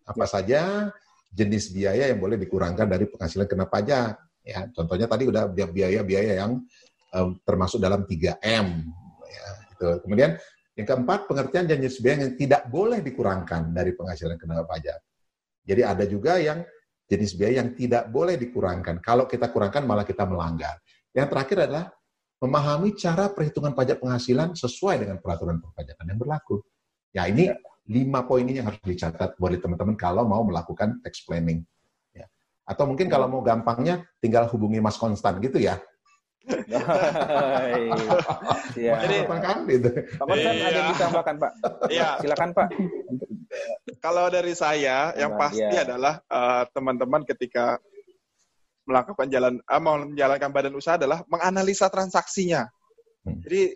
Apa 0.09 0.27
saja 0.27 0.91
jenis 1.31 1.71
biaya 1.71 2.11
yang 2.11 2.19
boleh 2.19 2.37
dikurangkan 2.37 2.91
dari 2.91 3.07
penghasilan 3.07 3.47
kena 3.47 3.71
pajak. 3.71 4.19
Ya, 4.43 4.67
contohnya 4.75 5.07
tadi 5.07 5.31
udah 5.31 5.47
biaya-biaya 5.51 6.43
yang 6.43 6.59
um, 7.15 7.39
termasuk 7.47 7.79
dalam 7.79 8.03
3M. 8.03 8.67
Ya, 9.31 9.47
gitu. 9.75 9.89
Kemudian 10.05 10.37
yang 10.75 10.87
keempat, 10.87 11.31
pengertian 11.31 11.67
jenis 11.71 12.01
biaya 12.03 12.27
yang 12.27 12.35
tidak 12.35 12.63
boleh 12.67 12.99
dikurangkan 13.05 13.71
dari 13.71 13.95
penghasilan 13.95 14.41
kena 14.41 14.65
pajak. 14.67 14.99
Jadi 15.63 15.83
ada 15.85 16.05
juga 16.09 16.41
yang 16.41 16.65
jenis 17.11 17.35
biaya 17.37 17.63
yang 17.63 17.75
tidak 17.75 18.09
boleh 18.09 18.39
dikurangkan. 18.39 19.03
Kalau 19.03 19.27
kita 19.27 19.51
kurangkan 19.51 19.83
malah 19.83 20.07
kita 20.07 20.25
melanggar. 20.27 20.79
Yang 21.11 21.27
terakhir 21.35 21.59
adalah 21.67 21.87
memahami 22.41 22.97
cara 22.97 23.29
perhitungan 23.29 23.77
pajak 23.77 24.01
penghasilan 24.01 24.57
sesuai 24.57 25.05
dengan 25.05 25.21
peraturan 25.21 25.61
perpajakan 25.61 26.07
yang 26.09 26.19
berlaku. 26.19 26.63
Ya 27.13 27.27
ini 27.27 27.53
lima 27.91 28.23
poin 28.23 28.47
ini 28.47 28.63
yang 28.63 28.71
harus 28.71 28.79
dicatat 28.87 29.35
buat 29.35 29.51
teman-teman 29.59 29.99
kalau 29.99 30.23
mau 30.23 30.47
melakukan 30.47 31.03
tax 31.03 31.27
planning. 31.27 31.67
Ya. 32.15 32.31
Atau 32.63 32.87
mungkin 32.87 33.11
kalau 33.11 33.27
mau 33.27 33.43
gampangnya 33.43 34.07
tinggal 34.23 34.47
hubungi 34.47 34.79
Mas 34.79 34.95
Konstan 34.95 35.43
gitu 35.43 35.59
ya. 35.59 35.83
Iya. 38.79 38.95
Jadi 39.05 39.17
kan 39.27 39.67
gitu. 39.67 39.91
Pak 39.91 40.25
Konstan 40.25 40.55
iya. 40.55 40.67
ada 40.71 40.79
yang 40.79 40.91
ditambahkan 40.95 41.35
Pak. 41.37 41.53
Iya. 41.91 42.09
Silakan 42.23 42.51
Pak. 42.55 42.69
Kalau 43.99 44.25
dari 44.31 44.55
saya 44.55 45.11
yang 45.19 45.35
pasti 45.35 45.61
ya. 45.61 45.83
adalah 45.83 46.23
uh, 46.31 46.65
teman-teman 46.71 47.27
ketika 47.27 47.83
melakukan 48.87 49.27
jalan 49.29 49.55
uh, 49.67 49.83
mau 49.83 49.99
menjalankan 50.01 50.51
badan 50.55 50.75
usaha 50.79 50.95
adalah 50.95 51.27
menganalisa 51.27 51.91
transaksinya. 51.91 52.71
Hmm. 53.27 53.43
Jadi 53.45 53.75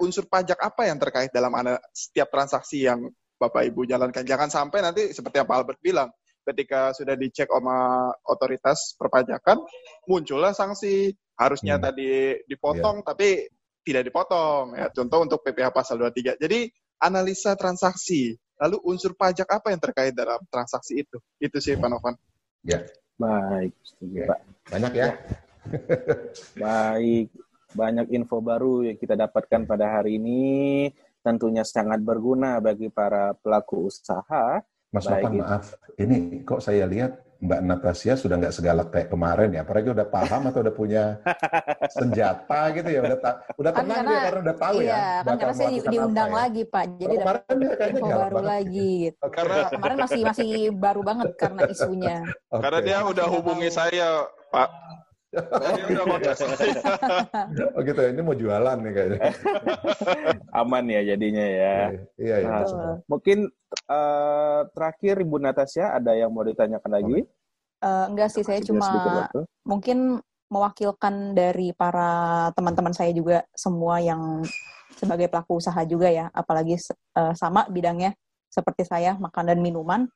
unsur 0.00 0.24
pajak 0.28 0.56
apa 0.60 0.88
yang 0.88 0.96
terkait 0.96 1.32
dalam 1.32 1.52
setiap 1.92 2.32
transaksi 2.32 2.84
yang 2.84 3.08
Bapak 3.36 3.62
Ibu 3.68 3.84
jalankan. 3.84 4.24
Jangan 4.24 4.48
sampai 4.48 4.80
nanti 4.80 5.12
seperti 5.12 5.40
yang 5.40 5.48
Pak 5.48 5.56
Albert 5.60 5.80
bilang, 5.84 6.08
ketika 6.46 6.96
sudah 6.96 7.14
dicek 7.18 7.50
sama 7.50 8.08
otoritas 8.24 8.96
perpajakan, 8.96 9.60
muncullah 10.08 10.56
sanksi. 10.56 11.12
Harusnya 11.36 11.76
hmm. 11.76 11.84
tadi 11.84 12.10
dipotong, 12.48 13.04
yeah. 13.04 13.06
tapi 13.12 13.28
tidak 13.84 14.08
dipotong. 14.08 14.72
Ya, 14.72 14.88
contoh 14.88 15.20
untuk 15.20 15.44
PPh 15.44 15.68
pasal 15.68 16.00
23. 16.00 16.40
Jadi 16.40 16.72
analisa 16.96 17.52
transaksi, 17.60 18.32
lalu 18.56 18.80
unsur 18.88 19.12
pajak 19.12 19.44
apa 19.52 19.68
yang 19.68 19.80
terkait 19.84 20.16
dalam 20.16 20.40
transaksi 20.48 21.04
itu? 21.04 21.20
Itu 21.36 21.60
sih, 21.60 21.76
Pak 21.76 21.88
Novan. 21.92 22.16
Ya. 22.64 22.88
Baik, 23.20 23.72
setuju, 23.84 24.28
Pak. 24.32 24.38
Banyak 24.72 24.92
ya. 24.96 25.08
Baik, 26.56 27.28
banyak 27.76 28.06
info 28.16 28.40
baru 28.40 28.88
yang 28.88 28.96
kita 28.96 29.12
dapatkan 29.12 29.68
pada 29.68 30.00
hari 30.00 30.16
ini 30.16 30.88
tentunya 31.26 31.66
sangat 31.66 31.98
berguna 31.98 32.62
bagi 32.62 32.86
para 32.86 33.34
pelaku 33.34 33.90
usaha. 33.90 34.62
Mas 34.94 35.02
Nopan, 35.02 35.42
maaf, 35.42 35.74
ini 35.98 36.46
kok 36.46 36.62
saya 36.62 36.86
lihat 36.86 37.18
Mbak 37.36 37.60
Natasha 37.66 38.14
sudah 38.16 38.38
nggak 38.38 38.54
segalak 38.54 38.88
kayak 38.88 39.10
kemarin 39.10 39.50
ya. 39.52 39.66
Apalagi 39.66 39.90
udah 39.90 40.06
paham 40.06 40.48
atau 40.48 40.62
udah 40.62 40.72
punya 40.72 41.04
senjata 41.98 42.60
gitu 42.72 42.88
ya. 42.88 43.00
Udah, 43.02 43.18
ta- 43.18 43.38
udah 43.58 43.72
Kan 43.74 43.82
tenang 43.82 43.96
karena- 43.98 44.08
dia 44.08 44.24
karena 44.24 44.40
udah 44.40 44.56
tahu 44.56 44.76
iya, 44.78 44.88
ya. 44.88 44.96
kan 44.96 45.24
bakal 45.26 45.36
karena 45.42 45.52
saya 45.58 45.90
diundang 45.90 46.30
ya. 46.30 46.38
lagi 46.38 46.62
Pak, 46.64 46.84
jadi 46.96 47.14
dapat 47.18 47.20
kemarin 47.20 47.56
dia 47.58 47.74
kayaknya 47.76 47.98
info 48.00 48.06
baru 48.08 48.16
banget. 48.32 48.46
lagi. 48.48 48.92
Gitu. 49.02 49.18
Oke. 49.20 49.34
Karena 49.36 49.56
Kemarin 49.68 49.96
masih 49.98 50.20
masih 50.24 50.50
baru 50.72 51.00
banget 51.02 51.28
karena 51.34 51.60
isunya. 51.66 52.16
Oke. 52.54 52.62
karena 52.62 52.78
dia 52.80 52.98
udah 53.04 53.26
hubungi 53.28 53.68
saya, 53.68 54.08
Pak. 54.48 54.70
Saya. 55.36 56.80
Oh 57.76 57.82
gitu 57.84 58.00
ya, 58.00 58.08
ini 58.12 58.22
mau 58.24 58.36
jualan 58.36 58.76
nih 58.80 58.92
kayaknya. 58.92 59.20
Aman 60.60 60.84
ya 60.88 61.00
jadinya 61.04 61.44
ya. 61.44 61.76
Iya, 62.16 62.36
iya. 62.40 62.48
Nah, 62.48 62.60
Betul. 62.64 62.94
Mungkin 63.06 63.38
eh, 63.88 64.60
terakhir 64.72 65.14
Ibu 65.20 65.36
Natasha 65.40 65.92
ada 65.92 66.12
yang 66.16 66.32
mau 66.32 66.44
ditanyakan 66.44 66.90
lagi? 66.90 67.20
Eh, 67.84 68.04
enggak 68.08 68.28
sih, 68.32 68.42
saya 68.42 68.60
cuma 68.64 69.28
mungkin 69.68 70.20
mewakilkan 70.46 71.34
dari 71.34 71.74
para 71.74 72.48
teman-teman 72.54 72.94
saya 72.94 73.10
juga 73.10 73.42
semua 73.52 73.98
yang 73.98 74.46
sebagai 74.96 75.28
pelaku 75.28 75.60
usaha 75.60 75.82
juga 75.84 76.08
ya, 76.08 76.32
apalagi 76.32 76.80
eh, 76.80 77.34
sama 77.36 77.68
bidangnya 77.68 78.16
seperti 78.48 78.88
saya 78.88 79.20
makan 79.20 79.52
dan 79.52 79.58
minuman. 79.60 80.08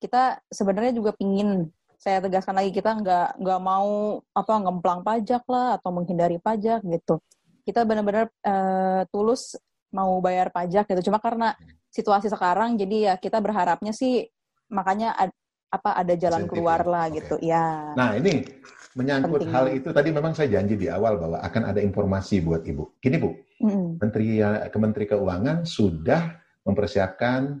Kita 0.00 0.40
sebenarnya 0.48 0.96
juga 0.96 1.12
pingin 1.12 1.68
saya 1.98 2.20
tegaskan 2.20 2.56
lagi 2.58 2.70
kita 2.74 2.94
nggak 3.00 3.28
nggak 3.40 3.60
mau 3.62 4.20
apa 4.34 4.54
ngemplang 4.60 5.00
pajak 5.02 5.42
lah 5.48 5.78
atau 5.80 5.90
menghindari 5.94 6.38
pajak 6.38 6.84
gitu. 6.84 7.20
Kita 7.64 7.82
benar-benar 7.88 8.28
eh, 8.44 9.02
tulus 9.08 9.56
mau 9.94 10.18
bayar 10.20 10.50
pajak 10.50 10.90
gitu. 10.90 11.08
Cuma 11.10 11.22
karena 11.22 11.54
situasi 11.88 12.26
sekarang 12.26 12.74
jadi 12.74 12.96
ya 13.10 13.14
kita 13.16 13.38
berharapnya 13.38 13.94
sih 13.94 14.26
makanya 14.68 15.14
ad- 15.14 15.38
apa 15.70 15.90
ada 15.98 16.14
jalan 16.14 16.46
Insentif 16.46 16.54
keluar 16.54 16.80
ya. 16.82 16.90
lah 16.90 17.04
Oke. 17.10 17.14
gitu 17.18 17.36
ya. 17.42 17.66
Nah 17.98 18.10
ini 18.14 18.46
menyangkut 18.94 19.42
Penting. 19.42 19.50
hal 19.54 19.66
itu 19.74 19.88
tadi 19.90 20.08
memang 20.14 20.32
saya 20.38 20.48
janji 20.54 20.78
di 20.78 20.86
awal 20.86 21.18
bahwa 21.18 21.42
akan 21.42 21.62
ada 21.74 21.82
informasi 21.82 22.38
buat 22.46 22.62
ibu. 22.62 22.94
Gini 23.02 23.18
bu, 23.18 23.34
Mm-mm. 23.58 23.98
Menteri 23.98 24.38
Kementeri 24.70 25.06
Keuangan 25.10 25.66
sudah 25.66 26.38
mempersiapkan 26.62 27.58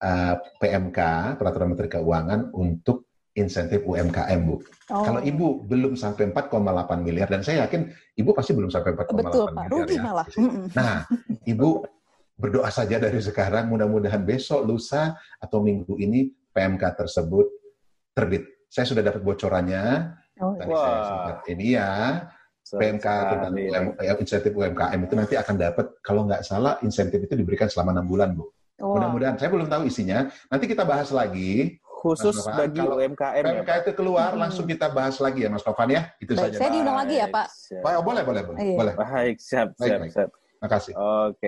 uh, 0.00 0.34
PMK 0.56 0.98
Peraturan 1.36 1.68
Menteri 1.76 1.88
Keuangan 1.92 2.48
untuk 2.56 3.03
insentif 3.34 3.82
UMKM 3.82 4.40
bu. 4.46 4.62
Oh. 4.90 5.02
Kalau 5.02 5.20
ibu 5.20 5.66
belum 5.66 5.98
sampai 5.98 6.30
4,8 6.30 6.54
miliar 7.02 7.26
dan 7.26 7.42
saya 7.42 7.66
yakin 7.66 7.90
ibu 8.14 8.30
pasti 8.30 8.54
belum 8.54 8.70
sampai 8.70 8.94
4,8 8.94 9.20
Betul, 9.20 9.46
Pak. 9.50 9.64
miliar 9.66 9.70
Rugi 9.70 9.96
ya. 9.98 10.02
malah. 10.02 10.26
Nah, 10.78 10.96
ibu 11.44 11.82
berdoa 12.34 12.70
saja 12.70 12.98
dari 12.98 13.18
sekarang 13.18 13.70
mudah-mudahan 13.70 14.22
besok, 14.22 14.66
lusa 14.66 15.18
atau 15.38 15.62
minggu 15.62 15.98
ini 15.98 16.30
PMK 16.54 16.82
tersebut 16.94 17.46
terbit. 18.14 18.46
Saya 18.70 18.86
sudah 18.86 19.02
dapat 19.02 19.22
bocorannya. 19.22 20.14
Oh, 20.42 20.54
Tadi 20.58 20.70
Wah. 20.70 20.82
saya 20.82 21.02
sempat 21.06 21.36
ini 21.50 21.66
ya. 21.78 21.90
PMK 22.64 23.06
tentang. 23.06 23.52
UM, 23.52 23.86
insentif 24.24 24.52
UMKM 24.56 25.00
itu 25.04 25.14
nanti 25.14 25.34
akan 25.36 25.54
dapat 25.60 25.86
kalau 26.00 26.24
nggak 26.24 26.42
salah 26.42 26.80
insentif 26.80 27.20
itu 27.20 27.36
diberikan 27.36 27.68
selama 27.68 27.92
enam 28.00 28.06
bulan 28.08 28.32
bu. 28.32 28.48
Wah. 28.82 28.98
Mudah-mudahan 28.98 29.36
saya 29.38 29.50
belum 29.52 29.68
tahu 29.70 29.86
isinya. 29.86 30.26
Nanti 30.50 30.64
kita 30.66 30.82
bahas 30.82 31.14
lagi. 31.14 31.78
Khusus 32.04 32.36
bagi 32.44 32.84
kalau 32.84 33.00
UMKM 33.00 33.40
ya, 33.40 33.52
PMK 33.64 33.70
itu 33.80 33.92
keluar 33.96 34.30
Hmm. 34.36 34.40
langsung 34.44 34.68
kita 34.68 34.92
bahas 34.92 35.16
lagi 35.16 35.40
ya 35.40 35.48
Mas 35.48 35.64
Novan 35.64 35.88
ya. 35.88 36.02
Itu 36.20 36.36
Baik, 36.36 36.52
saja. 36.52 36.56
saya 36.60 36.70
diundang 36.70 36.98
lagi 37.00 37.14
ya, 37.16 37.26
Pak. 37.32 37.46
Siap. 37.48 37.80
Oh, 37.80 38.02
boleh 38.04 38.22
boleh 38.22 38.42
boleh 38.44 38.58
Iya. 38.60 38.76
boleh. 38.76 38.94
Baik, 38.94 39.36
siap, 39.40 39.68
Baik, 39.74 39.88
siap, 39.88 39.98
baik. 40.04 40.12
siap. 40.12 40.30
Terima 40.36 40.68
kasih. 40.68 40.92
Oke. 40.94 41.46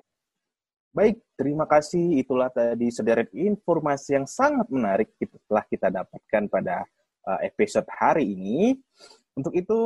Baik, 0.97 1.17
terima 1.37 1.67
kasih. 1.69 2.05
Itulah 2.17 2.49
tadi 2.49 2.89
sederet 2.89 3.29
informasi 3.37 4.17
yang 4.17 4.25
sangat 4.25 4.65
menarik 4.73 5.13
kita 5.21 5.37
telah 5.45 5.65
kita 5.69 5.89
dapatkan 5.93 6.43
pada 6.49 6.77
uh, 7.29 7.41
episode 7.45 7.85
hari 7.93 8.33
ini. 8.33 8.81
Untuk 9.37 9.53
itu, 9.53 9.77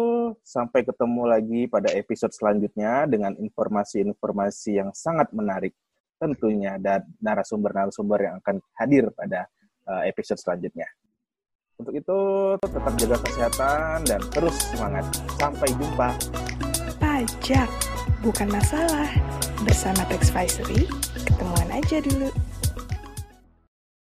sampai 0.46 0.86
ketemu 0.86 1.22
lagi 1.26 1.66
pada 1.66 1.90
episode 1.90 2.30
selanjutnya 2.30 3.10
dengan 3.10 3.34
informasi-informasi 3.34 4.70
yang 4.78 4.94
sangat 4.94 5.34
menarik 5.34 5.74
tentunya 6.22 6.78
dan 6.78 7.02
narasumber-narasumber 7.18 8.18
yang 8.22 8.34
akan 8.38 8.62
hadir 8.78 9.10
pada 9.10 9.50
uh, 9.90 10.02
episode 10.06 10.38
selanjutnya. 10.38 10.86
Untuk 11.80 11.96
itu, 11.96 12.18
tetap 12.60 12.92
jaga 13.00 13.16
kesehatan 13.24 13.96
dan 14.04 14.20
terus 14.30 14.56
semangat. 14.70 15.04
Sampai 15.40 15.68
jumpa. 15.74 16.12
Pajak 17.00 17.70
bukan 18.22 18.48
masalah. 18.52 19.08
Bersama 19.60 20.08
Tax 20.08 20.32
Advisory, 20.32 20.88
ketemuan 21.12 21.68
aja 21.68 22.00
dulu. 22.00 22.32